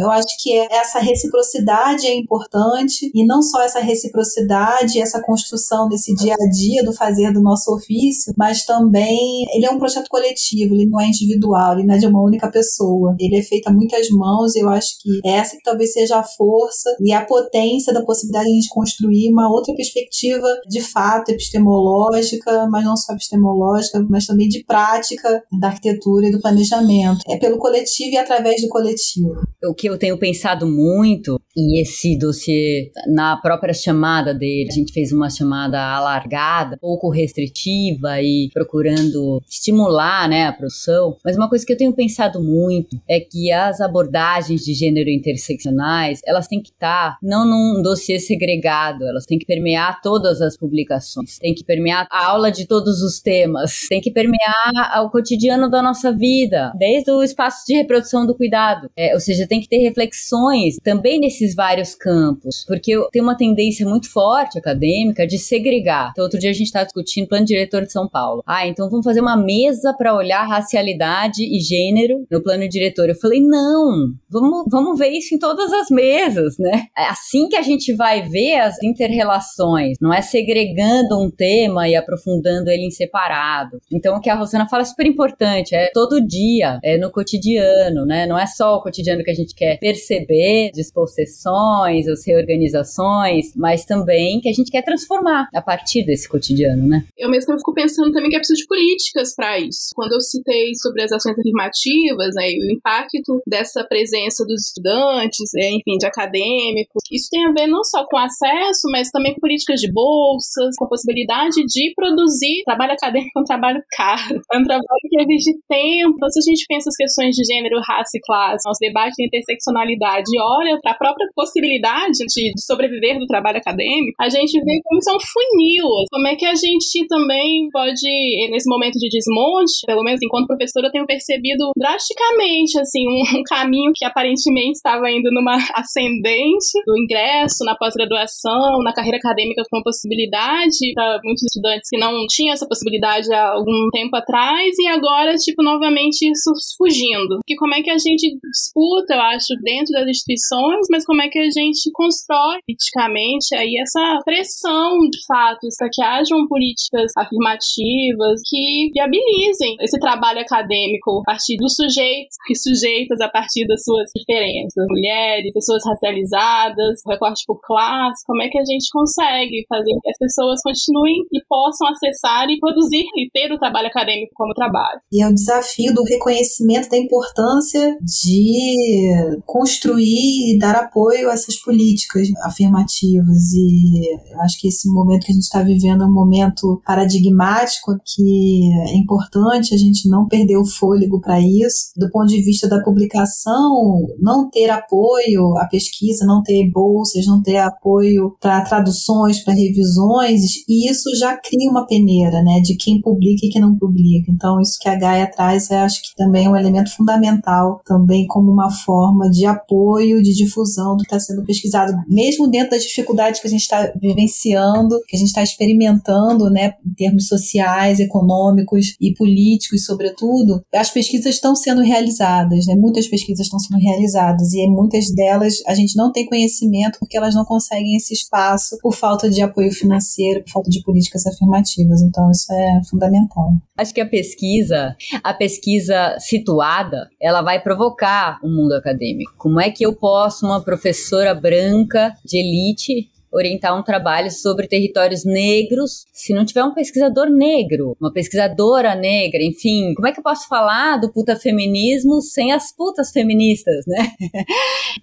eu 0.00 0.10
acho 0.10 0.28
que 0.40 0.56
essa 0.70 0.98
reciprocidade 0.98 2.06
é 2.06 2.14
importante 2.14 3.10
e 3.14 3.26
não 3.26 3.42
só 3.42 3.62
essa 3.62 3.80
reciprocidade, 3.80 5.00
essa 5.00 5.22
construção 5.22 5.88
desse 5.88 6.14
dia 6.14 6.34
a 6.34 6.50
dia 6.50 6.84
do 6.84 6.92
fazer 6.92 7.32
do 7.32 7.42
nosso 7.42 7.72
ofício, 7.74 8.32
mas 8.36 8.64
também 8.64 9.44
ele 9.54 9.66
é 9.66 9.70
um 9.70 9.78
projeto 9.78 10.08
coletivo, 10.08 10.74
ele 10.74 10.86
não 10.86 11.00
é 11.00 11.06
individual, 11.06 11.74
ele 11.74 11.86
não 11.86 11.94
é 11.94 11.98
de 11.98 12.06
uma 12.06 12.22
única 12.22 12.50
pessoa. 12.50 13.14
Ele 13.18 13.36
é 13.36 13.42
feito 13.42 13.68
a 13.68 13.72
muitas 13.72 14.08
mãos 14.10 14.54
e 14.54 14.60
eu 14.60 14.68
acho 14.68 14.98
que 15.00 15.20
essa 15.24 15.56
que 15.56 15.62
talvez 15.62 15.92
seja 15.92 16.18
a 16.18 16.24
força 16.24 16.90
e 17.00 17.12
a 17.12 17.24
potência 17.24 17.92
da 17.92 18.04
possibilidade 18.04 18.46
de 18.46 18.52
a 18.52 18.54
gente 18.54 18.68
construir 18.70 19.30
uma 19.30 19.50
outra 19.50 19.74
perspectiva 19.74 20.46
de 20.68 20.80
fato 20.80 21.30
epistemológica, 21.30 22.66
mas 22.68 22.84
não 22.84 22.96
só 22.96 23.12
epistemológica, 23.12 24.04
mas 24.08 24.26
também 24.26 24.48
de 24.48 24.64
prática 24.64 25.42
da 25.60 25.69
arquitetura 25.70 26.28
e 26.28 26.30
do 26.30 26.40
planejamento. 26.40 27.20
É 27.28 27.36
pelo 27.36 27.58
coletivo 27.58 28.14
e 28.14 28.18
através 28.18 28.62
do 28.62 28.68
coletivo. 28.68 29.34
O 29.64 29.74
que 29.74 29.88
eu 29.88 29.98
tenho 29.98 30.18
pensado 30.18 30.66
muito, 30.66 31.40
e 31.56 31.80
esse 31.82 32.16
dossiê, 32.18 32.90
na 33.08 33.36
própria 33.36 33.74
chamada 33.74 34.32
dele, 34.32 34.68
a 34.70 34.74
gente 34.74 34.92
fez 34.92 35.12
uma 35.12 35.28
chamada 35.28 35.80
alargada, 35.80 36.78
pouco 36.80 37.10
restritiva 37.10 38.20
e 38.22 38.48
procurando 38.52 39.42
estimular 39.48 40.28
né, 40.28 40.46
a 40.46 40.52
produção, 40.52 41.16
mas 41.24 41.36
uma 41.36 41.48
coisa 41.48 41.64
que 41.64 41.72
eu 41.72 41.76
tenho 41.76 41.92
pensado 41.92 42.42
muito 42.42 42.98
é 43.08 43.20
que 43.20 43.50
as 43.52 43.80
abordagens 43.80 44.62
de 44.62 44.72
gênero 44.74 45.10
interseccionais, 45.10 46.20
elas 46.24 46.46
têm 46.46 46.62
que 46.62 46.70
estar 46.70 47.18
não 47.22 47.44
num 47.44 47.82
dossiê 47.82 48.18
segregado, 48.18 49.04
elas 49.06 49.26
têm 49.26 49.38
que 49.38 49.46
permear 49.46 50.00
todas 50.00 50.40
as 50.40 50.56
publicações, 50.56 51.38
tem 51.38 51.54
que 51.54 51.64
permear 51.64 52.06
a 52.10 52.26
aula 52.26 52.50
de 52.50 52.66
todos 52.66 53.02
os 53.02 53.20
temas, 53.20 53.86
tem 53.88 54.00
que 54.00 54.10
permear 54.10 55.04
o 55.04 55.10
cotidiano 55.10 55.59
da 55.68 55.82
nossa 55.82 56.12
vida, 56.12 56.72
desde 56.76 57.10
o 57.10 57.22
espaço 57.22 57.66
de 57.66 57.74
reprodução 57.74 58.26
do 58.26 58.36
cuidado. 58.36 58.88
É, 58.96 59.14
ou 59.14 59.20
seja, 59.20 59.46
tem 59.46 59.60
que 59.60 59.68
ter 59.68 59.78
reflexões 59.78 60.76
também 60.82 61.18
nesses 61.18 61.54
vários 61.54 61.94
campos, 61.94 62.64
porque 62.66 62.92
tem 63.12 63.22
uma 63.22 63.36
tendência 63.36 63.86
muito 63.86 64.10
forte 64.10 64.58
acadêmica 64.58 65.26
de 65.26 65.38
segregar. 65.38 66.10
Então, 66.12 66.24
outro 66.24 66.38
dia 66.38 66.50
a 66.50 66.54
gente 66.54 66.66
estava 66.66 66.84
discutindo 66.84 67.28
plano 67.28 67.44
diretor 67.44 67.84
de 67.84 67.92
São 67.92 68.08
Paulo. 68.08 68.42
Ah, 68.46 68.66
então 68.66 68.88
vamos 68.88 69.04
fazer 69.04 69.20
uma 69.20 69.36
mesa 69.36 69.92
para 69.96 70.14
olhar 70.14 70.46
racialidade 70.46 71.42
e 71.42 71.60
gênero 71.60 72.24
no 72.30 72.42
plano 72.42 72.68
diretor. 72.68 73.08
Eu 73.08 73.14
falei, 73.14 73.40
não, 73.40 74.12
vamos, 74.28 74.64
vamos 74.68 74.98
ver 74.98 75.10
isso 75.10 75.34
em 75.34 75.38
todas 75.38 75.72
as 75.72 75.90
mesas, 75.90 76.56
né? 76.58 76.84
É 76.96 77.04
assim 77.04 77.48
que 77.48 77.56
a 77.56 77.62
gente 77.62 77.92
vai 77.94 78.22
ver 78.22 78.60
as 78.60 78.82
interrelações, 78.82 79.96
não 80.00 80.12
é 80.12 80.22
segregando 80.22 81.18
um 81.20 81.30
tema 81.30 81.88
e 81.88 81.96
aprofundando 81.96 82.70
ele 82.70 82.86
em 82.86 82.90
separado. 82.90 83.78
Então, 83.92 84.16
o 84.16 84.20
que 84.20 84.30
a 84.30 84.34
Rosana 84.34 84.68
fala 84.68 84.82
é 84.82 84.86
super 84.86 85.06
importante, 85.06 85.49
é 85.58 85.90
todo 85.92 86.24
dia, 86.26 86.78
é 86.82 86.98
no 86.98 87.10
cotidiano, 87.10 88.04
né? 88.06 88.26
Não 88.26 88.38
é 88.38 88.46
só 88.46 88.76
o 88.76 88.82
cotidiano 88.82 89.22
que 89.22 89.30
a 89.30 89.34
gente 89.34 89.54
quer 89.54 89.78
perceber, 89.78 90.70
dispossessões, 90.72 92.06
as 92.08 92.26
reorganizações, 92.26 93.54
mas 93.56 93.84
também 93.84 94.40
que 94.40 94.48
a 94.48 94.52
gente 94.52 94.70
quer 94.70 94.82
transformar 94.82 95.48
a 95.54 95.62
partir 95.62 96.04
desse 96.04 96.28
cotidiano, 96.28 96.86
né? 96.86 97.04
Eu 97.16 97.30
mesmo 97.30 97.56
fico 97.56 97.74
pensando 97.74 98.12
também 98.12 98.30
que 98.30 98.36
é 98.36 98.38
preciso 98.38 98.60
de 98.60 98.66
políticas 98.66 99.34
para 99.34 99.58
isso. 99.58 99.90
Quando 99.94 100.12
eu 100.12 100.20
citei 100.20 100.74
sobre 100.74 101.02
as 101.02 101.12
ações 101.12 101.38
afirmativas, 101.38 102.34
né, 102.34 102.46
o 102.46 102.72
impacto 102.72 103.42
dessa 103.46 103.84
presença 103.84 104.44
dos 104.44 104.66
estudantes, 104.66 105.54
é, 105.56 105.70
enfim, 105.70 105.96
de 105.98 106.06
acadêmicos, 106.06 107.02
isso 107.10 107.28
tem 107.30 107.44
a 107.44 107.52
ver 107.52 107.66
não 107.66 107.84
só 107.84 108.04
com 108.06 108.16
acesso, 108.16 108.88
mas 108.90 109.10
também 109.10 109.34
com 109.34 109.40
políticas 109.40 109.80
de 109.80 109.92
bolsas, 109.92 110.74
com 110.78 110.86
possibilidade 110.86 111.64
de 111.66 111.92
produzir 111.94 112.62
trabalho 112.64 112.92
acadêmico 112.92 113.38
é 113.38 113.40
um 113.40 113.44
trabalho 113.44 113.82
caro, 113.90 114.40
é 114.52 114.58
um 114.58 114.64
trabalho 114.64 114.86
que 115.08 115.20
exige 115.20 115.39
tempo. 115.68 116.14
Então, 116.16 116.28
se 116.30 116.40
a 116.40 116.46
gente 116.50 116.64
pensa 116.68 116.88
as 116.88 116.96
questões 116.96 117.34
de 117.34 117.44
gênero, 117.44 117.80
raça 117.86 118.16
e 118.16 118.20
classe, 118.20 118.68
os 118.68 118.78
debates 118.80 119.14
de 119.16 119.26
interseccionalidade 119.26 120.28
e 120.28 120.40
olha 120.40 120.78
para 120.80 120.92
a 120.92 120.98
própria 120.98 121.26
possibilidade 121.34 122.18
de, 122.28 122.52
de 122.52 122.62
sobreviver 122.64 123.18
do 123.18 123.26
trabalho 123.26 123.58
acadêmico, 123.58 124.14
a 124.20 124.28
gente 124.28 124.52
vê 124.60 124.80
como 124.84 125.02
são 125.02 125.16
funil, 125.18 125.86
como 126.10 126.26
é 126.28 126.36
que 126.36 126.46
a 126.46 126.54
gente 126.54 127.06
também 127.08 127.68
pode, 127.72 128.10
nesse 128.50 128.68
momento 128.68 128.98
de 128.98 129.08
desmonte, 129.08 129.86
pelo 129.86 130.02
menos 130.02 130.20
enquanto 130.22 130.46
professora, 130.46 130.88
eu 130.88 130.92
tenho 130.92 131.06
percebido 131.06 131.70
drasticamente, 131.76 132.78
assim, 132.78 133.06
um, 133.06 133.40
um 133.40 133.42
caminho 133.44 133.92
que 133.94 134.04
aparentemente 134.04 134.76
estava 134.76 135.10
indo 135.10 135.30
numa 135.32 135.56
ascendente 135.74 136.72
do 136.86 136.98
ingresso 136.98 137.64
na 137.64 137.76
pós-graduação, 137.76 138.82
na 138.82 138.92
carreira 138.92 139.18
acadêmica 139.18 139.62
com 139.70 139.82
possibilidade 139.82 140.92
para 140.94 141.20
muitos 141.24 141.44
estudantes 141.44 141.88
que 141.88 141.98
não 141.98 142.26
tinham 142.28 142.52
essa 142.52 142.66
possibilidade 142.66 143.32
há 143.32 143.52
algum 143.52 143.88
tempo 143.90 144.16
atrás 144.16 144.76
e 144.78 144.86
agora, 144.86 145.29
tipo, 145.36 145.62
novamente 145.62 146.22
isso 146.22 146.50
fugindo. 146.76 147.40
Que 147.46 147.56
como 147.56 147.74
é 147.74 147.82
que 147.82 147.90
a 147.90 147.98
gente 147.98 148.38
disputa, 148.42 149.14
eu 149.14 149.20
acho, 149.20 149.54
dentro 149.62 149.92
das 149.92 150.08
instituições, 150.08 150.86
mas 150.90 151.04
como 151.04 151.22
é 151.22 151.28
que 151.28 151.38
a 151.38 151.50
gente 151.50 151.90
constrói 151.92 152.60
politicamente 152.66 153.54
aí 153.54 153.76
essa 153.80 154.20
pressão, 154.24 154.98
de 155.10 155.18
fato, 155.26 155.66
para 155.78 155.88
que 155.92 156.02
hajam 156.02 156.46
políticas 156.48 157.12
afirmativas 157.16 158.40
que 158.48 158.90
viabilizem 158.94 159.76
esse 159.80 159.98
trabalho 159.98 160.40
acadêmico 160.40 161.20
a 161.20 161.32
partir 161.32 161.56
dos 161.56 161.74
sujeitos 161.74 162.36
e 162.50 162.56
sujeitas 162.56 163.20
a 163.20 163.28
partir 163.28 163.66
das 163.66 163.82
suas 163.84 164.10
diferenças. 164.14 164.86
Mulheres, 164.88 165.52
pessoas 165.52 165.82
racializadas, 165.86 167.00
recorte 167.06 167.44
por 167.46 167.60
classe, 167.60 168.24
como 168.26 168.42
é 168.42 168.48
que 168.48 168.58
a 168.58 168.64
gente 168.64 168.88
consegue 168.92 169.64
fazer 169.68 169.92
que 170.02 170.10
as 170.10 170.18
pessoas 170.18 170.60
continuem 170.62 171.16
e 171.32 171.40
possam 171.48 171.88
acessar 171.88 172.48
e 172.48 172.58
produzir 172.58 173.04
e 173.16 173.30
ter 173.32 173.52
o 173.52 173.58
trabalho 173.58 173.88
acadêmico 173.88 174.32
como 174.34 174.54
trabalho. 174.54 175.00
E 175.12 175.19
é 175.22 175.28
o 175.28 175.34
desafio 175.34 175.94
do 175.94 176.02
reconhecimento 176.04 176.88
da 176.88 176.96
importância 176.96 177.96
de 178.00 179.40
construir 179.46 180.54
e 180.54 180.58
dar 180.58 180.74
apoio 180.76 181.30
a 181.30 181.32
essas 181.32 181.56
políticas 181.56 182.28
afirmativas. 182.42 183.52
E 183.52 184.08
acho 184.42 184.60
que 184.60 184.68
esse 184.68 184.88
momento 184.90 185.26
que 185.26 185.32
a 185.32 185.34
gente 185.34 185.44
está 185.44 185.62
vivendo 185.62 186.04
é 186.04 186.06
um 186.06 186.12
momento 186.12 186.80
paradigmático 186.84 187.96
que 188.04 188.70
é 188.88 188.96
importante 188.96 189.74
a 189.74 189.78
gente 189.78 190.08
não 190.08 190.26
perder 190.26 190.56
o 190.56 190.66
fôlego 190.66 191.20
para 191.20 191.40
isso. 191.40 191.90
Do 191.96 192.10
ponto 192.10 192.26
de 192.26 192.42
vista 192.42 192.68
da 192.68 192.82
publicação, 192.82 194.08
não 194.18 194.48
ter 194.50 194.70
apoio 194.70 195.56
à 195.58 195.66
pesquisa, 195.66 196.24
não 196.24 196.42
ter 196.42 196.70
bolsas, 196.70 197.26
não 197.26 197.42
ter 197.42 197.58
apoio 197.58 198.36
para 198.40 198.62
traduções, 198.62 199.42
para 199.42 199.54
revisões, 199.54 200.42
e 200.68 200.90
isso 200.90 201.14
já 201.16 201.36
cria 201.36 201.70
uma 201.70 201.86
peneira, 201.86 202.42
né, 202.42 202.60
de 202.60 202.76
quem 202.76 203.00
publica 203.00 203.46
e 203.46 203.50
quem 203.50 203.60
não 203.60 203.76
publica. 203.76 204.30
Então, 204.30 204.60
isso 204.60 204.78
que 204.80 204.88
a 204.88 204.96
Gaia 205.00 205.30
traz, 205.30 205.70
eu 205.70 205.78
acho 205.78 206.02
que 206.02 206.14
também 206.16 206.46
é 206.46 206.50
um 206.50 206.56
elemento 206.56 206.94
fundamental, 206.94 207.80
também 207.84 208.26
como 208.26 208.50
uma 208.52 208.70
forma 208.70 209.30
de 209.30 209.46
apoio, 209.46 210.22
de 210.22 210.34
difusão 210.34 210.96
do 210.96 210.98
que 210.98 211.14
está 211.14 211.18
sendo 211.18 211.44
pesquisado, 211.44 211.92
mesmo 212.08 212.48
dentro 212.48 212.70
das 212.70 212.82
dificuldades 212.82 213.40
que 213.40 213.46
a 213.46 213.50
gente 213.50 213.62
está 213.62 213.92
vivenciando, 214.00 215.00
que 215.08 215.16
a 215.16 215.18
gente 215.18 215.28
está 215.28 215.42
experimentando, 215.42 216.50
né, 216.50 216.74
em 216.86 216.94
termos 216.94 217.26
sociais, 217.26 218.00
econômicos 218.00 218.94
e 219.00 219.14
políticos, 219.14 219.84
sobretudo, 219.84 220.62
as 220.74 220.90
pesquisas 220.90 221.34
estão 221.34 221.56
sendo 221.56 221.82
realizadas, 221.82 222.66
né, 222.66 222.74
muitas 222.74 223.08
pesquisas 223.08 223.46
estão 223.46 223.58
sendo 223.58 223.80
realizadas 223.80 224.52
e 224.52 224.66
muitas 224.68 225.10
delas 225.14 225.54
a 225.66 225.74
gente 225.74 225.96
não 225.96 226.12
tem 226.12 226.26
conhecimento 226.26 226.98
porque 226.98 227.16
elas 227.16 227.34
não 227.34 227.44
conseguem 227.44 227.96
esse 227.96 228.12
espaço 228.12 228.76
por 228.82 228.94
falta 228.94 229.30
de 229.30 229.40
apoio 229.40 229.72
financeiro, 229.72 230.42
por 230.44 230.50
falta 230.50 230.70
de 230.70 230.82
políticas 230.82 231.26
afirmativas. 231.26 232.02
Então, 232.02 232.30
isso 232.30 232.52
é 232.52 232.80
fundamental. 232.88 233.52
Acho 233.76 233.94
que 233.94 234.00
a 234.00 234.08
pesquisa, 234.08 234.89
a 235.22 235.34
pesquisa 235.34 236.16
situada, 236.18 237.08
ela 237.20 237.42
vai 237.42 237.60
provocar 237.60 238.38
o 238.42 238.48
um 238.48 238.54
mundo 238.54 238.72
acadêmico. 238.72 239.34
Como 239.36 239.60
é 239.60 239.70
que 239.70 239.84
eu 239.84 239.94
posso, 239.94 240.46
uma 240.46 240.62
professora 240.62 241.34
branca 241.34 242.14
de 242.24 242.38
elite, 242.38 243.10
orientar 243.32 243.78
um 243.78 243.82
trabalho 243.82 244.30
sobre 244.30 244.66
territórios 244.66 245.24
negros 245.24 246.04
se 246.12 246.34
não 246.34 246.44
tiver 246.44 246.64
um 246.64 246.74
pesquisador 246.74 247.30
negro, 247.30 247.96
uma 248.00 248.12
pesquisadora 248.12 248.94
negra, 248.94 249.42
enfim, 249.42 249.94
como 249.94 250.06
é 250.06 250.12
que 250.12 250.18
eu 250.18 250.24
posso 250.24 250.48
falar 250.48 250.96
do 250.96 251.12
puta 251.12 251.36
feminismo 251.36 252.20
sem 252.20 252.52
as 252.52 252.74
putas 252.74 253.10
feministas, 253.10 253.84
né? 253.86 254.10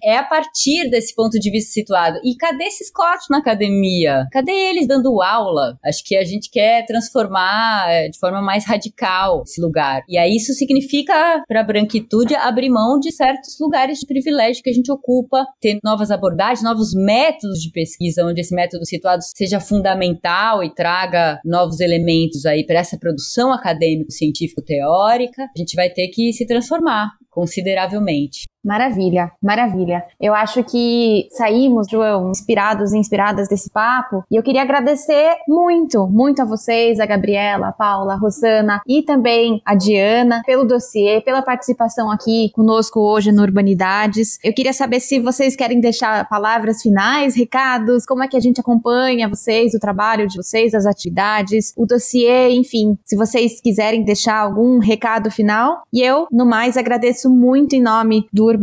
é 0.02 0.16
a 0.16 0.22
partir 0.22 0.90
desse 0.90 1.14
ponto 1.14 1.38
de 1.38 1.50
vista 1.50 1.72
situado. 1.72 2.18
E 2.24 2.36
cadê 2.36 2.64
esses 2.64 2.90
cortes 2.90 3.26
na 3.30 3.38
academia? 3.38 4.26
Cadê 4.30 4.52
eles 4.52 4.86
dando 4.86 5.20
aula? 5.22 5.78
Acho 5.84 6.04
que 6.04 6.16
a 6.16 6.24
gente 6.24 6.50
quer 6.50 6.84
transformar 6.86 7.90
é, 7.90 8.08
de 8.08 8.18
forma 8.18 8.42
mais 8.42 8.64
radical 8.64 9.42
esse 9.46 9.60
lugar. 9.60 10.02
E 10.08 10.18
aí 10.18 10.36
isso 10.36 10.52
significa 10.52 11.42
para 11.46 11.60
a 11.60 11.64
branquitude 11.64 12.34
abrir 12.34 12.70
mão 12.70 12.98
de 12.98 13.10
certos 13.12 13.58
lugares 13.60 13.98
de 13.98 14.06
privilégio 14.06 14.62
que 14.62 14.70
a 14.70 14.72
gente 14.72 14.90
ocupa, 14.90 15.46
ter 15.60 15.78
novas 15.82 16.10
abordagens, 16.10 16.62
novos 16.62 16.92
métodos 16.94 17.60
de 17.60 17.70
pesquisa 17.70 18.17
pesquisa 18.18 18.24
onde 18.24 18.40
esse 18.40 18.54
método 18.54 18.84
situado 18.84 19.22
seja 19.22 19.60
fundamental 19.60 20.64
e 20.64 20.74
traga 20.74 21.40
novos 21.44 21.80
elementos 21.80 22.44
aí 22.44 22.64
para 22.66 22.80
essa 22.80 22.98
produção 22.98 23.52
acadêmico-científico-teórica, 23.52 25.44
a 25.44 25.58
gente 25.58 25.76
vai 25.76 25.88
ter 25.88 26.08
que 26.08 26.32
se 26.32 26.46
transformar 26.46 27.12
consideravelmente. 27.30 28.46
Maravilha, 28.68 29.32
maravilha. 29.42 30.04
Eu 30.20 30.34
acho 30.34 30.62
que 30.62 31.26
saímos, 31.30 31.86
João, 31.90 32.30
inspirados 32.30 32.92
e 32.92 32.98
inspiradas 32.98 33.48
desse 33.48 33.70
papo. 33.70 34.22
E 34.30 34.36
eu 34.36 34.42
queria 34.42 34.60
agradecer 34.60 35.36
muito, 35.48 36.06
muito 36.06 36.42
a 36.42 36.44
vocês, 36.44 37.00
a 37.00 37.06
Gabriela, 37.06 37.68
a 37.68 37.72
Paula, 37.72 38.12
a 38.12 38.16
Rosana 38.18 38.82
e 38.86 39.02
também 39.02 39.62
a 39.64 39.74
Diana, 39.74 40.42
pelo 40.44 40.66
dossiê, 40.66 41.22
pela 41.22 41.40
participação 41.40 42.10
aqui 42.10 42.50
conosco 42.52 43.00
hoje 43.00 43.32
no 43.32 43.40
Urbanidades. 43.40 44.38
Eu 44.44 44.52
queria 44.52 44.74
saber 44.74 45.00
se 45.00 45.18
vocês 45.18 45.56
querem 45.56 45.80
deixar 45.80 46.28
palavras 46.28 46.82
finais, 46.82 47.34
recados, 47.34 48.04
como 48.04 48.22
é 48.22 48.28
que 48.28 48.36
a 48.36 48.40
gente 48.40 48.60
acompanha 48.60 49.30
vocês, 49.30 49.72
o 49.72 49.80
trabalho 49.80 50.28
de 50.28 50.36
vocês, 50.36 50.74
as 50.74 50.84
atividades, 50.84 51.72
o 51.74 51.86
dossiê, 51.86 52.50
enfim, 52.50 52.98
se 53.02 53.16
vocês 53.16 53.62
quiserem 53.62 54.04
deixar 54.04 54.36
algum 54.36 54.78
recado 54.78 55.30
final. 55.30 55.84
E 55.90 56.02
eu, 56.02 56.26
no 56.30 56.44
mais, 56.44 56.76
agradeço 56.76 57.30
muito 57.30 57.74
em 57.74 57.80
nome 57.80 58.28
do 58.30 58.44
Urbanidades 58.44 58.57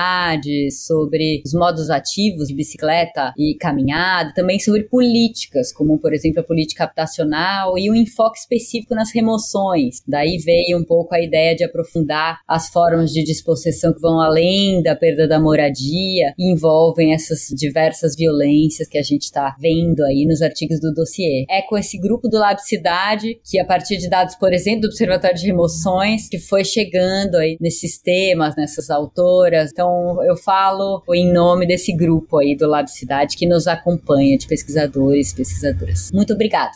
sobre 0.70 1.42
os 1.44 1.52
modos 1.52 1.90
ativos 1.90 2.48
de 2.48 2.54
bicicleta 2.54 3.32
e 3.36 3.54
caminhar 3.58 4.32
também 4.34 4.58
sobre 4.58 4.84
políticas, 4.84 5.72
como 5.72 5.98
por 5.98 6.12
exemplo 6.12 6.40
a 6.40 6.44
política 6.44 6.84
habitacional 6.84 7.78
e 7.78 7.90
um 7.90 7.94
enfoque 7.94 8.38
específico 8.38 8.94
nas 8.94 9.12
remoções. 9.12 10.02
Daí 10.06 10.38
veio 10.38 10.78
um 10.78 10.84
pouco 10.84 11.14
a 11.14 11.20
ideia 11.20 11.54
de 11.54 11.64
aprofundar 11.64 12.40
as 12.46 12.68
formas 12.68 13.10
de 13.10 13.24
dispossessão 13.24 13.92
que 13.92 14.00
vão 14.00 14.20
além 14.20 14.82
da 14.82 14.94
perda 14.94 15.26
da 15.26 15.40
moradia 15.40 16.34
e 16.38 16.52
envolvem 16.52 17.14
essas 17.14 17.48
diversas 17.54 18.14
violências 18.16 18.88
que 18.88 18.98
a 18.98 19.02
gente 19.02 19.22
está 19.22 19.56
vendo 19.58 20.02
aí 20.04 20.26
nos 20.26 20.42
artigos 20.42 20.80
do 20.80 20.92
dossiê. 20.92 21.44
É 21.48 21.62
com 21.62 21.76
esse 21.76 21.98
grupo 21.98 22.28
do 22.28 22.38
Lab 22.38 22.60
Cidade 22.60 23.38
que 23.44 23.58
a 23.58 23.64
partir 23.64 23.96
de 23.96 24.08
dados, 24.08 24.34
por 24.36 24.52
exemplo, 24.52 24.82
do 24.82 24.88
Observatório 24.88 25.36
de 25.36 25.46
Remoções, 25.46 26.28
que 26.28 26.38
foi 26.38 26.64
chegando 26.64 27.36
aí 27.36 27.56
nesses 27.60 28.00
temas, 28.00 28.56
nessas 28.56 28.90
autoras. 28.90 29.70
Então 29.72 29.85
eu 30.22 30.36
falo 30.36 31.02
em 31.14 31.32
nome 31.32 31.66
desse 31.66 31.94
grupo 31.94 32.38
aí 32.38 32.56
do 32.56 32.68
Lab 32.68 32.88
Cidade 32.90 33.36
que 33.36 33.46
nos 33.46 33.66
acompanha 33.66 33.86
acompanha 33.96 34.36
de 34.36 34.46
pesquisadores 34.46 35.32
e 35.32 35.36
pesquisadoras. 35.36 36.10
Muito 36.12 36.32
obrigada. 36.32 36.72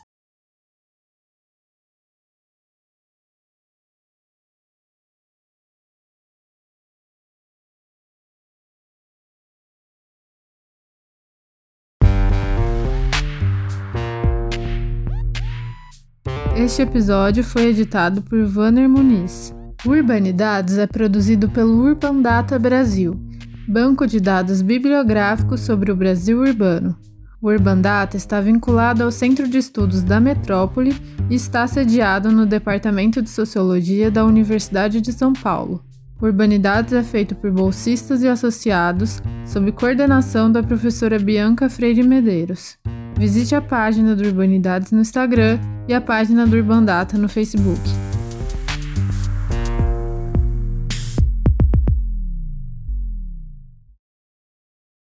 Este 16.56 16.82
episódio 16.82 17.42
foi 17.42 17.68
editado 17.68 18.22
por 18.22 18.44
Vanner 18.44 18.88
Muniz. 18.88 19.59
Urbanidades 19.84 20.76
é 20.76 20.86
produzido 20.86 21.48
pelo 21.48 21.82
Urban 21.82 22.20
Data 22.20 22.58
Brasil 22.58 23.18
Banco 23.66 24.06
de 24.06 24.20
dados 24.20 24.62
bibliográficos 24.62 25.60
sobre 25.60 25.92
o 25.92 25.96
Brasil 25.96 26.40
urbano. 26.40 26.98
O 27.40 27.48
Urban 27.48 27.80
Data 27.80 28.16
está 28.16 28.40
vinculado 28.40 29.04
ao 29.04 29.12
Centro 29.12 29.48
de 29.48 29.58
Estudos 29.58 30.02
da 30.02 30.18
Metrópole 30.18 30.94
e 31.30 31.36
está 31.36 31.66
sediado 31.66 32.32
no 32.32 32.44
Departamento 32.44 33.22
de 33.22 33.30
Sociologia 33.30 34.10
da 34.10 34.24
Universidade 34.24 35.00
de 35.00 35.12
São 35.12 35.32
Paulo. 35.32 35.84
Urbanidades 36.20 36.92
é 36.92 37.02
feito 37.02 37.34
por 37.36 37.50
bolsistas 37.50 38.22
e 38.22 38.28
associados, 38.28 39.22
sob 39.46 39.70
coordenação 39.72 40.50
da 40.50 40.62
professora 40.62 41.18
Bianca 41.18 41.70
Freire 41.70 42.02
Medeiros. 42.02 42.76
Visite 43.16 43.54
a 43.54 43.62
página 43.62 44.16
do 44.16 44.24
Urbanidades 44.24 44.90
no 44.90 45.00
Instagram 45.00 45.58
e 45.86 45.94
a 45.94 46.00
página 46.00 46.46
do 46.46 46.56
Urban 46.56 46.82
Data 46.82 47.16
no 47.16 47.28
Facebook. 47.28 47.80